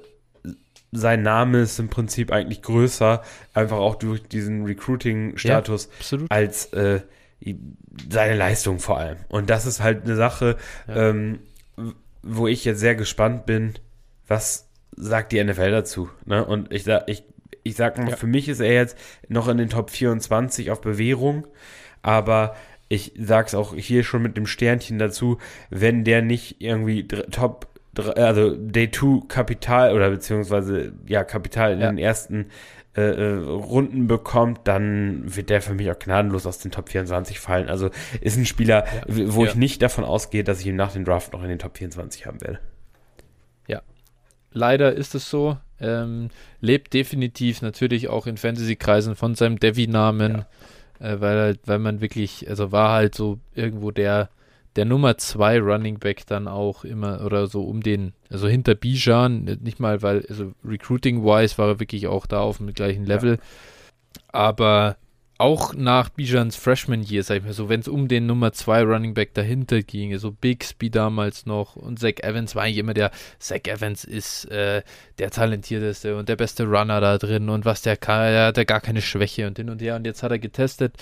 sein 0.93 1.23
Name 1.23 1.61
ist 1.61 1.79
im 1.79 1.89
Prinzip 1.89 2.33
eigentlich 2.33 2.63
größer, 2.63 3.23
einfach 3.55 3.79
auch 3.79 3.97
durch 3.97 4.23
diesen 4.23 4.65
Recruiting-Status, 4.65 5.89
ja, 6.11 6.19
als 6.29 6.73
äh, 6.73 7.01
seine 8.11 8.37
Leistung 8.37 8.79
vor 8.79 8.99
allem. 8.99 9.19
Und 9.29 9.51
das 9.51 9.67
ist 9.67 9.83
halt 9.83 10.05
eine 10.05 10.17
Sache, 10.17 10.57
ja. 10.89 11.11
ähm, 11.11 11.41
wo 12.23 12.47
ich 12.47 12.65
jetzt 12.65 12.81
sehr 12.81 12.95
gespannt 12.95 13.47
bin, 13.47 13.75
was 14.27 14.69
sagt 14.97 15.33
die 15.33 15.43
NFL 15.43 15.71
dazu. 15.71 16.11
Ne? 16.25 16.45
Und 16.45 16.73
ich, 16.73 16.87
ich, 17.07 17.25
ich 17.63 17.77
sag 17.77 17.99
mal, 17.99 18.11
ja. 18.11 18.17
für 18.17 18.27
mich 18.27 18.49
ist 18.49 18.61
er 18.61 18.73
jetzt 18.73 18.97
noch 19.29 19.49
in 19.49 19.59
den 19.59 19.69
Top 19.69 19.91
24 19.91 20.71
auf 20.71 20.81
Bewährung, 20.81 21.47
aber 22.03 22.57
ich 22.89 23.13
sag's 23.19 23.55
auch 23.55 23.75
hier 23.75 24.05
schon 24.05 24.23
mit 24.23 24.37
dem 24.37 24.47
Sternchen 24.47 24.99
dazu, 24.99 25.39
wenn 25.71 26.05
der 26.05 26.23
nicht 26.23 26.61
irgendwie 26.61 27.07
Top 27.07 27.69
also 27.99 28.55
Day 28.55 28.91
2 28.91 29.27
Kapital 29.29 29.95
oder 29.95 30.11
beziehungsweise 30.11 30.93
ja 31.07 31.25
Kapital 31.25 31.73
in 31.73 31.81
ja. 31.81 31.91
den 31.91 31.99
ersten 31.99 32.47
äh, 32.97 33.03
äh, 33.03 33.35
Runden 33.45 34.07
bekommt, 34.07 34.61
dann 34.65 35.23
wird 35.27 35.51
der 35.51 35.61
für 35.61 35.75
mich 35.75 35.91
auch 35.91 35.99
gnadenlos 35.99 36.47
aus 36.47 36.61
den 36.61 36.71
Top 36.71 36.89
24 36.89 37.39
fallen. 37.39 37.69
Also 37.69 37.91
ist 38.23 38.39
ein 38.39 38.47
Spieler, 38.47 38.87
ja. 38.87 39.35
wo 39.35 39.45
ja. 39.45 39.51
ich 39.51 39.55
nicht 39.55 39.83
davon 39.83 40.03
ausgehe, 40.03 40.45
dass 40.45 40.61
ich 40.61 40.67
ihn 40.67 40.77
nach 40.77 40.93
dem 40.93 41.05
Draft 41.05 41.35
noch 41.35 41.43
in 41.43 41.51
den 41.51 41.59
Top 41.59 41.77
24 41.77 42.25
haben 42.25 42.41
werde. 42.41 42.59
Ja, 43.69 43.83
leider 44.53 44.95
ist 44.95 45.15
es 45.15 45.29
so. 45.29 45.59
Ähm, 45.79 46.31
lebt 46.63 46.95
definitiv 46.95 47.61
natürlich 47.61 48.09
auch 48.09 48.27
in 48.27 48.39
Fantasy-Kreisen 48.39 49.15
von 49.15 49.35
seinem 49.35 49.59
Devi-Namen, 49.61 50.47
äh, 50.99 51.21
weil, 51.21 51.59
weil 51.67 51.79
man 51.79 52.01
wirklich, 52.01 52.49
also 52.49 52.73
war 52.73 52.93
halt 52.93 53.15
so 53.15 53.39
irgendwo 53.55 53.91
der 53.91 54.31
der 54.77 54.85
Nummer 54.85 55.17
2 55.17 55.61
Running 55.61 55.99
Back 55.99 56.27
dann 56.27 56.47
auch 56.49 56.85
immer 56.85 57.25
oder 57.25 57.47
so 57.47 57.63
um 57.63 57.83
den, 57.83 58.13
also 58.31 58.47
hinter 58.47 58.75
Bijan, 58.75 59.45
nicht 59.63 59.81
mal, 59.81 60.03
weil, 60.03 60.25
also 60.29 60.53
recruiting-wise 60.65 61.59
war 61.59 61.69
er 61.69 61.81
wirklich 61.81 62.07
auch 62.07 62.27
da 62.27 62.41
auf 62.41 62.59
dem 62.59 62.73
gleichen 62.73 63.05
Level. 63.05 63.33
Ja. 63.33 63.39
Aber 64.29 64.97
auch 65.39 65.75
nach 65.75 66.09
Bijans 66.09 66.57
Freshman 66.57 67.03
Year, 67.03 67.23
sag 67.23 67.39
ich 67.39 67.45
mal 67.45 67.53
so, 67.53 67.69
wenn 67.69 67.81
es 67.81 67.89
um 67.89 68.09
den 68.09 68.27
Nummer 68.27 68.53
2 68.53 68.83
Running 68.83 69.15
Back 69.15 69.35
dahinter 69.35 69.83
ging, 69.83 70.17
so 70.19 70.31
Bixby 70.31 70.91
damals 70.91 71.45
noch 71.47 71.77
und 71.77 71.99
Zach 71.99 72.23
Evans 72.23 72.55
war 72.55 72.65
eigentlich 72.65 72.79
immer 72.79 72.95
der, 72.95 73.11
Zach 73.39 73.61
Evans 73.67 74.05
ist 74.05 74.47
äh, 74.51 74.83
der 75.19 75.31
talentierteste 75.31 76.17
und 76.17 76.29
der 76.29 76.37
beste 76.37 76.65
Runner 76.65 77.01
da 77.01 77.19
drin 77.19 77.49
und 77.51 77.65
was 77.65 77.83
der 77.83 77.97
kann, 77.97 78.23
er 78.23 78.47
hat 78.47 78.57
ja 78.57 78.65
gar 78.65 78.81
keine 78.81 79.03
Schwäche 79.03 79.47
und 79.47 79.59
hin 79.59 79.69
und 79.69 79.83
her 79.83 79.97
und 79.97 80.07
jetzt 80.07 80.23
hat 80.23 80.31
er 80.31 80.39
getestet, 80.39 80.95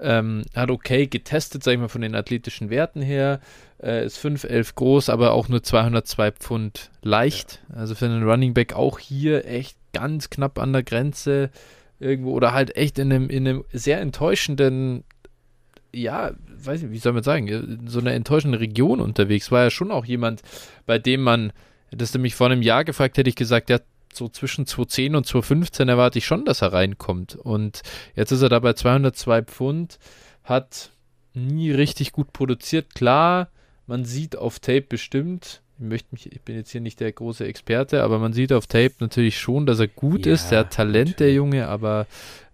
ähm, 0.00 0.42
hat 0.54 0.70
okay 0.70 1.06
getestet, 1.06 1.62
sag 1.62 1.74
ich 1.74 1.78
mal, 1.78 1.88
von 1.88 2.00
den 2.00 2.16
athletischen 2.16 2.70
Werten 2.70 3.02
her, 3.02 3.40
äh, 3.80 4.04
ist 4.04 4.18
5'11 4.18 4.74
groß, 4.74 5.10
aber 5.10 5.32
auch 5.32 5.48
nur 5.48 5.62
202 5.62 6.32
Pfund 6.32 6.90
leicht, 7.02 7.62
ja. 7.70 7.76
also 7.76 7.94
für 7.94 8.06
einen 8.06 8.28
Running 8.28 8.52
Back 8.52 8.74
auch 8.74 8.98
hier 8.98 9.46
echt 9.46 9.76
ganz 9.92 10.28
knapp 10.28 10.58
an 10.58 10.72
der 10.72 10.82
Grenze, 10.82 11.50
irgendwo 11.98 12.32
oder 12.32 12.52
halt 12.52 12.76
echt 12.76 12.98
in 12.98 13.12
einem, 13.12 13.30
in 13.30 13.46
einem 13.46 13.64
sehr 13.72 14.00
enttäuschenden, 14.00 15.04
ja, 15.92 16.32
weiß 16.58 16.82
nicht, 16.82 16.92
wie 16.92 16.98
soll 16.98 17.12
man 17.12 17.22
sagen, 17.22 17.48
in 17.48 17.88
so 17.88 18.00
einer 18.00 18.12
enttäuschenden 18.12 18.58
Region 18.58 19.00
unterwegs. 19.00 19.50
War 19.50 19.64
ja 19.64 19.70
schon 19.70 19.90
auch 19.90 20.04
jemand, 20.04 20.42
bei 20.84 20.98
dem 20.98 21.22
man, 21.22 21.52
hättest 21.90 22.14
du 22.14 22.18
mich 22.18 22.34
vor 22.34 22.46
einem 22.46 22.62
Jahr 22.62 22.84
gefragt, 22.84 23.16
hätte 23.18 23.30
ich 23.30 23.36
gesagt, 23.36 23.70
ja, 23.70 23.78
so 24.12 24.28
zwischen 24.28 24.66
2010 24.66 25.14
und 25.14 25.26
2015 25.26 25.88
erwarte 25.88 26.18
ich 26.18 26.26
schon, 26.26 26.44
dass 26.44 26.62
er 26.62 26.72
reinkommt. 26.72 27.36
Und 27.36 27.82
jetzt 28.14 28.32
ist 28.32 28.42
er 28.42 28.48
da 28.48 28.58
bei 28.58 28.72
202 28.72 29.42
Pfund, 29.42 29.98
hat 30.42 30.90
nie 31.34 31.70
richtig 31.70 32.12
gut 32.12 32.32
produziert. 32.32 32.94
Klar, 32.94 33.50
man 33.86 34.04
sieht 34.04 34.36
auf 34.36 34.58
Tape 34.58 34.82
bestimmt, 34.82 35.62
ich 35.78 35.84
möchte 35.84 36.08
mich, 36.12 36.32
ich 36.32 36.40
bin 36.40 36.56
jetzt 36.56 36.70
hier 36.70 36.80
nicht 36.80 37.00
der 37.00 37.12
große 37.12 37.46
Experte, 37.46 38.02
aber 38.02 38.18
man 38.18 38.32
sieht 38.32 38.52
auf 38.52 38.66
Tape 38.66 38.94
natürlich 39.00 39.38
schon, 39.38 39.66
dass 39.66 39.78
er 39.78 39.88
gut 39.88 40.24
ja, 40.24 40.32
ist. 40.32 40.50
Der 40.50 40.60
hat 40.60 40.72
Talent, 40.72 41.10
natürlich. 41.10 41.16
der 41.16 41.32
Junge, 41.32 41.68
aber, 41.68 42.06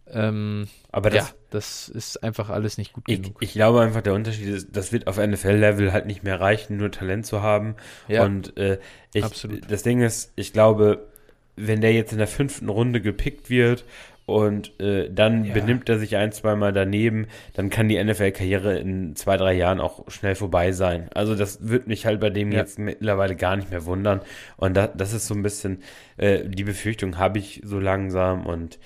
ähm, 0.08 0.66
aber 0.90 1.10
das, 1.10 1.28
ja, 1.28 1.34
das 1.50 1.88
ist 1.88 2.22
einfach 2.24 2.50
alles 2.50 2.78
nicht 2.78 2.92
gut 2.92 3.04
ich, 3.06 3.22
genug. 3.22 3.36
Ich 3.40 3.52
glaube 3.52 3.80
einfach, 3.80 4.02
der 4.02 4.14
Unterschied 4.14 4.48
ist, 4.48 4.68
das 4.76 4.92
wird 4.92 5.06
auf 5.06 5.18
NFL-Level 5.18 5.92
halt 5.92 6.06
nicht 6.06 6.24
mehr 6.24 6.40
reichen, 6.40 6.76
nur 6.78 6.90
Talent 6.90 7.24
zu 7.24 7.42
haben. 7.42 7.76
Ja, 8.08 8.24
und 8.24 8.56
äh, 8.56 8.78
ich, 9.14 9.24
absolut. 9.24 9.70
das 9.70 9.84
Ding 9.84 10.02
ist, 10.02 10.32
ich 10.34 10.52
glaube, 10.52 11.06
wenn 11.54 11.80
der 11.80 11.92
jetzt 11.92 12.12
in 12.12 12.18
der 12.18 12.26
fünften 12.26 12.68
Runde 12.68 13.00
gepickt 13.00 13.50
wird 13.50 13.84
und 14.32 14.80
äh, 14.80 15.10
dann 15.10 15.44
ja. 15.44 15.52
benimmt 15.52 15.90
er 15.90 15.98
sich 15.98 16.16
ein, 16.16 16.32
zweimal 16.32 16.72
daneben, 16.72 17.26
dann 17.52 17.68
kann 17.68 17.90
die 17.90 18.02
NFL-Karriere 18.02 18.78
in 18.78 19.14
zwei, 19.14 19.36
drei 19.36 19.52
Jahren 19.52 19.78
auch 19.78 20.10
schnell 20.10 20.34
vorbei 20.34 20.72
sein. 20.72 21.10
Also 21.12 21.34
das 21.34 21.68
wird 21.68 21.86
mich 21.86 22.06
halt 22.06 22.18
bei 22.18 22.30
dem 22.30 22.50
ja. 22.50 22.60
jetzt 22.60 22.78
mittlerweile 22.78 23.36
gar 23.36 23.56
nicht 23.56 23.70
mehr 23.70 23.84
wundern. 23.84 24.22
Und 24.56 24.74
da, 24.74 24.86
das 24.86 25.12
ist 25.12 25.26
so 25.26 25.34
ein 25.34 25.42
bisschen, 25.42 25.82
äh, 26.16 26.48
die 26.48 26.64
Befürchtung 26.64 27.18
habe 27.18 27.38
ich 27.38 27.60
so 27.62 27.78
langsam 27.78 28.46
und 28.46 28.78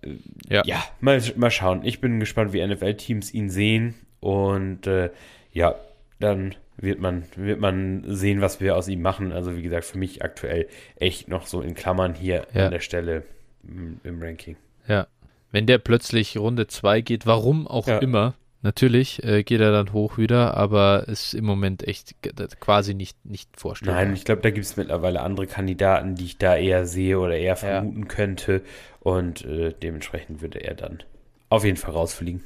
äh, 0.00 0.14
ja, 0.48 0.62
ja 0.64 0.84
mal, 1.00 1.20
mal 1.36 1.50
schauen. 1.50 1.82
Ich 1.84 2.00
bin 2.00 2.18
gespannt, 2.18 2.54
wie 2.54 2.66
NFL-Teams 2.66 3.34
ihn 3.34 3.50
sehen 3.50 3.96
und 4.20 4.86
äh, 4.86 5.10
ja, 5.52 5.74
dann 6.20 6.54
wird 6.78 7.00
man, 7.00 7.24
wird 7.36 7.60
man 7.60 8.02
sehen, 8.06 8.40
was 8.40 8.62
wir 8.62 8.76
aus 8.76 8.88
ihm 8.88 9.02
machen. 9.02 9.32
Also 9.32 9.58
wie 9.58 9.62
gesagt, 9.62 9.84
für 9.84 9.98
mich 9.98 10.24
aktuell 10.24 10.68
echt 10.98 11.28
noch 11.28 11.46
so 11.46 11.60
in 11.60 11.74
Klammern 11.74 12.14
hier 12.14 12.46
an 12.54 12.70
der 12.70 12.80
Stelle 12.80 13.24
im 13.68 14.22
Ranking. 14.22 14.56
Ja. 14.88 15.06
Wenn 15.50 15.66
der 15.66 15.78
plötzlich 15.78 16.36
Runde 16.36 16.66
2 16.66 17.00
geht, 17.00 17.26
warum 17.26 17.66
auch 17.66 17.86
ja. 17.86 17.98
immer, 17.98 18.34
natürlich 18.62 19.22
äh, 19.24 19.42
geht 19.42 19.60
er 19.60 19.72
dann 19.72 19.92
hoch 19.92 20.18
wieder, 20.18 20.54
aber 20.54 21.08
ist 21.08 21.34
im 21.34 21.44
Moment 21.44 21.86
echt 21.86 22.14
quasi 22.60 22.94
nicht, 22.94 23.24
nicht 23.24 23.48
vorstellbar. 23.58 24.04
Nein, 24.04 24.14
ich 24.14 24.24
glaube, 24.24 24.42
da 24.42 24.50
gibt 24.50 24.66
es 24.66 24.76
mittlerweile 24.76 25.22
andere 25.22 25.46
Kandidaten, 25.46 26.14
die 26.14 26.24
ich 26.24 26.38
da 26.38 26.56
eher 26.56 26.86
sehe 26.86 27.18
oder 27.18 27.36
eher 27.36 27.56
vermuten 27.56 28.02
ja. 28.02 28.08
könnte. 28.08 28.62
Und 29.00 29.44
äh, 29.44 29.72
dementsprechend 29.72 30.42
würde 30.42 30.58
er 30.64 30.74
dann 30.74 31.02
auf 31.48 31.64
jeden 31.64 31.76
Fall 31.76 31.92
rausfliegen. 31.92 32.42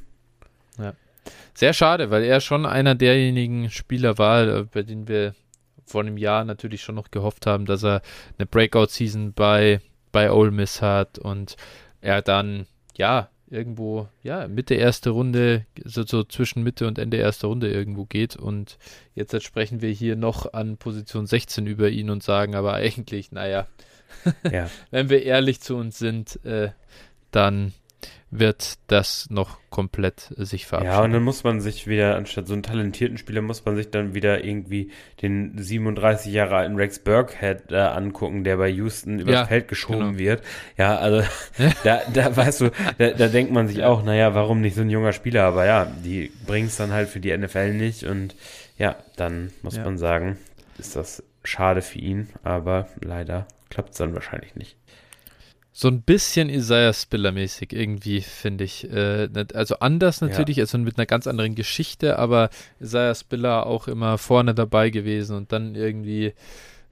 Ja. 0.78 0.92
Sehr 1.54 1.72
schade, 1.72 2.10
weil 2.10 2.22
er 2.22 2.40
schon 2.40 2.66
einer 2.66 2.94
derjenigen 2.94 3.70
Spieler 3.70 4.18
war, 4.18 4.46
äh, 4.46 4.64
bei 4.64 4.82
denen 4.82 5.08
wir 5.08 5.34
vor 5.84 6.02
einem 6.02 6.16
Jahr 6.16 6.44
natürlich 6.44 6.82
schon 6.82 6.94
noch 6.94 7.10
gehofft 7.10 7.46
haben, 7.46 7.66
dass 7.66 7.82
er 7.82 8.02
eine 8.38 8.46
Breakout-Season 8.46 9.32
bei, 9.32 9.80
bei 10.12 10.30
Ole 10.30 10.50
Miss 10.50 10.80
hat 10.80 11.18
und 11.18 11.56
er 12.00 12.22
dann, 12.22 12.66
ja, 12.96 13.28
irgendwo, 13.50 14.08
ja, 14.22 14.46
Mitte 14.46 14.74
erste 14.74 15.10
Runde, 15.10 15.66
so, 15.84 16.04
so 16.06 16.22
zwischen 16.22 16.62
Mitte 16.62 16.86
und 16.86 16.98
Ende 16.98 17.16
erste 17.16 17.48
Runde 17.48 17.70
irgendwo 17.70 18.04
geht. 18.04 18.36
Und 18.36 18.78
jetzt, 19.14 19.32
jetzt 19.32 19.44
sprechen 19.44 19.82
wir 19.82 19.90
hier 19.90 20.16
noch 20.16 20.52
an 20.52 20.76
Position 20.76 21.26
16 21.26 21.66
über 21.66 21.90
ihn 21.90 22.10
und 22.10 22.22
sagen 22.22 22.54
aber 22.54 22.74
eigentlich, 22.74 23.32
naja, 23.32 23.66
ja. 24.50 24.70
wenn 24.90 25.10
wir 25.10 25.24
ehrlich 25.24 25.60
zu 25.60 25.76
uns 25.76 25.98
sind, 25.98 26.44
äh, 26.44 26.70
dann 27.32 27.72
wird 28.30 28.78
das 28.86 29.28
noch 29.28 29.58
komplett 29.70 30.32
sich 30.36 30.66
verabschieden. 30.66 30.94
Ja, 30.94 31.02
und 31.02 31.12
dann 31.12 31.22
muss 31.22 31.42
man 31.42 31.60
sich 31.60 31.88
wieder, 31.88 32.14
anstatt 32.16 32.46
so 32.46 32.52
einen 32.52 32.62
talentierten 32.62 33.18
Spieler, 33.18 33.42
muss 33.42 33.64
man 33.64 33.74
sich 33.74 33.90
dann 33.90 34.14
wieder 34.14 34.44
irgendwie 34.44 34.92
den 35.20 35.58
37 35.58 36.32
Jahre 36.32 36.56
alten 36.56 36.76
Rex 36.76 37.00
Burkhead 37.00 37.72
äh, 37.72 37.76
angucken, 37.76 38.44
der 38.44 38.56
bei 38.56 38.68
Houston 38.68 39.18
übers 39.18 39.34
ja, 39.34 39.46
Feld 39.46 39.66
geschoben 39.66 40.16
genau. 40.16 40.18
wird. 40.18 40.42
Ja, 40.76 40.96
also 40.96 41.26
da, 41.84 42.02
da 42.12 42.36
weißt 42.36 42.60
du, 42.60 42.70
da, 42.98 43.10
da 43.10 43.28
denkt 43.28 43.52
man 43.52 43.66
sich 43.66 43.82
auch, 43.82 44.04
naja, 44.04 44.34
warum 44.34 44.60
nicht 44.60 44.76
so 44.76 44.82
ein 44.82 44.90
junger 44.90 45.12
Spieler? 45.12 45.44
Aber 45.44 45.66
ja, 45.66 45.86
die 46.04 46.30
bringen 46.46 46.68
es 46.68 46.76
dann 46.76 46.92
halt 46.92 47.08
für 47.08 47.20
die 47.20 47.36
NFL 47.36 47.74
nicht 47.74 48.04
und 48.04 48.36
ja, 48.78 48.96
dann 49.16 49.50
muss 49.62 49.76
ja. 49.76 49.84
man 49.84 49.98
sagen, 49.98 50.38
ist 50.78 50.94
das 50.94 51.22
schade 51.42 51.82
für 51.82 51.98
ihn, 51.98 52.28
aber 52.42 52.88
leider 53.00 53.46
klappt 53.70 53.90
es 53.90 53.98
dann 53.98 54.14
wahrscheinlich 54.14 54.54
nicht. 54.56 54.76
So 55.72 55.88
ein 55.88 56.02
bisschen 56.02 56.48
Isaiah 56.48 56.92
Spiller-mäßig 56.92 57.72
irgendwie, 57.72 58.22
finde 58.22 58.64
ich. 58.64 58.90
Äh, 58.90 59.28
also 59.54 59.76
anders 59.78 60.20
natürlich, 60.20 60.56
ja. 60.56 60.64
also 60.64 60.78
mit 60.78 60.98
einer 60.98 61.06
ganz 61.06 61.26
anderen 61.26 61.54
Geschichte, 61.54 62.18
aber 62.18 62.50
Isaiah 62.80 63.14
Spiller 63.14 63.66
auch 63.66 63.86
immer 63.86 64.18
vorne 64.18 64.54
dabei 64.54 64.90
gewesen 64.90 65.36
und 65.36 65.52
dann 65.52 65.76
irgendwie 65.76 66.34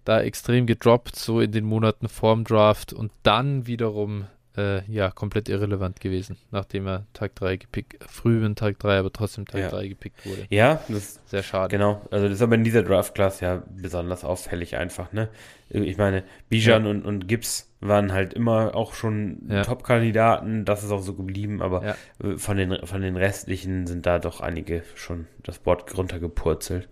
da 0.04 0.20
extrem 0.20 0.66
gedroppt, 0.66 1.16
so 1.16 1.40
in 1.40 1.52
den 1.52 1.64
Monaten 1.64 2.08
vorm 2.08 2.44
Draft 2.44 2.92
und 2.92 3.10
dann 3.24 3.66
wiederum 3.66 4.26
äh, 4.58 4.82
ja, 4.90 5.10
komplett 5.10 5.48
irrelevant 5.48 6.00
gewesen, 6.00 6.36
nachdem 6.50 6.86
er 6.86 7.06
Tag 7.12 7.34
3 7.36 7.56
gepickt, 7.56 8.04
früh 8.08 8.44
in 8.44 8.56
Tag 8.56 8.78
3, 8.80 8.98
aber 8.98 9.12
trotzdem 9.12 9.46
Tag 9.46 9.60
ja. 9.60 9.70
3 9.70 9.88
gepickt 9.88 10.26
wurde. 10.26 10.46
Ja, 10.50 10.82
das 10.88 10.98
ist 10.98 11.30
sehr 11.30 11.42
schade. 11.42 11.70
Genau, 11.70 12.02
also 12.10 12.26
das 12.26 12.36
ist 12.36 12.42
aber 12.42 12.56
in 12.56 12.64
dieser 12.64 12.82
Draft-Class 12.82 13.40
ja 13.40 13.62
besonders 13.70 14.24
auffällig 14.24 14.76
einfach, 14.76 15.12
ne? 15.12 15.28
Ich 15.70 15.98
meine, 15.98 16.24
Bijan 16.48 16.84
ja. 16.84 16.90
und, 16.90 17.04
und 17.04 17.28
Gibbs 17.28 17.70
waren 17.80 18.12
halt 18.12 18.34
immer 18.34 18.74
auch 18.74 18.94
schon 18.94 19.42
ja. 19.48 19.62
Top-Kandidaten, 19.62 20.64
das 20.64 20.82
ist 20.82 20.90
auch 20.90 21.02
so 21.02 21.14
geblieben, 21.14 21.62
aber 21.62 21.94
von, 22.36 22.56
den, 22.56 22.86
von 22.86 23.02
den 23.02 23.16
restlichen 23.16 23.86
sind 23.86 24.06
da 24.06 24.18
doch 24.18 24.40
einige 24.40 24.82
schon 24.94 25.26
das 25.42 25.58
Board 25.58 25.96
runtergepurzelt. 25.96 26.88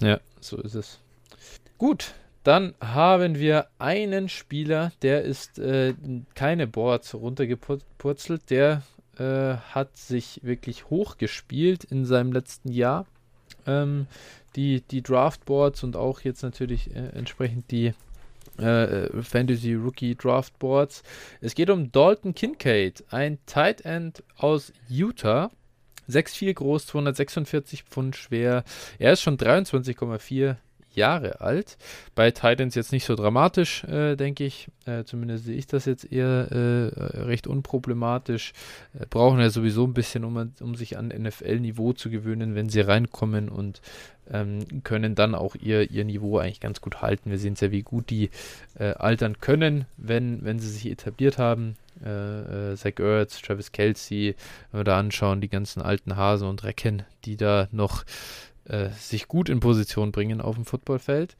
Ja, 0.00 0.20
so 0.40 0.56
ist 0.60 0.74
es. 0.74 1.00
Gut, 1.76 2.14
dann 2.48 2.72
haben 2.80 3.38
wir 3.38 3.66
einen 3.78 4.30
Spieler, 4.30 4.90
der 5.02 5.20
ist 5.20 5.58
äh, 5.58 5.92
keine 6.34 6.66
Boards 6.66 7.12
runtergepurzelt, 7.12 8.48
der 8.48 8.80
äh, 9.18 9.56
hat 9.56 9.98
sich 9.98 10.40
wirklich 10.42 10.88
hochgespielt 10.88 11.84
in 11.84 12.06
seinem 12.06 12.32
letzten 12.32 12.72
Jahr. 12.72 13.04
Ähm, 13.66 14.06
die, 14.56 14.80
die 14.80 15.02
Draftboards 15.02 15.84
und 15.84 15.94
auch 15.94 16.22
jetzt 16.22 16.42
natürlich 16.42 16.90
äh, 16.96 17.10
entsprechend 17.10 17.70
die 17.70 17.92
äh, 18.56 19.22
Fantasy 19.22 19.74
Rookie 19.74 20.14
Draftboards. 20.14 21.02
Es 21.42 21.54
geht 21.54 21.68
um 21.68 21.92
Dalton 21.92 22.34
Kincaid, 22.34 23.04
ein 23.10 23.36
Tight 23.44 23.82
End 23.82 24.24
aus 24.38 24.72
Utah. 24.88 25.50
6'4 26.08 26.54
groß, 26.54 26.86
246 26.86 27.82
Pfund 27.82 28.16
schwer. 28.16 28.64
Er 28.98 29.12
ist 29.12 29.20
schon 29.20 29.36
23,4 29.36 30.56
Jahre 30.94 31.40
alt. 31.40 31.76
Bei 32.14 32.30
Titans 32.30 32.74
jetzt 32.74 32.92
nicht 32.92 33.04
so 33.04 33.14
dramatisch, 33.14 33.84
äh, 33.84 34.16
denke 34.16 34.44
ich. 34.44 34.68
Äh, 34.86 35.04
zumindest 35.04 35.44
sehe 35.44 35.56
ich 35.56 35.66
das 35.66 35.84
jetzt 35.84 36.10
eher 36.10 36.50
äh, 36.50 37.22
recht 37.22 37.46
unproblematisch. 37.46 38.52
Äh, 38.98 39.06
brauchen 39.08 39.40
ja 39.40 39.50
sowieso 39.50 39.84
ein 39.84 39.94
bisschen, 39.94 40.24
um, 40.24 40.52
um 40.60 40.74
sich 40.74 40.98
an 40.98 41.08
NFL-Niveau 41.08 41.92
zu 41.92 42.10
gewöhnen, 42.10 42.54
wenn 42.54 42.68
sie 42.68 42.80
reinkommen. 42.80 43.48
Und 43.48 43.80
ähm, 44.30 44.82
können 44.84 45.14
dann 45.14 45.34
auch 45.34 45.54
ihr, 45.54 45.90
ihr 45.90 46.04
Niveau 46.04 46.38
eigentlich 46.38 46.60
ganz 46.60 46.80
gut 46.80 47.00
halten. 47.00 47.30
Wir 47.30 47.38
sehen 47.38 47.56
sehr, 47.56 47.70
wie 47.70 47.82
gut 47.82 48.10
die 48.10 48.30
äh, 48.78 48.92
altern 48.92 49.40
können, 49.40 49.86
wenn, 49.96 50.44
wenn 50.44 50.58
sie 50.58 50.68
sich 50.68 50.86
etabliert 50.90 51.38
haben. 51.38 51.76
Äh, 52.04 52.72
äh, 52.72 52.76
Zach 52.76 52.98
Ertz, 52.98 53.40
Travis 53.42 53.72
Kelsey, 53.72 54.36
wenn 54.70 54.80
wir 54.80 54.84
da 54.84 54.98
anschauen, 54.98 55.40
die 55.40 55.48
ganzen 55.48 55.82
alten 55.82 56.16
Hasen 56.16 56.48
und 56.48 56.62
Recken, 56.64 57.02
die 57.24 57.36
da 57.36 57.68
noch 57.72 58.04
äh, 58.68 58.90
sich 58.90 59.28
gut 59.28 59.48
in 59.48 59.60
Position 59.60 60.12
bringen 60.12 60.40
auf 60.40 60.54
dem 60.54 60.64
Footballfeld. 60.64 61.36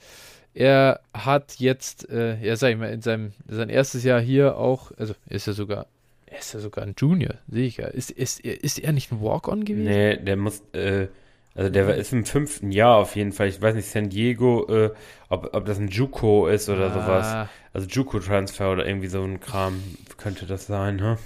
Er 0.54 1.00
hat 1.14 1.56
jetzt, 1.58 2.08
äh, 2.10 2.38
ja, 2.44 2.56
sag 2.56 2.70
ich 2.70 2.76
mal, 2.76 2.90
in 2.92 3.02
seinem 3.02 3.32
sein 3.46 3.68
erstes 3.68 4.02
Jahr 4.02 4.20
hier 4.20 4.56
auch, 4.56 4.92
also 4.96 5.14
ist 5.28 5.46
er 5.46 5.52
sogar, 5.52 5.86
er 6.26 6.38
ist 6.38 6.54
ja 6.54 6.60
sogar 6.60 6.84
ein 6.84 6.94
Junior, 6.96 7.34
sehe 7.48 7.66
ich 7.66 7.76
ja. 7.76 7.86
Ist, 7.86 8.10
ist, 8.10 8.40
ist 8.40 8.78
er 8.78 8.92
nicht 8.92 9.12
ein 9.12 9.20
Walk-On 9.20 9.64
gewesen? 9.64 9.84
Nee, 9.84 10.16
der 10.16 10.36
muss, 10.36 10.62
äh, 10.72 11.08
also 11.54 11.70
der 11.70 11.94
ist 11.96 12.12
im 12.12 12.24
fünften 12.24 12.72
Jahr 12.72 12.96
auf 12.96 13.16
jeden 13.16 13.32
Fall. 13.32 13.48
Ich 13.48 13.60
weiß 13.60 13.74
nicht, 13.74 13.88
San 13.88 14.08
Diego, 14.08 14.66
äh, 14.68 14.90
ob, 15.28 15.54
ob 15.54 15.64
das 15.66 15.78
ein 15.78 15.88
Juco 15.88 16.46
ist 16.46 16.68
oder 16.68 16.86
ah. 16.86 16.94
sowas. 16.94 17.48
Also 17.72 17.86
Juco-Transfer 17.88 18.72
oder 18.72 18.86
irgendwie 18.86 19.08
so 19.08 19.22
ein 19.22 19.40
Kram 19.40 19.82
könnte 20.16 20.46
das 20.46 20.66
sein, 20.66 20.96
ne? 20.96 21.18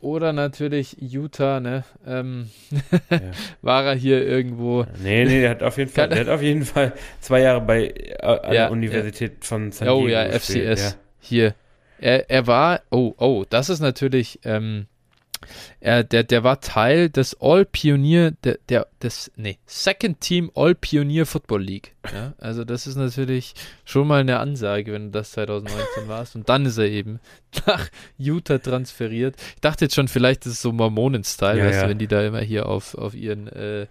Oder 0.00 0.32
natürlich 0.32 0.96
Utah, 0.98 1.60
ne? 1.60 1.84
Ähm, 2.06 2.50
ja. 3.10 3.20
War 3.62 3.84
er 3.84 3.94
hier 3.94 4.26
irgendwo? 4.26 4.86
Nee, 5.02 5.24
nee, 5.24 5.40
der 5.42 5.50
hat 5.50 5.62
auf 5.62 5.76
jeden 5.76 5.90
Fall, 5.90 6.08
der 6.08 6.20
hat 6.20 6.28
auf 6.28 6.42
jeden 6.42 6.64
Fall 6.64 6.94
zwei 7.20 7.40
Jahre 7.42 7.60
bei 7.60 7.88
äh, 7.88 8.22
an 8.22 8.38
ja, 8.44 8.50
der 8.50 8.70
Universität 8.70 9.32
ja. 9.32 9.36
von 9.42 9.72
San 9.72 9.88
Diego. 9.88 10.00
Oh 10.00 10.08
ja, 10.08 10.26
gespielt. 10.26 10.78
FCS. 10.78 10.98
Hier. 11.20 11.54
Er, 11.98 12.30
er 12.30 12.46
war, 12.46 12.80
oh, 12.90 13.12
oh, 13.18 13.44
das 13.48 13.68
ist 13.68 13.80
natürlich, 13.80 14.40
ähm, 14.44 14.86
er, 15.80 16.04
der, 16.04 16.24
der 16.24 16.44
war 16.44 16.60
Teil 16.60 17.10
des 17.10 17.36
All-Pionier, 17.40 18.32
der, 18.44 18.58
der, 18.68 18.86
des, 19.02 19.30
nee, 19.36 19.58
Second 19.66 20.20
Team 20.20 20.50
All-Pioneer 20.54 21.26
Football 21.26 21.62
League. 21.62 21.94
Ja, 22.12 22.34
also 22.38 22.64
das 22.64 22.86
ist 22.86 22.96
natürlich 22.96 23.54
schon 23.84 24.06
mal 24.06 24.20
eine 24.20 24.38
Ansage, 24.38 24.92
wenn 24.92 25.06
du 25.06 25.10
das 25.10 25.32
2019 25.32 26.08
warst. 26.08 26.36
Und 26.36 26.48
dann 26.48 26.66
ist 26.66 26.78
er 26.78 26.86
eben 26.86 27.20
nach 27.66 27.88
Utah 28.18 28.58
transferiert. 28.58 29.36
Ich 29.54 29.60
dachte 29.60 29.84
jetzt 29.86 29.94
schon, 29.94 30.08
vielleicht 30.08 30.46
ist 30.46 30.52
es 30.52 30.62
so 30.62 30.72
Mormonen-Style, 30.72 31.58
ja, 31.58 31.66
weißt 31.66 31.76
ja. 31.76 31.82
du, 31.84 31.90
wenn 31.90 31.98
die 31.98 32.08
da 32.08 32.24
immer 32.24 32.40
hier 32.40 32.66
auf, 32.66 32.94
auf 32.94 33.14
ihren, 33.14 33.48
äh, 33.48 33.86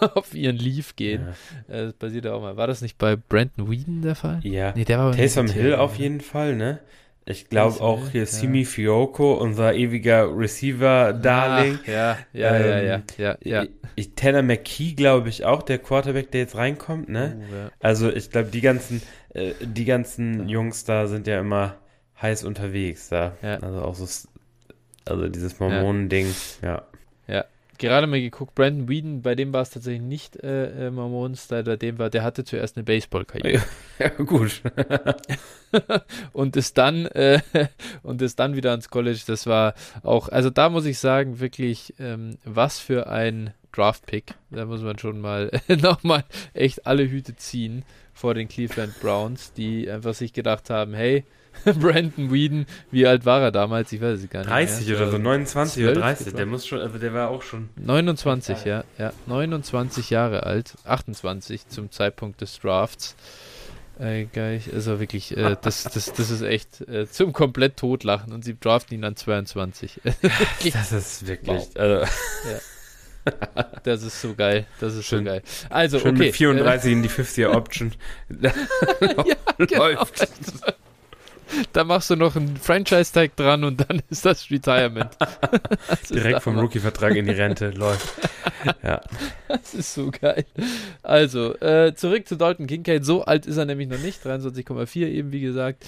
auf 0.14 0.34
ihren 0.34 0.56
Leaf 0.56 0.96
gehen. 0.96 1.28
Äh, 1.68 1.86
das 1.86 1.92
passiert 1.94 2.24
ja 2.24 2.34
auch 2.34 2.40
mal. 2.40 2.56
War 2.56 2.66
das 2.66 2.82
nicht 2.82 2.98
bei 2.98 3.16
Brandon 3.16 3.70
Whedon 3.70 4.02
der 4.02 4.14
Fall? 4.14 4.40
Ja. 4.42 4.72
Nee, 4.74 4.84
der 4.84 4.98
war 4.98 5.12
Taysom 5.12 5.48
Hill 5.48 5.74
auf 5.74 5.96
jeden 5.96 6.20
Fall, 6.20 6.56
ne? 6.56 6.80
Ich 7.26 7.48
glaube 7.48 7.80
auch 7.80 8.10
hier 8.10 8.22
ja. 8.22 8.26
Simi 8.26 8.66
Fioko, 8.66 9.34
unser 9.34 9.74
ewiger 9.74 10.36
Receiver-Darling. 10.36 11.78
Ja, 11.86 12.18
ja, 12.34 12.54
ähm, 12.54 12.66
ja, 12.66 12.80
ja, 12.82 13.02
ja, 13.16 13.36
ja. 13.42 13.66
Ich, 13.96 14.14
Tanner 14.14 14.42
McKee, 14.42 14.92
glaube 14.92 15.30
ich, 15.30 15.44
auch, 15.44 15.62
der 15.62 15.78
Quarterback, 15.78 16.30
der 16.32 16.42
jetzt 16.42 16.56
reinkommt, 16.56 17.08
ne? 17.08 17.38
Oh, 17.38 17.54
ja. 17.54 17.70
Also 17.80 18.10
ich 18.10 18.30
glaube, 18.30 18.50
die 18.50 18.60
ganzen, 18.60 19.00
äh, 19.32 19.52
die 19.62 19.86
ganzen 19.86 20.48
Jungs 20.48 20.84
da 20.84 21.06
sind 21.06 21.26
ja 21.26 21.40
immer 21.40 21.76
heiß 22.20 22.44
unterwegs 22.44 23.08
da. 23.08 23.36
Ja. 23.40 23.56
Also 23.58 23.80
auch 23.80 23.94
so, 23.94 24.28
also 25.06 25.28
dieses 25.28 25.58
Mormonen-Ding, 25.60 26.34
ja. 26.62 26.82
Ja, 27.26 27.46
gerade 27.78 28.06
mal 28.06 28.20
geguckt, 28.20 28.54
Brandon 28.54 28.88
Whedon, 28.88 29.22
bei 29.22 29.34
dem 29.34 29.52
war 29.52 29.62
es 29.62 29.70
tatsächlich 29.70 30.02
nicht 30.02 30.36
äh, 30.42 30.86
äh 30.86 30.90
Mormons, 30.90 31.48
bei 31.48 31.62
dem 31.62 31.98
war, 31.98 32.10
der 32.10 32.22
hatte 32.22 32.44
zuerst 32.44 32.76
eine 32.76 32.84
Baseball-Karriere. 32.84 33.62
Ja, 33.98 34.08
gut. 34.08 34.60
und 36.32 36.56
ist 36.56 36.76
dann 36.78 37.06
äh, 37.06 37.40
und 38.02 38.20
ist 38.22 38.40
dann 38.40 38.56
wieder 38.56 38.72
ans 38.72 38.90
College. 38.90 39.20
Das 39.24 39.46
war 39.46 39.74
auch, 40.02 40.28
also 40.28 40.50
da 40.50 40.68
muss 40.68 40.84
ich 40.84 40.98
sagen, 40.98 41.38
wirklich, 41.38 41.94
ähm, 42.00 42.38
was 42.44 42.80
für 42.80 43.06
ein 43.06 43.54
Draft-Pick. 43.70 44.34
Da 44.50 44.66
muss 44.66 44.82
man 44.82 44.98
schon 44.98 45.20
mal 45.20 45.50
nochmal 45.68 46.24
echt 46.54 46.86
alle 46.86 47.08
Hüte 47.08 47.36
ziehen 47.36 47.84
vor 48.12 48.34
den 48.34 48.48
Cleveland 48.48 48.98
Browns, 49.00 49.52
die 49.52 49.90
einfach 49.90 50.14
sich 50.14 50.32
gedacht 50.32 50.70
haben, 50.70 50.94
hey, 50.94 51.24
Brandon 51.64 52.32
Whedon, 52.32 52.66
wie 52.90 53.06
alt 53.06 53.24
war 53.24 53.40
er 53.42 53.52
damals? 53.52 53.92
Ich 53.92 54.00
weiß 54.00 54.20
es 54.20 54.30
gar 54.30 54.40
nicht. 54.40 54.50
30 54.50 54.88
mehr. 54.88 54.96
oder 54.96 55.10
so, 55.10 55.18
29 55.18 55.82
oder 55.84 55.94
30. 55.94 56.34
Der 56.34 56.46
muss 56.46 56.66
schon, 56.66 56.80
also 56.80 56.98
der 56.98 57.14
war 57.14 57.30
auch 57.30 57.42
schon. 57.42 57.68
29, 57.76 58.64
ja, 58.64 58.84
ja. 58.98 59.12
29 59.26 60.10
Jahre 60.10 60.44
alt, 60.44 60.74
28 60.84 61.68
zum 61.68 61.90
Zeitpunkt 61.90 62.40
des 62.40 62.58
Drafts. 62.60 63.16
Äh, 63.98 64.24
geil, 64.24 64.60
also 64.74 64.98
wirklich, 64.98 65.36
äh, 65.36 65.56
das, 65.62 65.84
das, 65.84 66.12
das 66.12 66.30
ist 66.30 66.42
echt 66.42 66.80
äh, 66.88 67.06
zum 67.06 67.32
komplett 67.32 67.76
totlachen 67.76 68.32
und 68.32 68.44
sie 68.44 68.58
draften 68.58 68.98
ihn 68.98 69.04
an 69.04 69.14
22. 69.14 70.00
das 70.72 70.92
ist 70.92 71.26
wirklich, 71.28 71.62
wow. 71.74 71.76
also. 71.76 71.94
Ja. 72.00 72.60
Das 73.84 74.02
ist 74.02 74.20
so 74.20 74.34
geil. 74.34 74.66
Das 74.80 74.94
ist 74.94 75.06
Schön. 75.06 75.20
so 75.20 75.24
geil. 75.24 75.42
Also, 75.70 75.98
Schön 75.98 76.14
okay. 76.14 76.26
Mit 76.26 76.36
34 76.36 76.92
in 76.92 77.02
die 77.02 77.08
50er-Option. 77.08 77.92
ja, 78.42 78.52
genau. 79.58 79.88
Läuft 79.88 80.28
da 81.72 81.84
machst 81.84 82.10
du 82.10 82.16
noch 82.16 82.36
einen 82.36 82.56
Franchise-Tag 82.56 83.36
dran 83.36 83.64
und 83.64 83.88
dann 83.88 84.02
ist 84.10 84.24
das 84.24 84.50
Retirement. 84.50 85.10
Das 85.88 86.08
Direkt 86.08 86.42
vom 86.42 86.58
Rookie-Vertrag 86.58 87.14
in 87.16 87.26
die 87.26 87.32
Rente 87.32 87.70
läuft. 87.74 88.14
Ja. 88.82 89.00
Das 89.48 89.74
ist 89.74 89.94
so 89.94 90.10
geil. 90.10 90.44
Also, 91.02 91.54
äh, 91.60 91.94
zurück 91.94 92.26
zu 92.26 92.36
Dalton 92.36 92.66
Kincaid. 92.66 93.04
So 93.04 93.24
alt 93.24 93.46
ist 93.46 93.56
er 93.56 93.64
nämlich 93.64 93.88
noch 93.88 93.98
nicht. 93.98 94.24
23,4 94.24 95.06
eben, 95.06 95.32
wie 95.32 95.40
gesagt. 95.40 95.84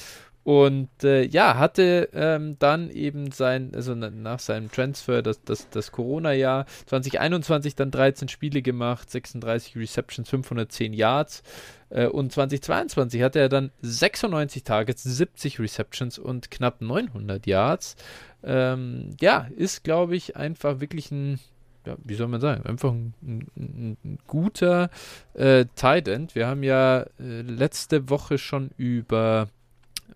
Und 0.46 1.02
äh, 1.02 1.24
ja, 1.24 1.58
hatte 1.58 2.08
ähm, 2.12 2.54
dann 2.60 2.88
eben 2.90 3.32
sein, 3.32 3.72
also 3.74 3.96
nach 3.96 4.38
seinem 4.38 4.70
Transfer, 4.70 5.20
das, 5.20 5.42
das, 5.42 5.68
das 5.70 5.90
Corona-Jahr 5.90 6.66
2021 6.86 7.74
dann 7.74 7.90
13 7.90 8.28
Spiele 8.28 8.62
gemacht, 8.62 9.10
36 9.10 9.74
Receptions, 9.74 10.28
510 10.28 10.92
Yards. 10.92 11.42
Äh, 11.90 12.06
und 12.06 12.30
2022 12.30 13.22
hatte 13.22 13.40
er 13.40 13.48
dann 13.48 13.72
96 13.82 14.62
Targets, 14.62 15.02
70 15.02 15.58
Receptions 15.58 16.16
und 16.16 16.48
knapp 16.48 16.80
900 16.80 17.44
Yards. 17.44 17.96
Ähm, 18.44 19.16
ja, 19.20 19.48
ist, 19.56 19.82
glaube 19.82 20.14
ich, 20.14 20.36
einfach 20.36 20.78
wirklich 20.78 21.10
ein 21.10 21.40
ja, 21.86 21.96
wie 22.04 22.14
soll 22.14 22.28
man 22.28 22.40
sagen, 22.40 22.66
einfach 22.66 22.92
ein, 22.92 23.14
ein, 23.26 23.96
ein 24.04 24.18
guter 24.28 24.90
äh, 25.34 25.66
Tight 25.74 26.06
End. 26.06 26.36
Wir 26.36 26.46
haben 26.46 26.62
ja 26.62 27.00
äh, 27.18 27.42
letzte 27.42 28.10
Woche 28.10 28.38
schon 28.38 28.70
über 28.76 29.48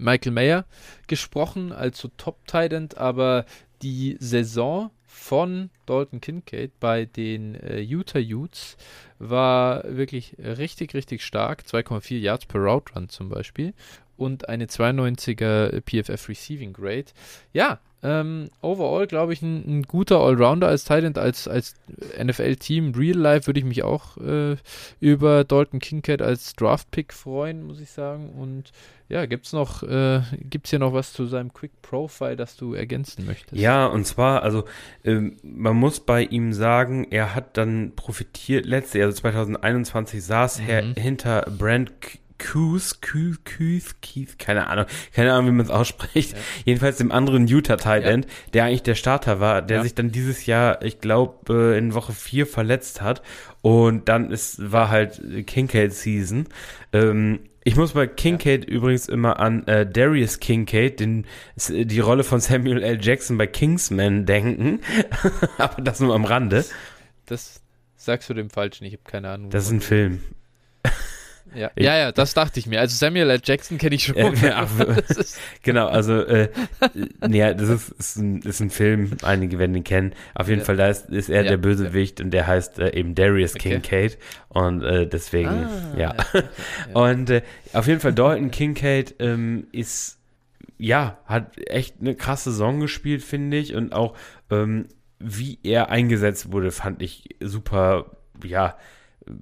Michael 0.00 0.32
Mayer 0.32 0.64
gesprochen 1.06 1.72
als 1.72 1.98
so 1.98 2.08
Top 2.16 2.38
End, 2.52 2.96
aber 2.96 3.44
die 3.82 4.16
Saison 4.18 4.90
von 5.06 5.70
Dalton 5.86 6.20
Kincaid 6.20 6.78
bei 6.80 7.04
den 7.04 7.54
äh, 7.56 7.80
Utah 7.80 8.20
Utes 8.20 8.76
war 9.18 9.84
wirklich 9.84 10.36
richtig, 10.38 10.94
richtig 10.94 11.22
stark. 11.22 11.62
2,4 11.62 12.18
Yards 12.18 12.46
per 12.46 12.60
Route 12.60 12.94
Run 12.94 13.08
zum 13.08 13.28
Beispiel 13.28 13.74
und 14.16 14.48
eine 14.48 14.66
92er 14.66 15.80
PFF 15.82 16.28
Receiving 16.28 16.72
Grade. 16.72 17.06
Ja, 17.52 17.80
ähm, 18.02 18.50
overall 18.62 19.06
glaube 19.06 19.32
ich 19.32 19.42
ein, 19.42 19.64
ein, 19.66 19.82
guter 19.82 20.20
Allrounder 20.20 20.68
als 20.68 20.84
Titan, 20.84 21.14
als, 21.16 21.46
als 21.46 21.74
NFL-Team. 22.22 22.94
Real 22.96 23.16
Life 23.16 23.46
würde 23.46 23.60
ich 23.60 23.66
mich 23.66 23.82
auch 23.82 24.16
äh, 24.16 24.56
über 25.00 25.44
Dalton 25.44 25.80
Kincaid 25.80 26.22
als 26.22 26.54
Draft-Pick 26.54 27.12
freuen, 27.12 27.64
muss 27.64 27.80
ich 27.80 27.90
sagen. 27.90 28.30
Und 28.30 28.72
ja, 29.10 29.26
gibt 29.26 29.46
es 29.46 29.52
noch, 29.52 29.82
äh, 29.82 30.22
gibt's 30.38 30.70
hier 30.70 30.78
noch 30.78 30.94
was 30.94 31.12
zu 31.12 31.26
seinem 31.26 31.52
Quick 31.52 31.82
Profile, 31.82 32.36
das 32.36 32.56
du 32.56 32.74
ergänzen 32.74 33.26
möchtest? 33.26 33.60
Ja, 33.60 33.86
und 33.86 34.06
zwar, 34.06 34.44
also 34.44 34.64
ähm, 35.04 35.36
man 35.42 35.76
muss 35.76 36.00
bei 36.00 36.22
ihm 36.22 36.52
sagen, 36.52 37.06
er 37.10 37.34
hat 37.34 37.56
dann 37.56 37.92
profitiert, 37.96 38.64
letztes 38.66 38.94
Jahr, 38.94 39.06
also 39.06 39.18
2021 39.20 40.24
saß 40.24 40.60
mhm. 40.60 40.68
er 40.68 40.82
hinter 40.94 41.42
Brand 41.58 41.92
Kuth, 42.40 43.00
Kuth, 43.02 43.44
Kuth, 43.44 44.00
Keith, 44.00 44.38
keine 44.38 44.66
Ahnung, 44.66 44.86
keine 45.14 45.32
Ahnung, 45.32 45.46
wie 45.46 45.56
man 45.56 45.66
es 45.66 45.70
ausspricht. 45.70 46.32
Ja. 46.32 46.38
Jedenfalls 46.64 46.96
dem 46.96 47.12
anderen 47.12 47.46
Utah 47.46 47.76
Tight 47.76 48.04
End, 48.04 48.24
ja. 48.24 48.30
der 48.54 48.64
eigentlich 48.64 48.82
der 48.82 48.94
Starter 48.94 49.40
war, 49.40 49.62
der 49.62 49.78
ja. 49.78 49.82
sich 49.82 49.94
dann 49.94 50.10
dieses 50.10 50.46
Jahr, 50.46 50.82
ich 50.82 51.00
glaube, 51.00 51.76
in 51.76 51.94
Woche 51.94 52.12
4 52.12 52.46
verletzt 52.46 53.02
hat. 53.02 53.22
Und 53.62 54.08
dann 54.08 54.30
ist, 54.30 54.72
war 54.72 54.88
halt 54.88 55.20
Kincaid 55.46 55.92
Season. 55.92 56.46
Ähm, 56.92 57.40
ich 57.62 57.76
muss 57.76 57.92
bei 57.92 58.06
Kincaid 58.06 58.64
übrigens 58.64 59.06
immer 59.06 59.38
an 59.38 59.66
äh, 59.66 59.86
Darius 59.86 60.40
Kincaid, 60.40 60.98
den, 60.98 61.26
die 61.68 62.00
Rolle 62.00 62.24
von 62.24 62.40
Samuel 62.40 62.82
L. 62.82 62.98
Jackson 63.02 63.36
bei 63.36 63.46
Kingsman 63.46 64.24
denken. 64.24 64.80
Aber 65.58 65.82
das 65.82 66.00
nur 66.00 66.14
am 66.14 66.24
Rande. 66.24 66.64
Das 67.26 67.60
sagst 67.96 68.30
du 68.30 68.34
dem 68.34 68.48
Falschen, 68.48 68.86
ich 68.86 68.94
habe 68.94 69.02
keine 69.04 69.28
Ahnung. 69.28 69.50
Das 69.50 69.66
ist 69.66 69.72
ein 69.72 69.82
Film. 69.82 70.20
Ja. 71.54 71.70
ja, 71.76 71.96
ja, 71.96 72.12
das 72.12 72.34
dachte 72.34 72.60
ich 72.60 72.66
mir. 72.66 72.80
Also 72.80 72.96
Samuel 72.96 73.30
L. 73.30 73.40
Jackson 73.42 73.78
kenne 73.78 73.94
ich 73.94 74.04
schon. 74.04 74.16
Ja, 74.16 74.66
genau, 75.62 75.88
also 75.88 76.22
äh, 76.24 76.48
ja, 77.28 77.54
das 77.54 77.68
ist, 77.68 77.88
ist, 77.90 78.16
ein, 78.16 78.42
ist 78.42 78.60
ein 78.60 78.70
Film, 78.70 79.16
einige 79.22 79.58
werden 79.58 79.74
ihn 79.74 79.84
kennen. 79.84 80.14
Auf 80.34 80.48
jeden 80.48 80.60
ja. 80.60 80.64
Fall, 80.64 80.76
da 80.76 80.88
ist, 80.88 81.10
ist 81.10 81.28
er 81.28 81.42
der 81.42 81.56
Bösewicht 81.56 82.20
und 82.20 82.30
der 82.30 82.46
heißt 82.46 82.78
äh, 82.78 82.94
eben 82.96 83.14
Darius 83.14 83.54
okay. 83.54 83.70
Kincaid 83.70 84.18
und 84.48 84.82
äh, 84.82 85.06
deswegen, 85.06 85.48
ah, 85.48 85.94
ja. 85.96 86.14
Und 86.92 87.30
äh, 87.30 87.42
auf 87.72 87.86
jeden 87.86 88.00
Fall 88.00 88.12
Dalton 88.12 88.50
Kincaid 88.50 89.14
ähm, 89.20 89.68
ist, 89.70 90.18
ja, 90.76 91.18
hat 91.24 91.52
echt 91.68 92.00
eine 92.00 92.14
krasse 92.14 92.50
Saison 92.50 92.80
gespielt, 92.80 93.22
finde 93.22 93.58
ich 93.58 93.74
und 93.74 93.92
auch 93.92 94.16
ähm, 94.50 94.86
wie 95.20 95.58
er 95.62 95.90
eingesetzt 95.90 96.50
wurde, 96.50 96.70
fand 96.70 97.02
ich 97.02 97.36
super, 97.40 98.16
ja, 98.42 98.76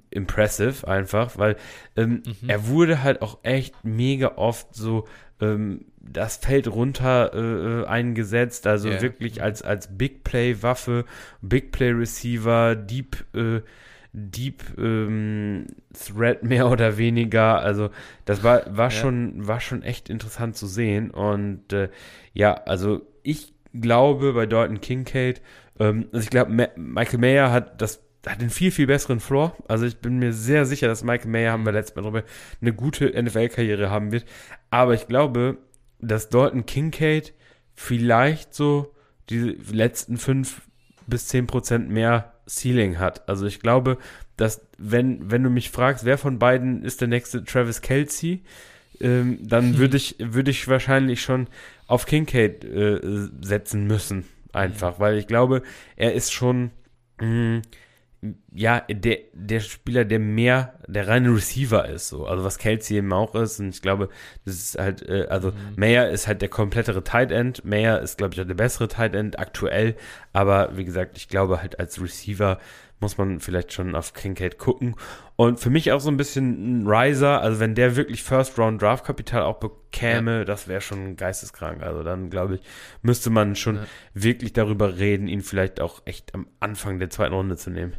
impressive 0.09 0.87
einfach, 0.87 1.37
weil 1.37 1.55
ähm, 1.95 2.23
mhm. 2.25 2.49
er 2.49 2.67
wurde 2.67 3.03
halt 3.03 3.21
auch 3.21 3.39
echt 3.43 3.83
mega 3.83 4.33
oft 4.35 4.75
so 4.75 5.07
ähm, 5.41 5.85
das 6.01 6.37
Feld 6.37 6.67
runter 6.67 7.33
äh, 7.33 7.81
äh 7.81 7.85
eingesetzt, 7.85 8.67
also 8.67 8.89
yeah. 8.89 9.01
wirklich 9.01 9.41
als, 9.41 9.61
als 9.61 9.97
Big 9.97 10.23
Play 10.23 10.61
Waffe, 10.61 11.05
Big 11.41 11.71
Play 11.71 11.91
Receiver, 11.91 12.75
Deep, 12.75 13.25
äh, 13.35 13.61
Deep 14.11 14.63
ähm, 14.77 15.67
Threat 15.93 16.43
mehr 16.43 16.69
oder 16.69 16.97
weniger. 16.97 17.59
Also 17.59 17.89
das 18.25 18.43
war, 18.43 18.75
war, 18.75 18.89
ja. 18.89 18.91
schon, 18.91 19.47
war 19.47 19.59
schon 19.59 19.83
echt 19.83 20.09
interessant 20.09 20.55
zu 20.55 20.67
sehen. 20.67 21.11
Und 21.11 21.71
äh, 21.73 21.89
ja, 22.33 22.53
also 22.53 23.01
ich 23.21 23.53
glaube 23.73 24.33
bei 24.33 24.45
Dalton 24.45 24.81
Kincaid, 24.81 25.41
ähm, 25.79 26.07
also 26.11 26.23
ich 26.23 26.29
glaube, 26.29 26.51
Ma 26.51 26.67
Michael 26.75 27.19
Mayer 27.19 27.51
hat 27.51 27.81
das 27.81 28.03
hat 28.27 28.39
einen 28.39 28.49
viel, 28.49 28.71
viel 28.71 28.87
besseren 28.87 29.19
Floor. 29.19 29.55
Also 29.67 29.85
ich 29.85 29.97
bin 29.97 30.19
mir 30.19 30.33
sehr 30.33 30.65
sicher, 30.65 30.87
dass 30.87 31.03
Michael 31.03 31.31
Mayer, 31.31 31.51
haben 31.51 31.65
wir 31.65 31.71
letztes 31.71 31.95
Mal 31.95 32.01
drüber, 32.01 32.23
eine 32.61 32.73
gute 32.73 33.09
NFL-Karriere 33.21 33.89
haben 33.89 34.11
wird. 34.11 34.25
Aber 34.69 34.93
ich 34.93 35.07
glaube, 35.07 35.57
dass 35.99 36.29
Dalton 36.29 36.65
Kincaid 36.65 37.33
vielleicht 37.75 38.53
so 38.53 38.93
die 39.29 39.57
letzten 39.71 40.17
fünf 40.17 40.61
bis 41.07 41.27
zehn 41.27 41.47
Prozent 41.47 41.89
mehr 41.89 42.33
Ceiling 42.47 42.99
hat. 42.99 43.29
Also 43.29 43.45
ich 43.45 43.59
glaube, 43.59 43.97
dass 44.37 44.61
wenn, 44.77 45.31
wenn 45.31 45.43
du 45.43 45.49
mich 45.49 45.69
fragst, 45.69 46.05
wer 46.05 46.17
von 46.17 46.39
beiden 46.39 46.83
ist 46.83 47.01
der 47.01 47.07
nächste 47.07 47.43
Travis 47.43 47.81
Kelsey, 47.81 48.43
ähm, 49.01 49.39
dann 49.41 49.77
würde 49.77 49.97
ich, 49.97 50.15
würde 50.19 50.51
ich 50.51 50.67
wahrscheinlich 50.67 51.21
schon 51.21 51.47
auf 51.87 52.05
Kincaid 52.05 52.63
äh, 52.65 52.99
setzen 53.41 53.85
müssen. 53.87 54.25
Einfach, 54.51 54.99
weil 54.99 55.17
ich 55.17 55.27
glaube, 55.27 55.61
er 55.95 56.13
ist 56.13 56.33
schon, 56.33 56.71
mh, 57.19 57.27
mm, 57.27 57.61
ja, 58.51 58.81
der, 58.81 59.19
der 59.33 59.61
Spieler, 59.61 60.03
der 60.03 60.19
mehr 60.19 60.73
der 60.87 61.07
reine 61.07 61.33
Receiver 61.33 61.87
ist, 61.87 62.09
so. 62.09 62.25
Also 62.25 62.43
was 62.43 62.57
Kelsey 62.57 62.97
eben 62.97 63.13
auch 63.13 63.33
ist. 63.35 63.59
Und 63.59 63.69
ich 63.69 63.81
glaube, 63.81 64.09
das 64.43 64.55
ist 64.55 64.77
halt, 64.77 65.07
äh, 65.07 65.27
also 65.29 65.51
mhm. 65.51 65.75
Mayer 65.77 66.09
ist 66.09 66.27
halt 66.27 66.41
der 66.41 66.49
komplettere 66.49 67.03
Tight 67.03 67.31
End. 67.31 67.63
Mayer 67.63 68.01
ist, 68.01 68.17
glaube 68.17 68.33
ich, 68.33 68.41
auch 68.41 68.45
der 68.45 68.55
bessere 68.55 68.89
Tight 68.89 69.15
End 69.15 69.39
aktuell. 69.39 69.95
Aber 70.33 70.75
wie 70.75 70.83
gesagt, 70.83 71.17
ich 71.17 71.29
glaube 71.29 71.61
halt 71.61 71.79
als 71.79 72.01
Receiver 72.01 72.59
muss 72.99 73.17
man 73.17 73.39
vielleicht 73.39 73.71
schon 73.71 73.95
auf 73.95 74.13
Kincaid 74.13 74.57
gucken. 74.57 74.95
Und 75.37 75.61
für 75.61 75.69
mich 75.69 75.93
auch 75.93 76.01
so 76.01 76.09
ein 76.09 76.17
bisschen 76.17 76.81
ein 76.81 76.87
Riser, 76.87 77.41
also 77.41 77.61
wenn 77.61 77.73
der 77.73 77.95
wirklich 77.95 78.23
First 78.23 78.59
Round 78.59 78.81
Draft 78.81 79.05
Kapital 79.05 79.43
auch 79.43 79.59
bekäme, 79.59 80.39
ja. 80.39 80.43
das 80.43 80.67
wäre 80.67 80.81
schon 80.81 81.15
geisteskrank. 81.15 81.81
Also 81.81 82.03
dann 82.03 82.29
glaube 82.29 82.55
ich, 82.55 82.61
müsste 83.01 83.29
man 83.29 83.55
schon 83.55 83.77
ja. 83.77 83.85
wirklich 84.13 84.51
darüber 84.51 84.97
reden, 84.97 85.29
ihn 85.29 85.41
vielleicht 85.41 85.79
auch 85.79 86.01
echt 86.03 86.35
am 86.35 86.47
Anfang 86.59 86.99
der 86.99 87.09
zweiten 87.09 87.33
Runde 87.33 87.55
zu 87.55 87.69
nehmen. 87.69 87.95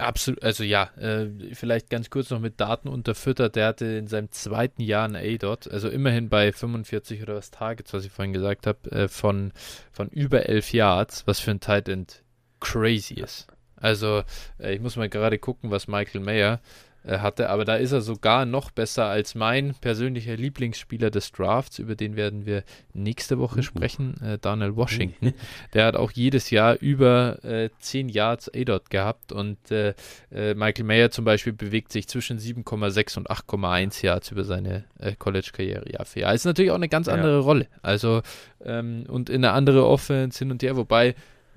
Absolut, 0.00 0.42
also 0.42 0.64
ja, 0.64 0.90
äh, 0.96 1.28
vielleicht 1.52 1.90
ganz 1.90 2.10
kurz 2.10 2.30
noch 2.30 2.40
mit 2.40 2.60
Daten 2.60 2.88
unterfüttert. 2.88 3.56
Der 3.56 3.66
hatte 3.68 3.86
in 3.86 4.06
seinem 4.06 4.30
zweiten 4.30 4.82
Jahr 4.82 5.06
ein 5.06 5.16
A-Dot, 5.16 5.68
also 5.68 5.88
immerhin 5.88 6.28
bei 6.28 6.52
45 6.52 7.22
oder 7.22 7.36
was 7.36 7.50
Targets, 7.50 7.92
was 7.92 8.04
ich 8.04 8.12
vorhin 8.12 8.32
gesagt 8.32 8.66
habe, 8.66 8.90
äh, 8.90 9.08
von, 9.08 9.52
von 9.92 10.08
über 10.08 10.46
11 10.46 10.72
Yards, 10.72 11.26
was 11.26 11.40
für 11.40 11.50
ein 11.50 11.60
Tight 11.60 11.88
End 11.88 12.22
crazy 12.60 13.14
ist. 13.14 13.46
Also, 13.76 14.22
äh, 14.58 14.74
ich 14.74 14.80
muss 14.80 14.96
mal 14.96 15.08
gerade 15.08 15.38
gucken, 15.38 15.70
was 15.70 15.88
Michael 15.88 16.20
Mayer 16.20 16.60
hatte, 17.06 17.48
aber 17.48 17.64
da 17.64 17.76
ist 17.76 17.92
er 17.92 18.00
sogar 18.00 18.44
noch 18.44 18.70
besser 18.70 19.06
als 19.06 19.34
mein 19.34 19.74
persönlicher 19.80 20.36
Lieblingsspieler 20.36 21.10
des 21.10 21.32
Drafts, 21.32 21.78
über 21.78 21.94
den 21.94 22.16
werden 22.16 22.46
wir 22.46 22.62
nächste 22.92 23.38
Woche 23.38 23.60
uh. 23.60 23.62
sprechen, 23.62 24.20
äh, 24.22 24.38
Daniel 24.38 24.76
Washington. 24.76 25.32
Der 25.74 25.86
hat 25.86 25.96
auch 25.96 26.10
jedes 26.10 26.50
Jahr 26.50 26.76
über 26.80 27.42
äh, 27.44 27.70
10 27.78 28.08
Yards 28.08 28.50
A-Dot 28.54 28.90
gehabt 28.90 29.32
und 29.32 29.70
äh, 29.70 29.94
äh, 30.30 30.54
Michael 30.54 30.84
Mayer 30.84 31.10
zum 31.10 31.24
Beispiel 31.24 31.52
bewegt 31.52 31.92
sich 31.92 32.08
zwischen 32.08 32.38
7,6 32.38 33.16
und 33.18 33.30
8,1 33.30 34.04
Yards 34.04 34.30
über 34.30 34.44
seine 34.44 34.84
äh, 34.98 35.14
College-Karriere 35.18 35.90
Jahr 35.90 36.04
für 36.04 36.20
Jahr. 36.20 36.34
Ist 36.34 36.44
natürlich 36.44 36.70
auch 36.70 36.76
eine 36.76 36.88
ganz 36.88 37.08
andere 37.08 37.38
ja. 37.38 37.40
Rolle. 37.40 37.66
Also 37.82 38.22
ähm, 38.64 39.04
und 39.08 39.30
in 39.30 39.44
eine 39.44 39.52
andere 39.52 39.86
Offense 39.86 40.38
hin 40.38 40.50
und 40.50 40.62
her, 40.62 40.76
wobei 40.76 41.14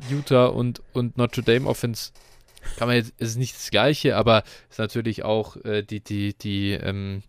Utah 0.09 0.47
und, 0.47 0.81
und 0.93 1.17
Notre 1.17 1.43
Dame 1.43 1.67
Offense 1.67 2.11
kann 2.77 2.87
man 2.87 2.97
jetzt, 2.97 3.13
ist 3.19 3.37
nicht 3.37 3.55
das 3.55 3.69
Gleiche, 3.71 4.15
aber 4.15 4.43
ist 4.69 4.79
natürlich 4.79 5.23
auch 5.23 5.57
äh, 5.63 5.83
die, 5.83 6.01
die, 6.01 6.33
die 6.37 6.71
ähm, 6.71 7.23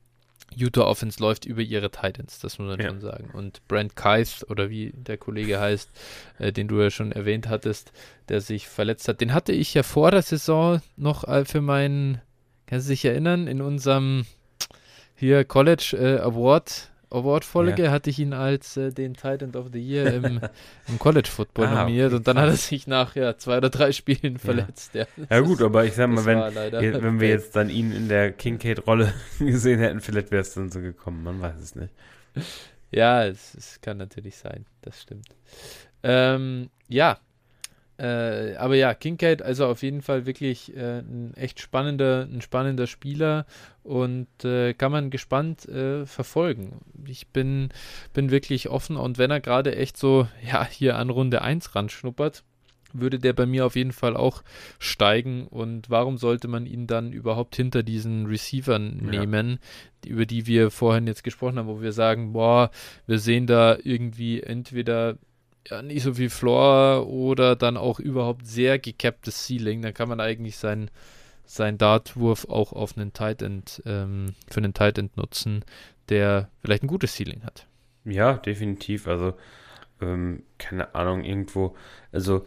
Utah 0.57 0.83
Offense 0.83 1.21
läuft 1.21 1.45
über 1.45 1.63
ihre 1.63 1.91
Titans, 1.91 2.39
das 2.39 2.59
muss 2.59 2.69
man 2.69 2.81
ja. 2.81 2.89
schon 2.89 3.01
sagen. 3.01 3.31
Und 3.33 3.67
Brent 3.69 3.97
Keith, 3.97 4.45
oder 4.49 4.71
wie 4.71 4.93
der 4.95 5.19
Kollege 5.19 5.61
heißt, 5.61 5.91
äh, 6.39 6.53
den 6.53 6.69
du 6.69 6.81
ja 6.81 6.91
schon 6.91 7.13
erwähnt 7.13 7.49
hattest, 7.49 7.93
der 8.29 8.41
sich 8.41 8.69
verletzt 8.69 9.09
hat, 9.09 9.21
den 9.21 9.35
hatte 9.35 9.53
ich 9.53 9.75
ja 9.75 9.83
vor 9.83 10.11
der 10.11 10.23
Saison 10.23 10.81
noch 10.97 11.27
äh, 11.27 11.45
für 11.45 11.61
meinen, 11.61 12.21
kannst 12.67 12.89
du 12.89 12.93
dich 12.93 13.05
erinnern, 13.05 13.47
in 13.47 13.61
unserem 13.61 14.27
hier 15.17 15.45
College 15.45 15.97
äh, 15.99 16.21
Award 16.21 16.91
Award-Folge 17.15 17.85
ja. 17.85 17.91
hatte 17.91 18.11
ich 18.11 18.19
ihn 18.19 18.33
als 18.33 18.77
äh, 18.77 18.91
den 18.91 19.15
Titan 19.15 19.55
of 19.55 19.69
the 19.73 19.81
Year 19.81 20.15
im, 20.15 20.41
im 20.89 20.99
College 20.99 21.29
Football 21.29 21.67
ah, 21.67 21.75
nominiert 21.83 22.09
okay, 22.09 22.17
und 22.17 22.29
dann 22.29 22.39
hat 22.39 22.49
er 22.49 22.57
sich 22.57 22.87
nach 22.87 23.17
ja, 23.17 23.37
zwei 23.37 23.59
oder 23.59 23.71
drei 23.71 23.93
Spielen 23.93 24.39
verletzt. 24.39 24.95
Ja, 24.95 25.07
ja 25.31 25.41
gut, 25.41 25.63
aber 25.63 25.85
ich 25.85 25.95
sag 25.95 26.11
mal, 26.11 26.25
wenn, 26.25 26.41
wenn 27.03 27.21
wir 27.21 27.29
jetzt 27.29 27.57
dann 27.57 27.71
ihn 27.71 27.93
in 27.93 28.09
der 28.09 28.33
Kincaid-Rolle 28.33 29.13
gesehen 29.39 29.81
hätten, 29.81 30.01
vielleicht 30.01 30.31
wäre 30.31 30.43
es 30.43 30.55
dann 30.55 30.71
so 30.71 30.81
gekommen, 30.81 31.23
man 31.23 31.41
weiß 31.41 31.61
es 31.61 31.75
nicht. 31.75 31.93
Ja, 32.91 33.25
es, 33.25 33.55
es 33.55 33.81
kann 33.81 33.97
natürlich 33.97 34.37
sein, 34.37 34.67
das 34.83 35.01
stimmt. 35.01 35.29
Ähm, 36.03 36.71
ja, 36.89 37.19
äh, 37.99 38.57
aber 38.57 38.75
ja, 38.75 38.93
Kincaid, 38.95 39.43
also 39.43 39.67
auf 39.67 39.83
jeden 39.83 40.03
Fall 40.03 40.27
wirklich 40.27 40.77
äh, 40.77 40.99
ein 40.99 41.33
echt 41.35 41.61
spannender, 41.61 42.29
ein 42.31 42.41
spannender 42.41 42.87
Spieler 42.87 43.47
und 43.83 44.27
äh, 44.45 44.75
kann 44.75 44.91
man 44.91 45.11
gespannt 45.11 45.69
äh, 45.69 46.05
verfolgen. 46.05 46.81
Ich 47.07 47.29
bin, 47.29 47.69
bin 48.13 48.31
wirklich 48.31 48.69
offen 48.69 48.97
und 48.97 49.19
wenn 49.19 49.31
er 49.31 49.41
gerade 49.41 49.77
echt 49.77 49.97
so, 49.97 50.27
ja, 50.45 50.67
hier 50.67 50.97
an 50.97 51.11
Runde 51.11 51.43
1 51.43 51.75
ranschnuppert, 51.75 52.43
würde 52.95 53.19
der 53.19 53.33
bei 53.33 53.45
mir 53.45 53.67
auf 53.67 53.77
jeden 53.77 53.93
Fall 53.93 54.17
auch 54.17 54.43
steigen. 54.79 55.47
Und 55.49 55.91
warum 55.91 56.17
sollte 56.17 56.49
man 56.49 56.65
ihn 56.65 56.87
dann 56.87 57.13
überhaupt 57.13 57.57
hinter 57.57 57.83
diesen 57.83 58.27
Receivern 58.27 58.97
nehmen, 58.97 59.59
die, 60.05 60.11
über 60.11 60.27
die 60.27 60.47
wir 60.47 60.71
vorhin 60.71 61.07
jetzt 61.07 61.25
gesprochen 61.25 61.59
haben, 61.59 61.69
wo 61.69 61.83
wir 61.83 61.93
sagen, 61.93 62.33
boah, 62.33 62.71
wir 63.07 63.19
sehen 63.19 63.47
da 63.47 63.77
irgendwie 63.83 64.43
entweder 64.43 65.19
ja, 65.69 65.83
nicht 65.83 66.03
so 66.03 66.15
viel 66.15 66.31
Floor 66.31 67.07
oder 67.07 67.57
dann 67.57 67.77
auch 67.77 67.99
überhaupt 67.99 68.47
sehr 68.47 68.79
gecapptes 68.79 69.47
Ceiling, 69.47 69.83
dann 69.83 69.95
kann 69.95 70.09
man 70.09 70.21
eigentlich 70.21 70.57
seinen 70.57 70.91
sein 71.47 71.79
Dartwurf 71.79 72.47
auch 72.49 72.73
auf 72.73 72.97
einen 72.97 73.13
Tight 73.13 73.43
End, 73.43 73.83
ähm, 73.85 74.35
für 74.51 74.59
einen 74.59 74.75
Tight 74.75 74.99
End 74.99 75.17
nutzen, 75.17 75.65
der 76.09 76.49
vielleicht 76.61 76.83
ein 76.83 76.89
gutes 76.89 77.17
Ceiling 77.17 77.43
hat. 77.45 77.67
Ja, 78.05 78.35
definitiv. 78.35 79.07
Also, 79.07 79.35
ähm, 80.01 80.43
keine 80.59 80.95
Ahnung, 80.95 81.23
irgendwo, 81.23 81.75
also 82.13 82.47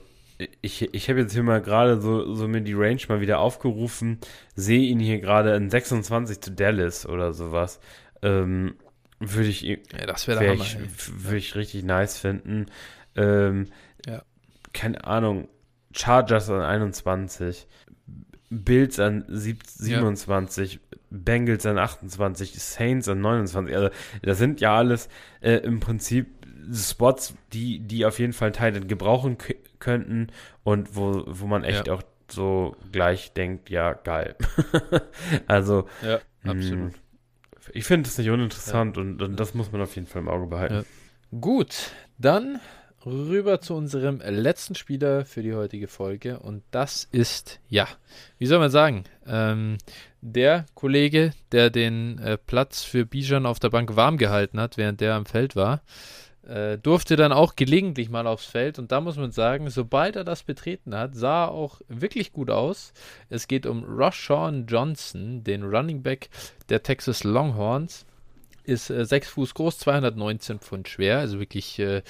ich, 0.62 0.94
ich 0.94 1.10
habe 1.10 1.22
jetzt 1.22 1.34
hier 1.34 1.44
mal 1.44 1.62
gerade 1.62 2.00
so, 2.00 2.34
so 2.36 2.48
mir 2.48 2.62
die 2.62 2.74
Range 2.74 3.02
mal 3.08 3.22
wieder 3.22 3.40
aufgerufen, 3.40 4.20
sehe 4.56 4.82
ihn 4.82 5.00
hier 5.00 5.20
gerade 5.20 5.56
in 5.56 5.70
26 5.70 6.42
zu 6.42 6.52
Dallas 6.52 7.08
oder 7.08 7.34
sowas. 7.34 7.80
Ähm, 8.22 8.76
würde 9.20 9.50
ich, 9.50 9.62
ja, 9.62 9.78
das 10.06 10.28
wäre 10.28 10.54
ich, 10.54 10.78
würde 11.10 11.38
ich 11.38 11.56
richtig 11.56 11.84
nice 11.84 12.20
finden. 12.20 12.68
Ähm, 13.18 13.68
ja. 14.06 14.24
Keine 14.74 15.04
Ahnung. 15.04 15.48
Chargers 15.92 16.50
an 16.50 16.62
21. 16.62 17.68
Bills 18.50 19.00
an 19.00 19.26
27, 19.28 20.74
ja. 20.74 20.80
Bengals 21.10 21.66
an 21.66 21.78
28, 21.78 22.54
Saints 22.54 23.10
an 23.10 23.20
29. 23.20 23.76
Also, 23.76 23.90
das 24.22 24.38
sind 24.38 24.62
ja 24.62 24.78
alles 24.78 25.10
äh, 25.42 25.56
im 25.58 25.80
Prinzip 25.80 26.28
Spots, 26.74 27.34
die, 27.54 27.80
die 27.80 28.06
auf 28.06 28.20
jeden 28.20 28.34
Fall 28.34 28.52
Teile 28.52 28.82
gebrauchen 28.82 29.38
könnten 29.80 30.28
und 30.64 30.96
wo, 30.96 31.24
wo 31.28 31.48
man 31.48 31.64
echt 31.64 31.88
ja. 31.88 31.94
auch 31.94 32.04
so 32.30 32.76
gleich 32.92 33.34
denkt, 33.34 33.70
ja, 33.70 33.94
geil. 33.94 34.36
also, 35.48 35.88
ja, 36.02 36.20
mm, 36.44 36.50
absolut. 36.50 36.92
Mh, 36.94 37.00
ich 37.74 37.86
finde 37.86 38.10
es 38.10 38.18
nicht 38.18 38.30
uninteressant 38.30 38.98
ja. 38.98 39.04
und, 39.04 39.22
und, 39.22 39.40
das 39.40 39.54
muss 39.54 39.72
man 39.72 39.82
auf 39.82 39.96
jeden 39.96 40.08
Fall 40.08 40.22
im 40.22 40.30
Auge 40.30 40.48
behalten. 40.48 40.86
Gut, 41.40 41.92
dann 42.18 42.60
rüber 43.08 43.62
zu 43.62 43.74
unserem 43.74 44.20
letzten 44.20 44.76
Spieler 44.76 45.26
für 45.26 45.42
die 45.42 45.54
heutige 45.54 45.88
Folge. 45.88 46.40
Und 46.40 46.64
das 46.72 47.08
ist, 47.12 47.60
ja, 47.70 47.88
wie 48.38 48.46
soll 48.46 48.60
man 48.60 48.72
sagen, 48.72 49.06
ähm, 49.26 49.78
der 50.22 50.66
Kollege, 50.74 51.32
der 51.52 51.70
den 51.70 52.20
äh, 52.20 52.38
Platz 52.38 52.84
für 52.84 53.06
Bijan 53.06 53.46
auf 53.46 53.60
der 53.60 53.70
Bank 53.70 53.96
warm 53.96 54.18
gehalten 54.18 54.60
hat, 54.60 54.78
während 54.78 55.02
der 55.02 55.16
am 55.16 55.26
Feld 55.26 55.56
war, 55.56 55.82
äh, 56.46 56.78
durfte 56.78 57.16
dann 57.16 57.32
auch 57.32 57.56
gelegentlich 57.56 58.10
mal 58.10 58.28
aufs 58.28 58.46
Feld. 58.46 58.80
Und 58.80 58.92
da 58.92 59.02
muss 59.02 59.16
man 59.18 59.32
sagen, 59.32 59.70
sobald 59.70 60.16
er 60.16 60.24
das 60.24 60.44
betreten 60.44 60.94
hat, 60.96 61.16
sah 61.16 61.46
er 61.46 61.52
auch 61.52 61.82
wirklich 61.88 62.34
gut 62.34 62.50
aus. 62.50 62.94
Es 63.30 63.48
geht 63.48 63.66
um 63.66 63.84
Roshawn 63.84 64.66
Johnson, 64.68 65.44
den 65.44 65.64
Running 65.64 66.04
Back 66.04 66.30
der 66.70 66.84
Texas 66.84 67.24
Longhorns 67.24 68.06
ist 68.68 68.90
äh, 68.90 69.06
6 69.06 69.30
Fuß 69.30 69.54
groß, 69.54 69.80
219 69.80 70.60
Pfund 70.60 70.88
schwer, 70.90 71.20
also 71.20 71.40
wirklich 71.40 71.80
äh, 71.80 72.02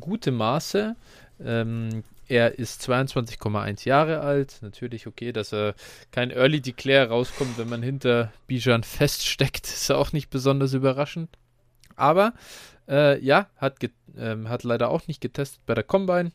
gute 0.00 0.32
Maße. 0.32 0.96
Ähm, 1.44 2.02
Er 2.28 2.58
ist 2.58 2.82
22,1 2.82 3.86
Jahre 3.86 4.20
alt. 4.20 4.58
Natürlich 4.62 5.06
okay, 5.06 5.30
dass 5.32 5.52
er 5.52 5.74
kein 6.10 6.30
Early 6.32 6.60
Declare 6.60 7.08
rauskommt, 7.08 7.56
wenn 7.58 7.68
man 7.68 7.82
hinter 7.82 8.32
Bijan 8.48 8.82
feststeckt, 8.82 9.66
ist 9.66 9.90
auch 9.92 10.12
nicht 10.12 10.30
besonders 10.30 10.72
überraschend. 10.72 11.30
Aber 11.94 12.34
äh, 12.88 13.20
ja, 13.24 13.48
hat, 13.56 13.76
ähm, 14.18 14.48
hat 14.48 14.64
leider 14.64 14.90
auch 14.90 15.06
nicht 15.06 15.20
getestet 15.20 15.60
bei 15.66 15.74
der 15.74 15.84
Combine. 15.84 16.32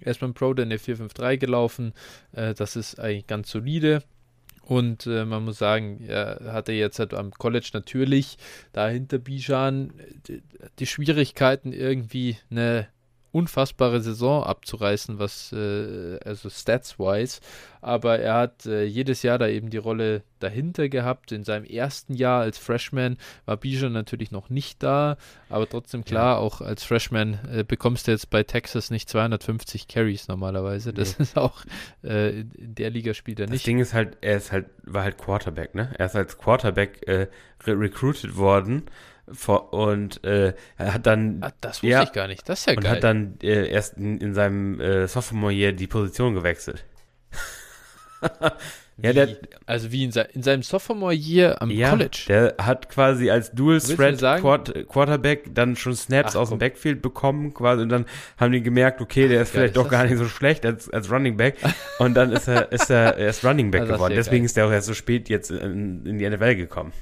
Er 0.00 0.10
ist 0.12 0.20
beim 0.20 0.34
Pro 0.34 0.54
Day 0.54 0.64
in 0.64 0.70
der 0.70 0.78
453 0.78 1.40
gelaufen. 1.40 1.92
Äh, 2.32 2.54
das 2.54 2.76
ist 2.76 2.98
eigentlich 2.98 3.26
ganz 3.26 3.50
solide. 3.50 4.02
Und 4.68 5.06
äh, 5.06 5.24
man 5.24 5.46
muss 5.46 5.56
sagen, 5.56 6.04
er 6.06 6.52
hatte 6.52 6.72
jetzt 6.72 6.98
halt 6.98 7.14
am 7.14 7.30
College 7.30 7.70
natürlich 7.72 8.36
dahinter 8.74 9.16
Bijan 9.16 9.94
die, 10.26 10.42
die 10.78 10.84
Schwierigkeiten, 10.84 11.72
irgendwie 11.72 12.36
eine 12.50 12.86
unfassbare 13.38 14.00
Saison 14.00 14.42
abzureißen, 14.42 15.18
was 15.18 15.52
äh, 15.52 16.18
also 16.24 16.50
stats-wise. 16.50 17.40
Aber 17.80 18.18
er 18.18 18.34
hat 18.34 18.66
äh, 18.66 18.84
jedes 18.84 19.22
Jahr 19.22 19.38
da 19.38 19.46
eben 19.46 19.70
die 19.70 19.76
Rolle 19.76 20.22
dahinter 20.40 20.88
gehabt. 20.88 21.30
In 21.30 21.44
seinem 21.44 21.64
ersten 21.64 22.14
Jahr 22.14 22.40
als 22.40 22.58
Freshman 22.58 23.16
war 23.46 23.56
Bijan 23.56 23.92
natürlich 23.92 24.32
noch 24.32 24.50
nicht 24.50 24.82
da, 24.82 25.16
aber 25.48 25.68
trotzdem 25.68 26.04
klar, 26.04 26.34
ja. 26.34 26.38
auch 26.38 26.60
als 26.60 26.82
Freshman 26.82 27.38
äh, 27.52 27.64
bekommst 27.64 28.08
du 28.08 28.10
jetzt 28.10 28.30
bei 28.30 28.42
Texas 28.42 28.90
nicht 28.90 29.08
250 29.08 29.86
Carries 29.86 30.26
normalerweise. 30.28 30.92
Das 30.92 31.18
nee. 31.18 31.22
ist 31.22 31.36
auch 31.36 31.62
äh, 32.02 32.40
in 32.40 32.74
der 32.74 32.90
Liga 32.90 33.14
spielt 33.14 33.38
er 33.40 33.46
nicht. 33.46 33.60
Das 33.60 33.64
Ding 33.64 33.78
ist 33.78 33.94
halt, 33.94 34.18
er 34.20 34.36
ist 34.38 34.50
halt, 34.50 34.66
war 34.82 35.04
halt 35.04 35.18
Quarterback, 35.18 35.74
ne? 35.74 35.94
Er 35.98 36.06
ist 36.06 36.16
als 36.16 36.36
Quarterback 36.36 37.06
äh, 37.06 37.28
re 37.64 37.78
recruited 37.78 38.36
worden 38.36 38.84
und 39.70 40.24
äh, 40.24 40.54
er 40.76 40.94
hat 40.94 41.06
dann. 41.06 41.38
Ah, 41.42 41.52
das 41.60 41.82
wusste 41.82 41.86
ja, 41.88 42.02
ich 42.02 42.12
gar 42.12 42.28
nicht. 42.28 42.48
Das 42.48 42.60
ist 42.60 42.66
ja 42.66 42.74
und 42.74 42.80
geil. 42.80 42.90
Und 42.90 42.96
hat 42.96 43.04
dann 43.04 43.34
äh, 43.42 43.68
erst 43.68 43.96
in, 43.96 44.18
in 44.18 44.34
seinem 44.34 44.80
äh, 44.80 45.06
Sophomore 45.06 45.52
Year 45.52 45.72
die 45.72 45.86
Position 45.86 46.34
gewechselt. 46.34 46.84
ja, 49.00 49.12
der, 49.12 49.36
also 49.66 49.92
wie 49.92 50.04
in, 50.04 50.12
se 50.12 50.22
in 50.32 50.42
seinem 50.42 50.62
Sophomore 50.62 51.14
Year 51.14 51.62
am 51.62 51.70
ja, 51.70 51.90
College. 51.90 52.24
Der 52.28 52.54
hat 52.58 52.88
quasi 52.88 53.30
als 53.30 53.52
Dual 53.52 53.80
Threat 53.80 54.18
Quart 54.40 54.88
Quarterback 54.88 55.54
dann 55.54 55.76
schon 55.76 55.94
Snaps 55.94 56.34
Ach, 56.34 56.40
aus 56.40 56.48
dem 56.48 56.58
Backfield 56.58 57.00
bekommen, 57.00 57.54
quasi, 57.54 57.82
und 57.82 57.90
dann 57.90 58.06
haben 58.38 58.52
die 58.52 58.62
gemerkt, 58.62 59.00
okay, 59.00 59.28
der 59.28 59.42
ist 59.42 59.50
vielleicht 59.50 59.76
doch 59.76 59.88
gar 59.88 60.04
nicht 60.04 60.16
so 60.16 60.26
schlecht 60.26 60.66
als, 60.66 60.90
als 60.90 61.10
Running 61.10 61.36
Back. 61.36 61.56
Und 61.98 62.14
dann 62.14 62.32
ist 62.32 62.48
er, 62.48 62.72
ist 62.72 62.90
er 62.90 63.16
erst 63.16 63.44
Running 63.44 63.70
Back 63.70 63.86
geworden. 63.88 64.14
Deswegen 64.16 64.38
geil. 64.38 64.46
ist 64.46 64.58
er 64.58 64.66
auch 64.66 64.72
erst 64.72 64.88
so 64.88 64.94
spät 64.94 65.28
jetzt 65.28 65.50
in, 65.50 66.04
in 66.04 66.18
die 66.18 66.28
NFL 66.28 66.56
gekommen 66.56 66.92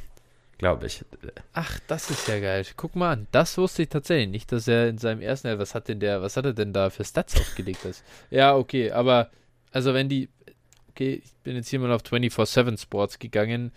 glaube 0.58 0.86
ich. 0.86 1.04
Ach, 1.52 1.78
das 1.86 2.10
ist 2.10 2.28
ja 2.28 2.40
geil. 2.40 2.64
Guck 2.76 2.96
mal 2.96 3.12
an, 3.12 3.26
das 3.32 3.58
wusste 3.58 3.82
ich 3.82 3.88
tatsächlich 3.88 4.28
nicht, 4.28 4.52
dass 4.52 4.68
er 4.68 4.88
in 4.88 4.98
seinem 4.98 5.20
ersten 5.20 5.48
Jahr, 5.48 5.58
was 5.58 5.74
hat 5.74 5.88
denn 5.88 6.00
der, 6.00 6.22
was 6.22 6.36
hat 6.36 6.46
er 6.46 6.52
denn 6.52 6.72
da 6.72 6.90
für 6.90 7.04
Stats 7.04 7.38
aufgelegt? 7.38 7.84
Ist? 7.84 8.04
Ja, 8.30 8.56
okay, 8.56 8.90
aber 8.92 9.30
also 9.72 9.94
wenn 9.94 10.08
die, 10.08 10.28
okay, 10.90 11.22
ich 11.24 11.32
bin 11.42 11.56
jetzt 11.56 11.68
hier 11.68 11.80
mal 11.80 11.92
auf 11.92 12.02
24-7 12.02 12.80
Sports 12.80 13.18
gegangen, 13.18 13.72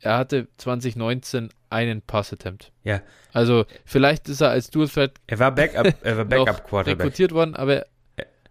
er 0.00 0.18
hatte 0.18 0.48
2019 0.58 1.50
einen 1.70 2.02
Pass-Attempt. 2.02 2.72
Ja. 2.84 3.00
Also 3.32 3.64
vielleicht 3.84 4.28
ist 4.28 4.40
er 4.40 4.50
als 4.50 4.70
Dual 4.70 4.88
Threat 4.88 5.12
er 5.26 5.38
war 5.38 5.52
Backup, 5.52 5.94
er 6.02 6.16
war 6.16 6.24
Backup 6.26 6.64
Quarterback 6.64 7.00
rekrutiert 7.00 7.32
worden, 7.32 7.54
aber 7.54 7.86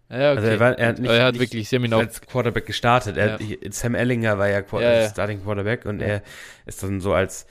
ja, 0.10 0.32
okay. 0.32 0.38
Also 0.38 0.48
er, 0.48 0.60
war, 0.60 0.78
er 0.78 0.88
hat, 0.88 1.00
nicht, 1.00 1.12
er 1.12 1.26
hat 1.26 1.34
nicht 1.34 1.42
wirklich 1.42 1.70
Seminau 1.70 2.00
als 2.00 2.22
Quarterback 2.22 2.66
gestartet. 2.66 3.18
Er, 3.18 3.40
ja. 3.42 3.58
Sam 3.72 3.96
Ellinger 3.96 4.38
war 4.38 4.48
ja, 4.48 4.62
Qu 4.62 4.80
ja, 4.80 5.10
Starting 5.10 5.44
Quarterback 5.44 5.86
und 5.86 6.02
er 6.02 6.22
ist 6.66 6.84
dann 6.84 7.02
so 7.02 7.14
als 7.14 7.48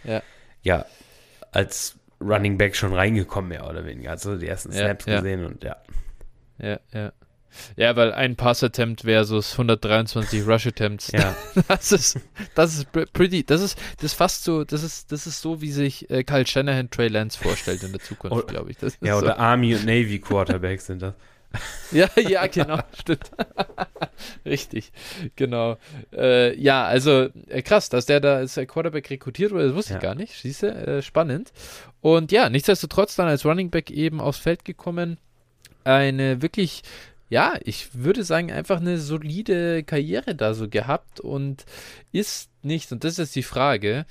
ja, 0.62 0.86
als 1.52 1.96
Running 2.20 2.58
Back 2.58 2.74
schon 2.74 2.92
reingekommen, 2.94 3.50
mehr 3.50 3.68
oder 3.68 3.84
weniger. 3.84 4.10
Also 4.10 4.36
die 4.36 4.48
ersten 4.48 4.72
Snaps 4.72 5.04
gesehen 5.04 5.44
und 5.44 5.62
ja. 5.62 5.76
Ja, 6.58 6.80
ja. 6.92 7.12
Ja, 7.76 7.94
weil 7.94 8.12
ein 8.12 8.34
Pass-Attempt 8.34 9.02
versus 9.02 9.52
123 9.52 10.44
Rush-Attempts. 10.44 11.12
Ja. 11.12 11.36
Das 11.68 11.92
ist, 11.92 12.18
das 12.56 12.74
ist 12.74 12.92
pretty, 13.12 13.44
das 13.44 13.60
ist, 13.60 13.78
das 13.96 14.06
ist 14.06 14.14
fast 14.14 14.42
so, 14.42 14.64
das 14.64 14.82
ist, 14.82 15.12
das 15.12 15.28
ist 15.28 15.40
so, 15.40 15.60
wie 15.60 15.70
sich 15.70 16.10
äh, 16.10 16.24
Kyle 16.24 16.46
Shanahan 16.46 16.90
Trey 16.90 17.06
Lance 17.06 17.38
vorstellt 17.38 17.84
in 17.84 17.92
der 17.92 18.00
Zukunft, 18.00 18.48
glaube 18.48 18.72
ich. 18.72 18.78
ja, 19.00 19.16
oder 19.16 19.28
so. 19.28 19.32
Army 19.34 19.74
und 19.74 19.84
Navy 19.84 20.18
Quarterbacks 20.18 20.86
sind 20.86 21.02
das. 21.02 21.14
ja, 21.92 22.08
ja, 22.16 22.46
genau, 22.46 22.78
stimmt. 22.98 23.30
Richtig, 24.44 24.92
genau. 25.36 25.76
Äh, 26.12 26.58
ja, 26.60 26.84
also 26.84 27.28
äh, 27.48 27.62
krass, 27.62 27.88
dass 27.88 28.06
der 28.06 28.20
da 28.20 28.36
als 28.36 28.54
Quarterback 28.54 29.10
rekrutiert 29.10 29.52
wurde, 29.52 29.68
das 29.68 29.74
wusste 29.74 29.92
ja. 29.92 29.98
ich 29.98 30.02
gar 30.02 30.14
nicht. 30.14 30.44
Du, 30.44 30.66
äh, 30.66 31.02
spannend. 31.02 31.52
Und 32.00 32.32
ja, 32.32 32.48
nichtsdestotrotz 32.48 33.16
dann 33.16 33.28
als 33.28 33.44
Running 33.44 33.70
Back 33.70 33.90
eben 33.90 34.20
aufs 34.20 34.38
Feld 34.38 34.64
gekommen. 34.64 35.18
Eine 35.84 36.40
wirklich, 36.42 36.82
ja, 37.28 37.54
ich 37.62 37.94
würde 37.94 38.24
sagen, 38.24 38.50
einfach 38.50 38.80
eine 38.80 38.98
solide 38.98 39.84
Karriere 39.84 40.34
da 40.34 40.54
so 40.54 40.68
gehabt 40.68 41.20
und 41.20 41.64
ist 42.12 42.50
nicht, 42.62 42.90
und 42.92 43.04
das 43.04 43.18
ist 43.18 43.36
die 43.36 43.42
Frage, 43.42 44.06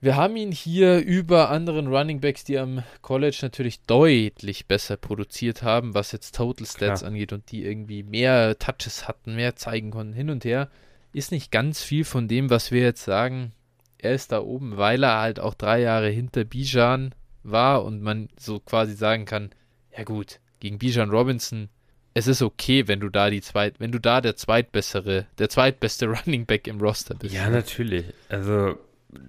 wir 0.00 0.16
haben 0.16 0.36
ihn 0.36 0.52
hier 0.52 0.98
über 0.98 1.50
anderen 1.50 1.88
Running 1.88 2.20
Backs, 2.20 2.44
die 2.44 2.58
am 2.58 2.82
College 3.02 3.38
natürlich 3.42 3.80
deutlich 3.82 4.66
besser 4.66 4.96
produziert 4.96 5.62
haben, 5.62 5.94
was 5.94 6.12
jetzt 6.12 6.36
Total 6.36 6.66
Stats 6.66 7.00
Klar. 7.00 7.10
angeht 7.10 7.32
und 7.32 7.50
die 7.50 7.64
irgendwie 7.64 8.02
mehr 8.02 8.58
Touches 8.58 9.08
hatten, 9.08 9.36
mehr 9.36 9.56
zeigen 9.56 9.90
konnten, 9.90 10.12
hin 10.12 10.30
und 10.30 10.44
her. 10.44 10.70
Ist 11.12 11.32
nicht 11.32 11.50
ganz 11.50 11.82
viel 11.82 12.04
von 12.04 12.28
dem, 12.28 12.50
was 12.50 12.70
wir 12.70 12.82
jetzt 12.82 13.04
sagen. 13.04 13.52
Er 13.98 14.12
ist 14.12 14.32
da 14.32 14.40
oben, 14.42 14.76
weil 14.76 15.02
er 15.02 15.18
halt 15.18 15.40
auch 15.40 15.54
drei 15.54 15.80
Jahre 15.80 16.10
hinter 16.10 16.44
Bijan 16.44 17.14
war 17.42 17.84
und 17.84 18.02
man 18.02 18.28
so 18.38 18.60
quasi 18.60 18.94
sagen 18.94 19.24
kann, 19.24 19.50
ja 19.96 20.04
gut, 20.04 20.40
gegen 20.60 20.78
Bijan 20.78 21.10
Robinson, 21.10 21.70
es 22.12 22.26
ist 22.26 22.42
okay, 22.42 22.86
wenn 22.86 23.00
du 23.00 23.08
da 23.08 23.30
die 23.30 23.40
zweit, 23.40 23.80
wenn 23.80 23.92
du 23.92 23.98
da 23.98 24.20
der 24.20 24.36
zweitbessere, 24.36 25.26
der 25.38 25.48
zweitbeste 25.48 26.06
Running 26.26 26.44
Back 26.44 26.66
im 26.66 26.80
Roster 26.80 27.14
bist. 27.14 27.34
Ja, 27.34 27.48
natürlich. 27.48 28.04
Also 28.28 28.78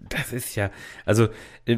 das 0.10 0.34
ist 0.34 0.56
ja, 0.56 0.70
also 1.06 1.28
äh, 1.66 1.78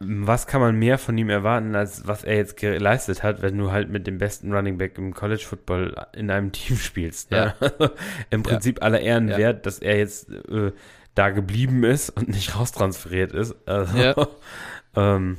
was 0.00 0.46
kann 0.46 0.60
man 0.60 0.76
mehr 0.76 0.98
von 0.98 1.16
ihm 1.16 1.30
erwarten, 1.30 1.74
als 1.74 2.06
was 2.06 2.24
er 2.24 2.36
jetzt 2.36 2.56
geleistet 2.56 3.22
hat, 3.22 3.42
wenn 3.42 3.56
du 3.58 3.72
halt 3.72 3.90
mit 3.90 4.06
dem 4.06 4.18
besten 4.18 4.52
Running 4.52 4.78
Back 4.78 4.98
im 4.98 5.14
College 5.14 5.44
Football 5.46 5.94
in 6.14 6.30
einem 6.30 6.52
Team 6.52 6.76
spielst. 6.76 7.30
Ne? 7.30 7.54
Ja. 7.60 7.90
Im 8.30 8.42
Prinzip 8.42 8.78
ja. 8.78 8.82
aller 8.82 9.00
Ehren 9.00 9.28
ja. 9.28 9.38
wert, 9.38 9.66
dass 9.66 9.78
er 9.78 9.98
jetzt 9.98 10.30
äh, 10.30 10.72
da 11.14 11.30
geblieben 11.30 11.84
ist 11.84 12.10
und 12.10 12.28
nicht 12.28 12.56
raustransferiert 12.56 13.32
ist. 13.32 13.54
Also, 13.66 13.96
ja. 13.96 14.14
ähm, 14.96 15.38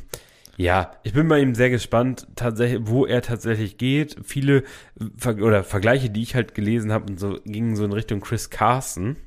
ja, 0.57 0.93
ich 1.03 1.13
bin 1.13 1.27
bei 1.27 1.39
ihm 1.39 1.53
sehr 1.53 1.69
gespannt, 1.69 2.27
tatsächlich, 2.35 2.81
wo 2.83 3.05
er 3.05 3.21
tatsächlich 3.21 3.77
geht. 3.77 4.17
Viele 4.23 4.63
Ver 5.15 5.37
oder 5.37 5.63
Vergleiche, 5.63 6.09
die 6.09 6.23
ich 6.23 6.33
halt 6.33 6.55
gelesen 6.55 6.91
habe, 6.91 7.11
und 7.11 7.19
so 7.19 7.39
gingen 7.45 7.75
so 7.75 7.85
in 7.85 7.93
Richtung 7.93 8.21
Chris 8.21 8.49
Carson. 8.49 9.17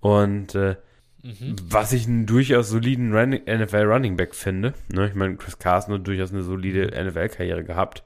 Und 0.00 0.56
äh, 0.56 0.74
Mhm. 1.24 1.56
Was 1.70 1.94
ich 1.94 2.06
einen 2.06 2.26
durchaus 2.26 2.68
soliden 2.68 3.08
NFL 3.08 3.84
Running 3.86 4.16
Back 4.16 4.34
finde. 4.34 4.74
Ne? 4.92 5.08
Ich 5.08 5.14
meine, 5.14 5.36
Chris 5.36 5.58
Carson 5.58 5.94
hat 5.94 6.06
durchaus 6.06 6.32
eine 6.32 6.42
solide 6.42 6.88
NFL-Karriere 6.88 7.64
gehabt. 7.64 8.04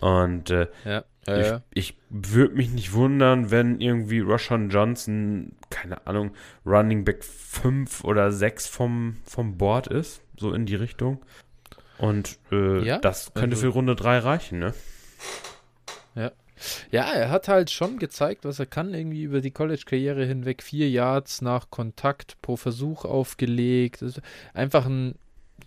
Und 0.00 0.48
äh, 0.48 0.68
ja, 0.86 1.04
ja, 1.26 1.38
ich, 1.38 1.46
ja. 1.46 1.62
ich 1.74 1.98
würde 2.08 2.54
mich 2.54 2.70
nicht 2.70 2.94
wundern, 2.94 3.50
wenn 3.50 3.82
irgendwie 3.82 4.20
Roshan 4.20 4.70
Johnson, 4.70 5.52
keine 5.68 6.06
Ahnung, 6.06 6.30
Running 6.64 7.04
Back 7.04 7.22
5 7.22 8.04
oder 8.04 8.32
6 8.32 8.66
vom, 8.66 9.18
vom 9.24 9.58
Board 9.58 9.86
ist. 9.88 10.22
So 10.38 10.54
in 10.54 10.64
die 10.64 10.76
Richtung. 10.76 11.20
Und 11.98 12.38
äh, 12.50 12.98
das 13.00 13.34
könnte 13.34 13.56
also, 13.56 13.66
für 13.66 13.74
Runde 13.74 13.94
3 13.94 14.20
reichen, 14.20 14.58
ne? 14.60 14.72
Ja, 16.90 16.98
ja, 16.98 17.12
er 17.12 17.30
hat 17.30 17.48
halt 17.48 17.70
schon 17.70 17.98
gezeigt, 17.98 18.44
was 18.44 18.58
er 18.58 18.66
kann, 18.66 18.94
irgendwie 18.94 19.22
über 19.22 19.40
die 19.40 19.50
College-Karriere 19.50 20.24
hinweg. 20.24 20.62
Vier 20.62 20.90
Yards 20.90 21.42
nach 21.42 21.70
Kontakt 21.70 22.40
pro 22.42 22.56
Versuch 22.56 23.04
aufgelegt. 23.04 24.04
einfach 24.54 24.86
ein 24.86 25.14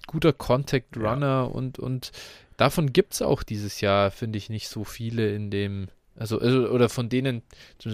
guter 0.08 0.34
Contact-Runner 0.34 1.26
ja. 1.26 1.42
und, 1.44 1.80
und 1.80 2.12
davon 2.58 2.94
gibt 2.94 3.14
es 3.14 3.22
auch 3.22 3.44
dieses 3.44 3.82
Jahr, 3.82 4.12
finde 4.12 4.38
ich, 4.38 4.50
nicht 4.50 4.68
so 4.68 4.84
viele 4.84 5.34
in 5.34 5.52
dem. 5.52 5.88
Also, 6.18 6.40
also, 6.40 6.68
oder 6.68 6.90
von 6.90 7.08
denen, 7.08 7.42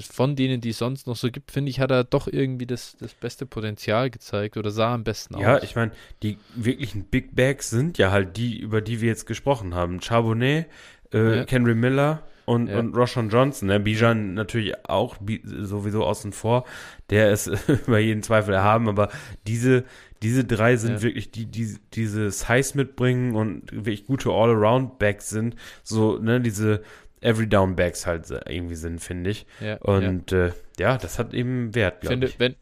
von 0.09 0.35
denen, 0.35 0.59
die 0.59 0.69
es 0.69 0.79
sonst 0.79 1.05
noch 1.05 1.15
so 1.15 1.29
gibt, 1.29 1.51
finde 1.51 1.69
ich, 1.69 1.79
hat 1.79 1.91
er 1.91 2.03
doch 2.03 2.27
irgendwie 2.27 2.65
das, 2.65 2.97
das 2.99 3.13
beste 3.13 3.45
Potenzial 3.45 4.09
gezeigt 4.09 4.57
oder 4.57 4.71
sah 4.71 4.93
am 4.95 5.03
besten 5.03 5.35
aus. 5.35 5.41
Ja, 5.41 5.61
ich 5.61 5.75
meine, 5.75 5.91
die 6.23 6.37
wirklichen 6.55 7.03
Big 7.05 7.35
Bags 7.35 7.69
sind 7.69 7.97
ja 7.97 8.11
halt 8.11 8.35
die, 8.35 8.59
über 8.59 8.81
die 8.81 9.01
wir 9.01 9.07
jetzt 9.07 9.27
gesprochen 9.27 9.75
haben. 9.75 10.01
Charbonnet, 10.01 10.65
äh, 11.13 11.37
ja. 11.37 11.45
Henry 11.47 11.75
Miller, 11.75 12.23
und, 12.47 12.67
ja. 12.67 12.79
und 12.79 12.95
Roshan 12.95 13.27
Johnson. 13.29 13.67
Ne? 13.67 13.79
Bijan 13.81 14.33
natürlich 14.33 14.73
auch 14.87 15.17
sowieso 15.43 16.05
außen 16.05 16.31
vor. 16.31 16.63
Der 17.09 17.31
ist 17.31 17.47
über 17.87 17.99
jeden 17.99 18.23
Zweifel 18.23 18.53
erhaben, 18.53 18.87
aber 18.87 19.09
diese, 19.45 19.83
diese 20.23 20.45
drei 20.45 20.77
sind 20.77 20.93
ja. 20.93 21.01
wirklich 21.01 21.29
die, 21.29 21.45
die 21.45 21.75
diese 21.93 22.31
Size 22.31 22.77
mitbringen 22.77 23.35
und 23.35 23.69
wirklich 23.73 24.05
gute 24.05 24.29
All-Around-Backs 24.29 25.29
sind. 25.29 25.57
So, 25.83 26.19
ne, 26.19 26.39
diese 26.39 26.83
Every-Down-Backs 27.19 28.07
halt 28.07 28.31
irgendwie 28.47 28.75
sind, 28.75 29.01
finde 29.01 29.31
ich. 29.31 29.45
Ja, 29.59 29.75
und 29.81 30.31
ja. 30.31 30.45
Äh, 30.47 30.51
ja, 30.79 30.97
das 30.97 31.19
hat 31.19 31.33
eben 31.33 31.75
Wert, 31.75 31.99
glaube 31.99 32.27
ich. 32.27 32.39
Wenn, 32.39 32.55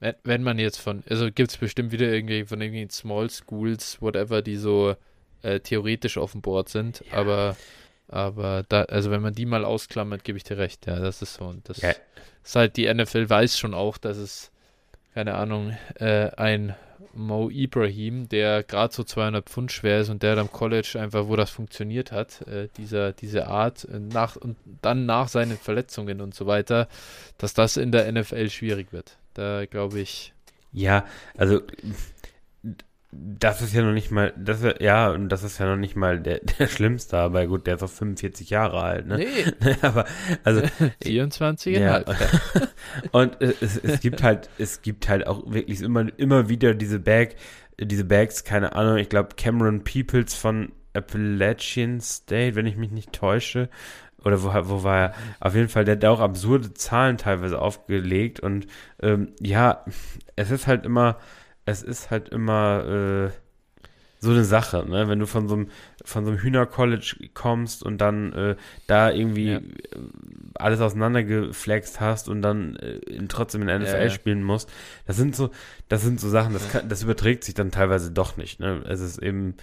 wenn, 0.00 0.14
wenn 0.22 0.42
man 0.42 0.58
jetzt 0.58 0.82
von, 0.82 1.02
also 1.08 1.30
gibt 1.32 1.50
es 1.50 1.56
bestimmt 1.56 1.92
wieder 1.92 2.12
irgendwie 2.12 2.44
von 2.44 2.60
irgendwelchen 2.60 2.90
Small 2.90 3.30
Schools, 3.30 4.02
whatever, 4.02 4.42
die 4.42 4.56
so 4.56 4.96
äh, 5.40 5.60
theoretisch 5.60 6.18
auf 6.18 6.32
dem 6.32 6.42
Board 6.42 6.68
sind, 6.68 7.02
aber 7.10 7.56
Aber 8.14 8.62
da, 8.68 8.82
also 8.82 9.10
wenn 9.10 9.22
man 9.22 9.34
die 9.34 9.44
mal 9.44 9.64
ausklammert, 9.64 10.22
gebe 10.22 10.38
ich 10.38 10.44
dir 10.44 10.56
recht, 10.56 10.86
ja, 10.86 11.00
das 11.00 11.20
ist 11.20 11.34
so. 11.34 11.46
Und 11.46 11.68
das 11.68 11.80
ja. 11.80 11.90
ist 12.44 12.54
halt, 12.54 12.76
die 12.76 12.92
NFL 12.92 13.28
weiß 13.28 13.58
schon 13.58 13.74
auch, 13.74 13.98
dass 13.98 14.18
es, 14.18 14.52
keine 15.14 15.34
Ahnung, 15.34 15.76
äh, 15.96 16.30
ein 16.36 16.76
Mo 17.12 17.50
Ibrahim, 17.50 18.28
der 18.28 18.62
gerade 18.62 18.94
so 18.94 19.02
200 19.02 19.50
Pfund 19.50 19.72
schwer 19.72 20.00
ist 20.00 20.10
und 20.10 20.22
der 20.22 20.38
am 20.38 20.52
College 20.52 20.96
einfach, 21.00 21.26
wo 21.26 21.34
das 21.34 21.50
funktioniert 21.50 22.12
hat, 22.12 22.42
äh, 22.42 22.68
dieser, 22.76 23.10
diese 23.12 23.48
Art, 23.48 23.84
äh, 23.86 23.98
nach, 23.98 24.36
und 24.36 24.56
dann 24.80 25.06
nach 25.06 25.26
seinen 25.26 25.58
Verletzungen 25.58 26.20
und 26.20 26.36
so 26.36 26.46
weiter, 26.46 26.86
dass 27.36 27.52
das 27.52 27.76
in 27.76 27.90
der 27.90 28.10
NFL 28.12 28.48
schwierig 28.48 28.92
wird. 28.92 29.16
Da 29.34 29.66
glaube 29.66 29.98
ich. 29.98 30.32
Ja, 30.72 31.04
also 31.36 31.62
das 33.16 33.62
ist 33.62 33.74
ja 33.74 33.82
noch 33.82 33.92
nicht 33.92 34.10
mal, 34.10 34.32
das 34.36 34.62
ist, 34.62 34.80
ja, 34.80 35.10
und 35.10 35.28
das 35.28 35.42
ist 35.42 35.58
ja 35.58 35.66
noch 35.66 35.76
nicht 35.76 35.96
mal 35.96 36.20
der, 36.20 36.40
der 36.58 36.66
Schlimmste, 36.66 37.18
aber 37.18 37.46
gut, 37.46 37.66
der 37.66 37.76
ist 37.76 37.82
auch 37.82 37.90
45 37.90 38.50
Jahre 38.50 38.82
alt, 38.82 39.06
ne? 39.06 39.18
Nee. 39.18 39.74
aber, 39.82 40.06
also. 40.42 40.62
24 41.02 41.76
ja. 41.76 42.02
und 43.12 43.40
es, 43.40 43.76
es 43.78 44.00
gibt 44.00 44.22
halt, 44.22 44.48
es 44.58 44.82
gibt 44.82 45.08
halt 45.08 45.26
auch 45.26 45.42
wirklich 45.50 45.82
immer, 45.82 46.06
immer 46.18 46.48
wieder 46.48 46.74
diese 46.74 46.98
Bag, 46.98 47.36
diese 47.78 48.04
Bags, 48.04 48.44
keine 48.44 48.74
Ahnung, 48.74 48.96
ich 48.98 49.08
glaube 49.08 49.30
Cameron 49.36 49.84
Peoples 49.84 50.34
von 50.34 50.72
Appalachian 50.92 52.00
State, 52.00 52.54
wenn 52.54 52.66
ich 52.66 52.76
mich 52.76 52.90
nicht 52.90 53.12
täusche, 53.12 53.68
oder 54.24 54.42
wo, 54.42 54.48
wo 54.48 54.82
war 54.84 54.98
er? 54.98 55.14
Auf 55.40 55.54
jeden 55.54 55.68
Fall, 55.68 55.84
der 55.84 55.96
hat 55.96 56.04
auch 56.04 56.20
absurde 56.20 56.72
Zahlen 56.72 57.18
teilweise 57.18 57.60
aufgelegt 57.60 58.40
und 58.40 58.66
ähm, 59.02 59.32
ja, 59.40 59.84
es 60.36 60.50
ist 60.50 60.66
halt 60.66 60.86
immer, 60.86 61.18
es 61.64 61.82
ist 61.82 62.10
halt 62.10 62.28
immer 62.28 63.30
äh, 63.30 63.30
so 64.20 64.30
eine 64.30 64.44
Sache, 64.44 64.84
ne? 64.88 65.08
Wenn 65.08 65.18
du 65.18 65.26
von 65.26 65.48
so 65.48 65.54
einem, 65.54 65.68
von 66.04 66.24
so 66.24 66.30
einem 66.30 66.40
Hühner-College 66.40 67.30
kommst 67.34 67.82
und 67.82 67.98
dann 67.98 68.32
äh, 68.32 68.56
da 68.86 69.10
irgendwie 69.10 69.52
ja. 69.52 69.58
Äh, 69.58 69.62
alles 70.54 70.80
auseinandergeflext 70.80 72.00
hast 72.00 72.28
und 72.28 72.42
dann 72.42 72.76
äh, 72.76 73.00
trotzdem 73.28 73.60
in 73.62 73.68
der 73.68 73.78
NFL 73.78 73.92
ja, 73.92 74.02
ja. 74.04 74.10
spielen 74.10 74.42
musst, 74.42 74.70
das 75.06 75.16
sind 75.16 75.36
so, 75.36 75.50
das 75.88 76.02
sind 76.02 76.20
so 76.20 76.28
Sachen, 76.28 76.54
das, 76.54 76.70
kann, 76.70 76.88
das 76.88 77.02
überträgt 77.02 77.44
sich 77.44 77.54
dann 77.54 77.70
teilweise 77.70 78.10
doch 78.10 78.36
nicht, 78.36 78.60
ne? 78.60 78.82
Es 78.88 79.00
ist 79.00 79.18
eben, 79.18 79.54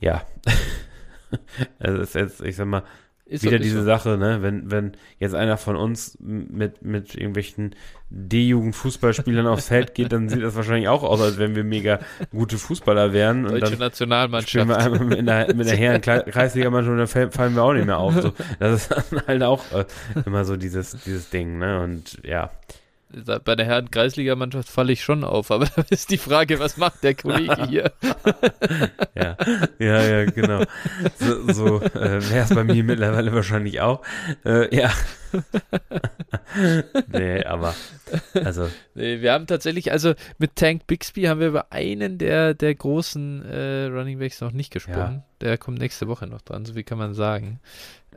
ja. 0.00 0.24
es 1.78 1.98
ist 1.98 2.14
jetzt, 2.14 2.40
ich 2.40 2.56
sag 2.56 2.66
mal, 2.66 2.84
ist 3.30 3.44
wieder 3.44 3.58
so, 3.58 3.62
diese 3.62 3.78
so. 3.78 3.84
Sache, 3.84 4.18
ne? 4.18 4.42
Wenn, 4.42 4.70
wenn 4.70 4.92
jetzt 5.18 5.34
einer 5.34 5.56
von 5.56 5.76
uns 5.76 6.18
mit, 6.20 6.82
mit 6.82 7.14
irgendwelchen 7.14 7.76
D-Jugend-Fußballspielern 8.10 9.46
aufs 9.46 9.68
Feld 9.68 9.94
geht, 9.94 10.12
dann 10.12 10.28
sieht 10.28 10.42
das 10.42 10.56
wahrscheinlich 10.56 10.88
auch 10.88 11.04
aus, 11.04 11.20
als 11.20 11.38
wenn 11.38 11.54
wir 11.54 11.62
mega 11.62 12.00
gute 12.30 12.58
Fußballer 12.58 13.12
wären. 13.12 13.44
Deutsche 13.44 13.54
und 13.54 13.72
dann 13.72 13.78
Nationalmannschaft. 13.78 14.50
Spielen 14.50 14.68
wir 14.68 14.78
einmal 14.78 15.04
mit 15.04 15.26
der, 15.26 15.54
mit 15.54 15.68
der 15.68 15.76
Herren 15.76 16.00
Kreisligamannschaft 16.00 16.92
und 16.92 16.98
dann 16.98 17.30
fallen 17.30 17.54
wir 17.54 17.62
auch 17.62 17.72
nicht 17.72 17.86
mehr 17.86 17.98
auf. 17.98 18.20
So. 18.20 18.32
Das 18.58 18.82
ist 18.82 18.90
dann 18.90 19.22
halt 19.26 19.42
auch 19.44 19.62
äh, 19.72 19.84
immer 20.26 20.44
so 20.44 20.56
dieses, 20.56 20.96
dieses 21.04 21.30
Ding, 21.30 21.58
ne? 21.58 21.82
Und 21.82 22.18
ja 22.24 22.50
bei 23.44 23.56
der 23.56 23.66
Herren 23.66 23.90
Kreisligamannschaft 23.90 24.68
falle 24.68 24.92
ich 24.92 25.02
schon 25.02 25.24
auf, 25.24 25.50
aber 25.50 25.66
da 25.76 25.84
ist 25.90 26.10
die 26.10 26.18
Frage, 26.18 26.58
was 26.60 26.76
macht 26.76 27.02
der 27.02 27.14
Kollege 27.14 27.66
hier? 27.68 27.92
ja, 29.14 29.36
ja, 29.78 30.02
ja, 30.02 30.24
genau. 30.26 30.64
So, 31.18 31.52
so 31.52 31.80
äh, 31.80 32.30
wäre 32.30 32.44
es 32.44 32.54
bei 32.54 32.64
mir 32.64 32.84
mittlerweile 32.84 33.32
wahrscheinlich 33.32 33.80
auch. 33.80 34.02
Äh, 34.44 34.74
ja. 34.74 34.92
nee, 37.12 37.44
aber 37.44 37.74
also. 38.34 38.68
Nee, 38.94 39.20
wir 39.20 39.32
haben 39.32 39.46
tatsächlich, 39.46 39.92
also 39.92 40.14
mit 40.38 40.56
Tank 40.56 40.86
Bixby 40.86 41.24
haben 41.24 41.40
wir 41.40 41.48
über 41.48 41.72
einen 41.72 42.18
der, 42.18 42.54
der 42.54 42.74
großen 42.74 43.44
äh, 43.44 43.84
Running 43.86 44.18
Backs 44.18 44.40
noch 44.40 44.52
nicht 44.52 44.72
gesprochen. 44.72 45.22
Ja. 45.22 45.24
Der 45.40 45.58
kommt 45.58 45.78
nächste 45.78 46.08
Woche 46.08 46.26
noch 46.26 46.42
dran, 46.42 46.64
so 46.64 46.74
wie 46.74 46.82
kann 46.82 46.98
man 46.98 47.14
sagen. 47.14 47.60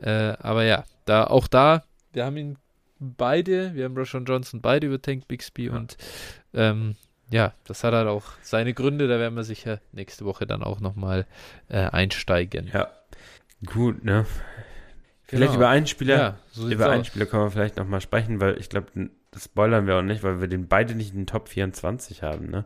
Äh, 0.00 0.34
aber 0.38 0.64
ja, 0.64 0.84
da 1.04 1.24
auch 1.24 1.46
da, 1.46 1.84
wir 2.12 2.24
haben 2.24 2.36
ihn 2.36 2.58
beide, 2.98 3.74
wir 3.74 3.84
haben 3.84 3.96
Roshan 3.96 4.24
Johnson 4.24 4.60
beide 4.60 4.86
über 4.86 5.00
Tank 5.00 5.28
Bixby 5.28 5.66
ja. 5.66 5.72
und 5.72 5.96
ähm, 6.52 6.96
ja, 7.30 7.54
das 7.64 7.82
hat 7.84 7.94
halt 7.94 8.08
auch 8.08 8.24
seine 8.42 8.74
Gründe, 8.74 9.08
da 9.08 9.18
werden 9.18 9.34
wir 9.34 9.44
sicher 9.44 9.80
nächste 9.92 10.24
Woche 10.24 10.46
dann 10.46 10.62
auch 10.62 10.80
nochmal 10.80 11.26
äh, 11.68 11.78
einsteigen. 11.78 12.70
Ja, 12.72 12.88
gut, 13.66 14.04
ne? 14.04 14.26
Vielleicht 15.26 15.52
genau. 15.52 15.62
über 15.62 15.68
einen 15.68 15.86
Spieler, 15.86 16.16
ja, 16.16 16.38
so 16.52 16.68
über 16.68 16.90
einen 16.90 17.00
aus. 17.00 17.06
Spieler 17.06 17.26
können 17.26 17.44
wir 17.44 17.50
vielleicht 17.50 17.76
nochmal 17.76 18.00
sprechen, 18.00 18.40
weil 18.40 18.58
ich 18.58 18.68
glaube, 18.68 18.88
das 19.30 19.44
spoilern 19.44 19.86
wir 19.86 19.96
auch 19.96 20.02
nicht, 20.02 20.22
weil 20.22 20.40
wir 20.40 20.48
den 20.48 20.68
beide 20.68 20.94
nicht 20.94 21.12
in 21.12 21.20
den 21.20 21.26
Top 21.26 21.48
24 21.48 22.22
haben, 22.22 22.50
ne? 22.50 22.64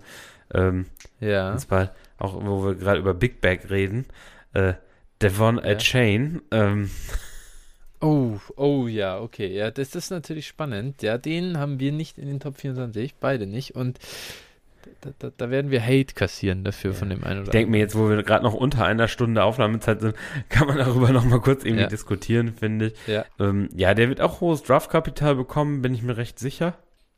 Ähm, 0.53 0.87
ja. 1.21 1.53
Und 1.53 1.61
zwar 1.61 1.95
auch, 2.19 2.35
wo 2.35 2.65
wir 2.65 2.75
gerade 2.75 2.99
über 2.99 3.15
Big 3.15 3.41
Bag 3.41 3.71
reden, 3.71 4.07
äh, 4.55 4.75
Devon 5.23 5.61
ja. 5.65 5.77
Chain, 5.77 6.43
ähm, 6.51 6.91
Oh, 8.01 8.39
oh 8.57 8.87
ja, 8.87 9.19
okay. 9.19 9.49
Ja, 9.49 9.71
das 9.71 9.95
ist 9.95 10.11
natürlich 10.11 10.47
spannend. 10.47 11.03
Ja, 11.03 11.19
den 11.19 11.59
haben 11.59 11.81
wir 11.81 11.93
nicht 11.93 12.19
in 12.19 12.27
den 12.27 12.41
Top 12.41 12.59
24, 12.59 13.17
beide 13.17 13.47
nicht. 13.47 13.75
Und 13.75 13.99
da, 15.01 15.11
da, 15.19 15.31
da 15.37 15.51
werden 15.51 15.71
wir 15.71 15.83
Hate 15.83 16.15
kassieren 16.15 16.65
dafür 16.65 16.93
ja. 16.93 16.97
von 16.97 17.11
dem 17.11 17.25
einen 17.25 17.41
oder 17.41 17.49
Ich 17.49 17.53
denke 17.53 17.71
mir 17.71 17.79
jetzt, 17.79 17.97
wo 17.97 18.09
wir 18.09 18.23
gerade 18.23 18.45
noch 18.45 18.55
unter 18.55 18.85
einer 18.85 19.09
Stunde 19.09 19.43
Aufnahmezeit 19.43 20.01
sind, 20.01 20.17
kann 20.49 20.69
man 20.69 20.79
darüber 20.79 21.11
noch 21.11 21.25
mal 21.25 21.41
kurz 21.41 21.65
irgendwie 21.65 21.83
ja. 21.83 21.89
diskutieren, 21.89 22.55
finde 22.55 22.87
ich. 22.87 23.07
Ja. 23.07 23.25
Ähm, 23.39 23.69
ja, 23.75 23.95
der 23.95 24.09
wird 24.09 24.21
auch 24.21 24.41
hohes 24.41 24.63
Draftkapital 24.63 25.35
bekommen, 25.35 25.83
bin 25.83 25.95
ich 25.95 26.03
mir 26.03 26.17
recht 26.17 26.39
sicher. 26.39 26.75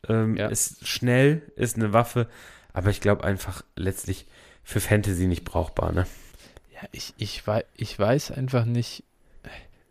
Ähm, 0.08 0.36
ja. 0.36 0.46
Ist 0.48 0.86
schnell, 0.86 1.42
ist 1.56 1.76
eine 1.76 1.92
Waffe, 1.92 2.26
aber 2.72 2.90
ich 2.90 3.00
glaube 3.00 3.24
einfach 3.24 3.62
letztlich 3.76 4.26
für 4.62 4.80
Fantasy 4.80 5.26
nicht 5.26 5.44
brauchbar, 5.44 5.92
ne? 5.92 6.06
Ja, 6.74 6.88
ich, 6.92 7.12
ich, 7.18 7.46
weiß, 7.46 7.64
ich 7.76 7.98
weiß 7.98 8.30
einfach 8.30 8.64
nicht, 8.64 9.04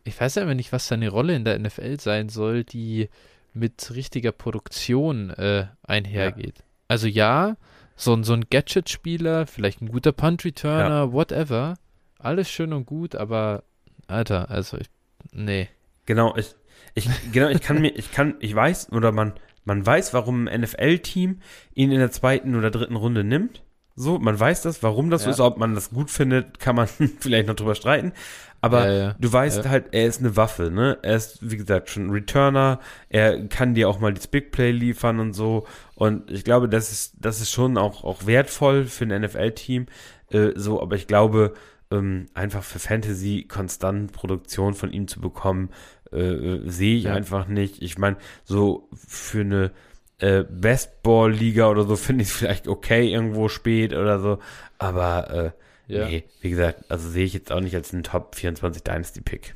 ich 0.03 0.19
weiß 0.19 0.37
aber 0.39 0.55
nicht, 0.55 0.71
was 0.71 0.87
seine 0.87 1.09
Rolle 1.09 1.35
in 1.35 1.45
der 1.45 1.59
NFL 1.59 1.99
sein 1.99 2.29
soll, 2.29 2.63
die 2.63 3.09
mit 3.53 3.91
richtiger 3.93 4.31
Produktion 4.31 5.29
äh, 5.31 5.67
einhergeht. 5.83 6.59
Ja. 6.59 6.65
Also 6.87 7.07
ja, 7.07 7.57
so, 7.95 8.13
ein, 8.13 8.23
so 8.23 8.33
ein 8.33 8.45
Gadget-Spieler, 8.49 9.45
vielleicht 9.45 9.81
ein 9.81 9.89
guter 9.89 10.11
Punt-Returner, 10.11 10.89
ja. 10.89 11.11
whatever. 11.11 11.75
Alles 12.17 12.49
schön 12.49 12.73
und 12.73 12.85
gut, 12.85 13.15
aber 13.15 13.63
Alter, 14.07 14.49
also 14.49 14.77
ich, 14.77 14.87
nee. 15.31 15.69
Genau, 16.05 16.35
ich, 16.35 16.55
ich, 16.95 17.07
genau, 17.31 17.49
ich 17.49 17.61
kann 17.61 17.81
mir, 17.81 17.89
ich 17.95 18.11
kann, 18.11 18.35
ich 18.39 18.55
weiß, 18.55 18.91
oder 18.91 19.11
man, 19.11 19.33
man 19.65 19.85
weiß, 19.85 20.13
warum 20.13 20.47
ein 20.47 20.61
NFL-Team 20.61 21.41
ihn 21.73 21.91
in 21.91 21.99
der 21.99 22.11
zweiten 22.11 22.55
oder 22.55 22.71
dritten 22.71 22.95
Runde 22.95 23.23
nimmt. 23.23 23.63
So, 23.95 24.17
man 24.17 24.39
weiß 24.39 24.61
das, 24.61 24.81
warum 24.81 25.09
das 25.09 25.21
ja. 25.21 25.25
so 25.25 25.31
ist, 25.31 25.39
ob 25.41 25.57
man 25.57 25.75
das 25.75 25.89
gut 25.89 26.09
findet, 26.09 26.59
kann 26.59 26.75
man 26.75 26.87
vielleicht 27.19 27.47
noch 27.47 27.55
drüber 27.55 27.75
streiten. 27.75 28.13
Aber 28.61 28.89
ja, 28.89 28.97
ja. 28.97 29.15
du 29.19 29.31
weißt 29.31 29.65
ja. 29.65 29.69
halt, 29.69 29.87
er 29.91 30.05
ist 30.05 30.19
eine 30.19 30.35
Waffe, 30.35 30.69
ne? 30.69 30.97
Er 31.01 31.15
ist, 31.15 31.49
wie 31.49 31.57
gesagt, 31.57 31.89
schon 31.89 32.07
ein 32.07 32.11
Returner. 32.11 32.79
Er 33.09 33.47
kann 33.47 33.73
dir 33.73 33.87
auch 33.87 33.99
mal 33.99 34.13
das 34.13 34.27
Big 34.27 34.51
Play 34.51 34.71
liefern 34.71 35.19
und 35.19 35.33
so. 35.33 35.65
Und 35.95 36.29
ich 36.29 36.43
glaube, 36.43 36.67
das 36.67 36.91
ist, 36.91 37.13
das 37.19 37.41
ist 37.41 37.51
schon 37.51 37.77
auch, 37.77 38.03
auch 38.03 38.25
wertvoll 38.25 38.85
für 38.85 39.05
ein 39.05 39.21
NFL-Team. 39.21 39.85
Äh, 40.31 40.51
so, 40.55 40.81
aber 40.81 40.95
ich 40.95 41.07
glaube, 41.07 41.53
ähm, 41.91 42.27
einfach 42.33 42.63
für 42.63 42.79
Fantasy 42.79 43.45
konstant 43.47 44.11
Produktion 44.11 44.73
von 44.73 44.91
ihm 44.91 45.07
zu 45.07 45.21
bekommen, 45.21 45.69
äh, 46.11 46.19
äh 46.19 46.69
sehe 46.69 46.97
ich 46.97 47.09
einfach 47.09 47.47
nicht. 47.47 47.81
Ich 47.81 47.97
meine, 47.97 48.17
so 48.43 48.89
für 48.93 49.41
eine 49.41 49.71
äh, 50.19 50.43
Bestball-Liga 50.43 51.69
oder 51.69 51.83
so 51.83 51.95
finde 51.95 52.23
ich 52.23 52.29
es 52.29 52.35
vielleicht 52.35 52.67
okay 52.67 53.11
irgendwo 53.11 53.47
spät 53.47 53.93
oder 53.93 54.19
so. 54.19 54.39
Aber 54.77 55.29
äh, 55.31 55.51
ja. 55.89 56.07
Nee, 56.07 56.23
wie 56.41 56.49
gesagt, 56.49 56.85
also 56.89 57.09
sehe 57.09 57.25
ich 57.25 57.33
jetzt 57.33 57.51
auch 57.51 57.59
nicht 57.59 57.75
als 57.75 57.93
einen 57.93 58.03
Top 58.03 58.35
24 58.35 58.83
Dynasty 58.83 59.21
Pick. 59.21 59.55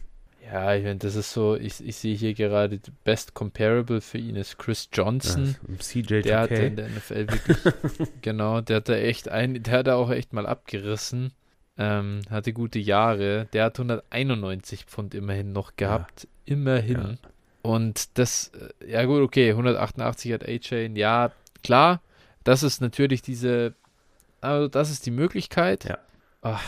Ja, 0.51 0.75
ich 0.75 0.83
meine, 0.83 0.99
das 0.99 1.15
ist 1.15 1.31
so, 1.31 1.55
ich, 1.55 1.83
ich 1.83 1.95
sehe 1.95 2.15
hier 2.15 2.33
gerade, 2.33 2.79
Best 3.03 3.33
Comparable 3.33 4.01
für 4.01 4.19
ihn 4.19 4.35
ist 4.35 4.59
Chris 4.59 4.89
Johnson. 4.93 5.55
CJ 5.79 6.21
der 6.21 6.41
hatte 6.41 6.55
in 6.55 6.75
der 6.75 6.89
NFL 6.89 7.27
wirklich, 7.27 7.57
genau, 8.21 8.61
der 8.61 8.77
hat 8.77 8.89
da 8.89 8.95
echt 8.95 9.29
ein, 9.29 9.63
der 9.63 9.79
hat 9.79 9.87
da 9.87 9.95
auch 9.95 10.11
echt 10.11 10.33
mal 10.33 10.45
abgerissen. 10.45 11.31
Ähm, 11.75 12.21
hatte 12.29 12.53
gute 12.53 12.77
Jahre. 12.77 13.47
Der 13.53 13.65
hat 13.65 13.79
191 13.79 14.85
Pfund 14.85 15.15
immerhin 15.15 15.53
noch 15.53 15.75
gehabt. 15.75 16.25
Ja. 16.45 16.53
Immerhin. 16.53 17.17
Ja. 17.23 17.29
Und 17.63 18.17
das, 18.19 18.51
äh, 18.81 18.91
ja 18.91 19.05
gut, 19.05 19.21
okay, 19.21 19.49
188 19.49 20.33
hat 20.33 20.47
A-Chain. 20.47 20.95
Ja, 20.95 21.31
klar, 21.63 22.01
das 22.43 22.61
ist 22.61 22.79
natürlich 22.79 23.23
diese, 23.23 23.73
also 24.41 24.67
das 24.67 24.91
ist 24.91 25.05
die 25.07 25.11
Möglichkeit. 25.11 25.85
Ja. 25.85 25.97
Ach, 26.43 26.63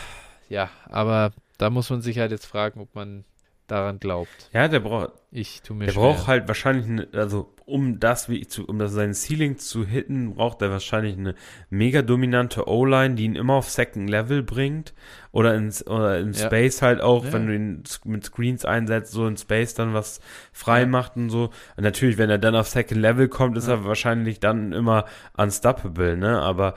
ja, 0.48 0.70
aber 0.88 1.32
da 1.58 1.70
muss 1.70 1.90
man 1.90 2.02
sich 2.02 2.18
halt 2.18 2.30
jetzt 2.30 2.46
fragen, 2.46 2.80
ob 2.80 2.94
man 2.94 3.24
daran 3.66 3.98
glaubt. 3.98 4.48
Ja, 4.52 4.68
der 4.68 4.80
braucht. 4.80 5.12
Ich 5.30 5.62
tu 5.62 5.74
mir 5.74 5.86
Der 5.86 5.92
schwer. 5.92 6.02
braucht 6.02 6.26
halt 6.26 6.48
wahrscheinlich, 6.48 6.86
eine, 6.86 7.08
also 7.12 7.52
um 7.64 7.98
das 7.98 8.28
wie 8.28 8.46
zu, 8.46 8.64
um 8.64 8.78
das 8.78 8.92
sein 8.92 9.12
Ceiling 9.12 9.58
zu 9.58 9.84
hitten, 9.84 10.34
braucht 10.36 10.62
er 10.62 10.70
wahrscheinlich 10.70 11.18
eine 11.18 11.34
mega 11.68 12.02
dominante 12.02 12.68
O-Line, 12.68 13.16
die 13.16 13.24
ihn 13.24 13.34
immer 13.34 13.54
auf 13.54 13.68
Second 13.68 14.08
Level 14.08 14.44
bringt 14.44 14.94
oder 15.32 15.54
in, 15.56 15.72
oder 15.86 16.20
in 16.20 16.32
ja. 16.32 16.46
Space 16.46 16.80
halt 16.80 17.00
auch, 17.00 17.24
ja. 17.24 17.32
wenn 17.32 17.46
du 17.48 17.54
ihn 17.54 17.82
mit 18.04 18.24
Screens 18.24 18.64
einsetzt, 18.64 19.12
so 19.12 19.26
in 19.26 19.36
Space 19.36 19.74
dann 19.74 19.94
was 19.94 20.20
frei 20.52 20.82
ja. 20.82 20.86
macht 20.86 21.16
und 21.16 21.30
so. 21.30 21.50
Und 21.76 21.82
natürlich, 21.82 22.18
wenn 22.18 22.30
er 22.30 22.38
dann 22.38 22.54
auf 22.54 22.68
Second 22.68 23.00
Level 23.00 23.28
kommt, 23.28 23.56
ist 23.56 23.66
er 23.66 23.84
wahrscheinlich 23.84 24.38
dann 24.38 24.72
immer 24.72 25.06
unstoppable, 25.36 26.16
ne? 26.16 26.40
Aber 26.40 26.74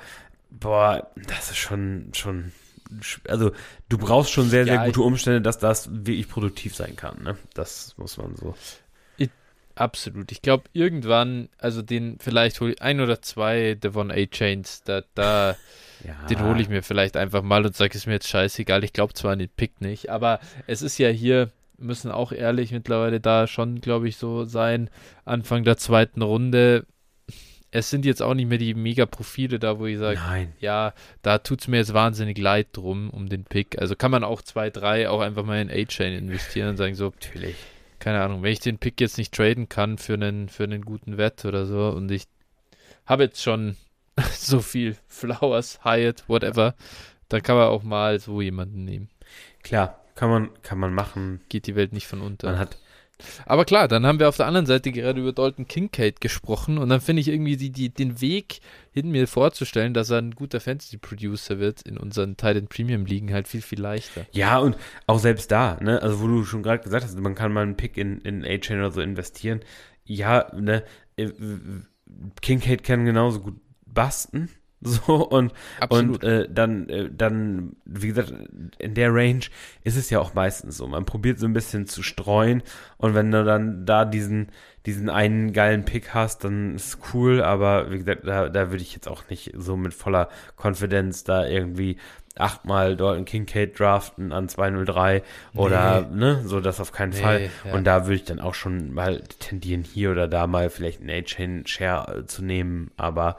boah, 0.49 1.07
das 1.27 1.51
ist 1.51 1.57
schon 1.57 2.09
schon 2.13 2.51
also 3.27 3.51
du 3.87 3.97
brauchst 3.97 4.31
schon 4.31 4.49
sehr, 4.49 4.65
sehr 4.65 4.75
ja, 4.75 4.85
gute 4.85 5.01
Umstände, 5.01 5.41
dass 5.41 5.59
das 5.59 5.89
wirklich 5.91 6.29
produktiv 6.29 6.75
sein 6.75 6.95
kann. 6.95 7.23
Ne? 7.23 7.37
Das 7.53 7.95
muss 7.97 8.17
man 8.17 8.35
so. 8.35 8.55
Ich, 9.17 9.29
absolut. 9.75 10.31
Ich 10.31 10.41
glaube, 10.41 10.63
irgendwann, 10.73 11.49
also 11.57 11.81
den 11.81 12.17
vielleicht 12.19 12.59
hole 12.61 12.73
ich 12.73 12.81
ein 12.81 12.99
oder 13.01 13.21
zwei 13.21 13.75
Devon 13.75 14.11
A-Chains, 14.11 14.83
da, 14.83 15.03
da 15.13 15.55
ja. 16.05 16.25
den 16.29 16.43
hole 16.43 16.61
ich 16.61 16.69
mir 16.69 16.83
vielleicht 16.83 17.17
einfach 17.17 17.43
mal 17.43 17.65
und 17.65 17.75
sage, 17.75 17.95
ist 17.95 18.07
mir 18.07 18.13
jetzt 18.13 18.27
scheißegal. 18.29 18.83
Ich 18.83 18.93
glaube 18.93 19.13
zwar 19.13 19.33
an 19.33 19.39
den 19.39 19.49
Pick 19.49 19.81
nicht, 19.81 20.09
aber 20.09 20.39
es 20.67 20.81
ist 20.81 20.97
ja 20.97 21.09
hier, 21.09 21.51
müssen 21.77 22.11
auch 22.11 22.31
ehrlich 22.31 22.71
mittlerweile 22.71 23.19
da 23.19 23.47
schon, 23.47 23.81
glaube 23.81 24.09
ich, 24.09 24.17
so 24.17 24.45
sein, 24.45 24.89
Anfang 25.25 25.63
der 25.63 25.77
zweiten 25.77 26.21
Runde 26.21 26.85
es 27.71 27.89
sind 27.89 28.05
jetzt 28.05 28.21
auch 28.21 28.33
nicht 28.33 28.49
mehr 28.49 28.57
die 28.57 28.73
Mega-Profile 28.73 29.59
da, 29.59 29.79
wo 29.79 29.85
ich 29.85 29.99
sage, 29.99 30.19
ja, 30.59 30.93
da 31.21 31.37
tut 31.37 31.61
es 31.61 31.67
mir 31.67 31.77
jetzt 31.77 31.93
wahnsinnig 31.93 32.37
leid 32.37 32.67
drum, 32.73 33.09
um 33.09 33.29
den 33.29 33.43
Pick. 33.43 33.79
Also 33.79 33.95
kann 33.95 34.11
man 34.11 34.23
auch 34.23 34.41
zwei, 34.41 34.69
drei 34.69 35.09
auch 35.09 35.21
einfach 35.21 35.45
mal 35.45 35.61
in 35.61 35.69
A-Chain 35.69 36.13
investieren 36.13 36.69
und 36.69 36.77
sagen 36.77 36.95
so, 36.95 37.05
natürlich, 37.05 37.55
keine 37.99 38.21
Ahnung, 38.21 38.41
wenn 38.41 38.53
ich 38.53 38.59
den 38.59 38.79
Pick 38.79 38.99
jetzt 39.01 39.17
nicht 39.17 39.33
traden 39.33 39.69
kann 39.69 39.97
für 39.97 40.13
einen, 40.13 40.49
für 40.49 40.63
einen 40.63 40.83
guten 40.83 41.17
Wett 41.17 41.45
oder 41.45 41.65
so 41.65 41.89
und 41.89 42.09
ich 42.09 42.25
habe 43.05 43.23
jetzt 43.23 43.41
schon 43.43 43.75
so 44.33 44.61
viel 44.61 44.95
Flowers, 45.07 45.79
Hyatt, 45.83 46.23
whatever, 46.27 46.75
dann 47.27 47.43
kann 47.43 47.55
man 47.55 47.67
auch 47.67 47.83
mal 47.83 48.19
so 48.19 48.41
jemanden 48.41 48.83
nehmen. 48.85 49.09
Klar, 49.61 49.99
kann 50.15 50.29
man, 50.29 50.49
kann 50.63 50.79
man 50.79 50.93
machen. 50.93 51.41
Geht 51.49 51.67
die 51.67 51.75
Welt 51.75 51.93
nicht 51.93 52.07
von 52.07 52.21
unter. 52.21 52.47
Man 52.47 52.59
hat, 52.59 52.77
aber 53.45 53.65
klar, 53.65 53.87
dann 53.87 54.05
haben 54.05 54.19
wir 54.19 54.29
auf 54.29 54.37
der 54.37 54.45
anderen 54.47 54.65
Seite 54.65 54.91
gerade 54.91 55.19
über 55.19 55.33
Dalton 55.33 55.67
Kincaid 55.67 56.21
gesprochen 56.21 56.77
und 56.77 56.89
dann 56.89 57.01
finde 57.01 57.21
ich 57.21 57.27
irgendwie 57.27 57.57
die, 57.57 57.71
die, 57.71 57.89
den 57.89 58.21
Weg 58.21 58.59
hin 58.91 59.11
mir 59.11 59.27
vorzustellen, 59.27 59.93
dass 59.93 60.09
er 60.09 60.19
ein 60.19 60.31
guter 60.31 60.59
Fantasy-Producer 60.59 61.59
wird 61.59 61.81
in 61.83 61.97
unseren 61.97 62.37
Titan 62.37 62.67
Premium 62.67 63.05
Ligen 63.05 63.33
halt 63.33 63.47
viel, 63.47 63.61
viel 63.61 63.81
leichter. 63.81 64.25
Ja, 64.31 64.59
und 64.59 64.77
auch 65.07 65.19
selbst 65.19 65.51
da, 65.51 65.77
ne, 65.81 66.01
also 66.01 66.21
wo 66.21 66.27
du 66.27 66.43
schon 66.43 66.63
gerade 66.63 66.83
gesagt 66.83 67.03
hast, 67.03 67.17
man 67.19 67.35
kann 67.35 67.53
mal 67.53 67.63
einen 67.63 67.77
Pick 67.77 67.97
in, 67.97 68.19
in 68.21 68.45
A-Chain 68.45 68.79
oder 68.79 68.91
so 68.91 69.01
investieren. 69.01 69.61
Ja, 70.05 70.51
ne, 70.55 70.83
äh, 71.17 71.29
Kincaid 72.41 72.83
kann 72.83 73.05
genauso 73.05 73.41
gut 73.41 73.59
basten, 73.85 74.49
So, 75.05 75.27
und, 75.27 75.53
und 75.89 76.23
äh, 76.23 76.47
dann, 76.49 76.87
äh, 76.87 77.09
dann, 77.11 77.75
wie 77.83 78.07
gesagt, 78.07 78.33
in 78.77 78.93
der 78.93 79.13
Range 79.13 79.41
ist 79.83 79.97
es 79.97 80.09
ja 80.09 80.19
auch 80.19 80.33
meistens 80.33 80.77
so. 80.77 80.87
Man 80.87 81.05
probiert 81.05 81.37
so 81.37 81.47
ein 81.47 81.53
bisschen 81.53 81.85
zu 81.85 82.01
streuen 82.01 82.63
und 82.97 83.13
wenn 83.13 83.29
du 83.29 83.43
dann 83.43 83.85
da 83.85 84.05
diesen, 84.05 84.47
diesen 84.85 85.09
einen 85.09 85.51
geilen 85.51 85.83
Pick 85.83 86.13
hast, 86.13 86.45
dann 86.45 86.75
ist 86.75 86.87
es 86.87 86.97
cool, 87.13 87.43
aber 87.43 87.91
wie 87.91 87.97
gesagt, 87.97 88.25
da, 88.25 88.47
da 88.47 88.71
würde 88.71 88.81
ich 88.81 88.93
jetzt 88.93 89.09
auch 89.09 89.23
nicht 89.29 89.51
so 89.57 89.75
mit 89.75 89.93
voller 89.93 90.29
Konfidenz 90.55 91.25
da 91.25 91.45
irgendwie 91.45 91.97
achtmal 92.37 93.01
einen 93.01 93.25
Kincaid 93.25 93.77
draften 93.77 94.31
an 94.31 94.47
203 94.47 95.23
oder 95.55 96.07
nee. 96.09 96.19
ne, 96.19 96.41
so 96.45 96.61
das 96.61 96.79
auf 96.79 96.93
keinen 96.93 97.11
nee, 97.11 97.21
Fall. 97.21 97.49
Ja. 97.65 97.73
Und 97.73 97.83
da 97.83 98.05
würde 98.05 98.15
ich 98.15 98.23
dann 98.23 98.39
auch 98.39 98.53
schon 98.53 98.93
mal 98.93 99.21
tendieren, 99.39 99.83
hier 99.83 100.11
oder 100.11 100.29
da 100.29 100.47
mal 100.47 100.69
vielleicht 100.69 101.01
einen 101.01 101.09
A-Chain 101.09 101.67
Share 101.67 102.19
äh, 102.19 102.25
zu 102.25 102.43
nehmen, 102.43 102.91
aber 102.95 103.35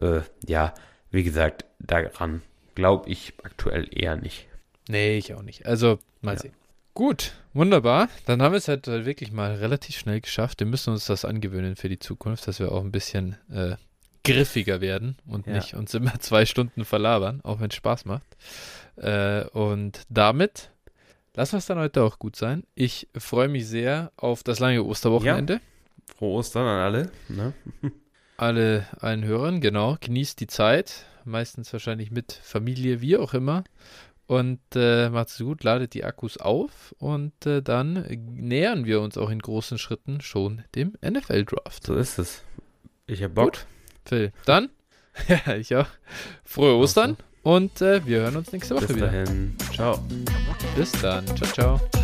äh, 0.00 0.20
ja, 0.46 0.74
wie 1.10 1.22
gesagt, 1.22 1.64
daran 1.78 2.42
glaube 2.74 3.10
ich 3.10 3.34
aktuell 3.42 3.88
eher 3.90 4.16
nicht. 4.16 4.46
Nee, 4.88 5.18
ich 5.18 5.34
auch 5.34 5.42
nicht. 5.42 5.66
Also, 5.66 5.98
mal 6.20 6.34
ja. 6.34 6.40
sehen. 6.40 6.54
Gut, 6.94 7.34
wunderbar. 7.54 8.08
Dann 8.26 8.42
haben 8.42 8.52
wir 8.52 8.58
es 8.58 8.68
halt 8.68 8.86
wirklich 8.86 9.32
mal 9.32 9.54
relativ 9.54 9.96
schnell 9.96 10.20
geschafft. 10.20 10.60
Wir 10.60 10.66
müssen 10.66 10.90
uns 10.90 11.06
das 11.06 11.24
angewöhnen 11.24 11.76
für 11.76 11.88
die 11.88 11.98
Zukunft, 11.98 12.48
dass 12.48 12.58
wir 12.58 12.72
auch 12.72 12.82
ein 12.82 12.90
bisschen 12.90 13.36
äh, 13.52 13.76
griffiger 14.24 14.80
werden 14.80 15.16
und 15.26 15.46
ja. 15.46 15.54
nicht 15.54 15.74
uns 15.74 15.94
immer 15.94 16.14
zwei 16.20 16.44
Stunden 16.46 16.84
verlabern, 16.84 17.40
auch 17.42 17.60
wenn 17.60 17.70
es 17.70 17.76
Spaß 17.76 18.04
macht. 18.04 18.36
Äh, 18.96 19.44
und 19.48 20.02
damit 20.08 20.70
lassen 21.34 21.52
wir 21.52 21.58
es 21.58 21.66
dann 21.66 21.78
heute 21.78 22.02
auch 22.02 22.18
gut 22.18 22.36
sein. 22.36 22.64
Ich 22.74 23.08
freue 23.16 23.48
mich 23.48 23.66
sehr 23.66 24.12
auf 24.16 24.42
das 24.42 24.58
lange 24.58 24.82
Osterwochenende. 24.82 25.54
Ja. 25.54 25.60
Frohe 26.16 26.38
Ostern 26.38 26.66
an 26.66 26.80
alle. 26.80 27.12
Ne? 27.28 27.54
alle, 28.40 28.86
allen 28.98 29.24
Hörern, 29.24 29.60
genau. 29.60 29.96
Genießt 30.00 30.40
die 30.40 30.46
Zeit, 30.46 31.04
meistens 31.24 31.72
wahrscheinlich 31.72 32.10
mit 32.10 32.32
Familie, 32.32 33.00
wie 33.00 33.16
auch 33.16 33.34
immer. 33.34 33.64
Und 34.26 34.60
äh, 34.74 35.10
macht's 35.10 35.38
gut, 35.38 35.64
ladet 35.64 35.92
die 35.92 36.04
Akkus 36.04 36.36
auf 36.38 36.94
und 36.98 37.46
äh, 37.46 37.62
dann 37.62 38.06
nähern 38.32 38.84
wir 38.84 39.00
uns 39.00 39.18
auch 39.18 39.28
in 39.28 39.40
großen 39.40 39.76
Schritten 39.76 40.20
schon 40.20 40.62
dem 40.76 40.92
NFL-Draft. 41.04 41.84
So 41.84 41.96
ist 41.96 42.18
es. 42.18 42.44
Ich 43.08 43.24
hab 43.24 43.34
Bock. 43.34 43.52
Gut, 43.52 43.66
Phil. 44.04 44.32
Dann, 44.46 44.70
ja, 45.28 45.56
ich 45.56 45.74
auch. 45.74 45.88
Frohe 46.44 46.76
Ostern 46.76 47.16
und 47.42 47.82
äh, 47.82 48.06
wir 48.06 48.20
hören 48.20 48.36
uns 48.36 48.52
nächste 48.52 48.76
Woche 48.76 48.86
Bis 48.86 48.96
wieder. 48.96 49.08
Bis 49.08 49.24
dahin. 49.24 49.56
Ciao. 49.74 49.98
Bis 50.76 50.92
dann. 50.92 51.26
Ciao, 51.36 51.50
ciao. 51.50 51.99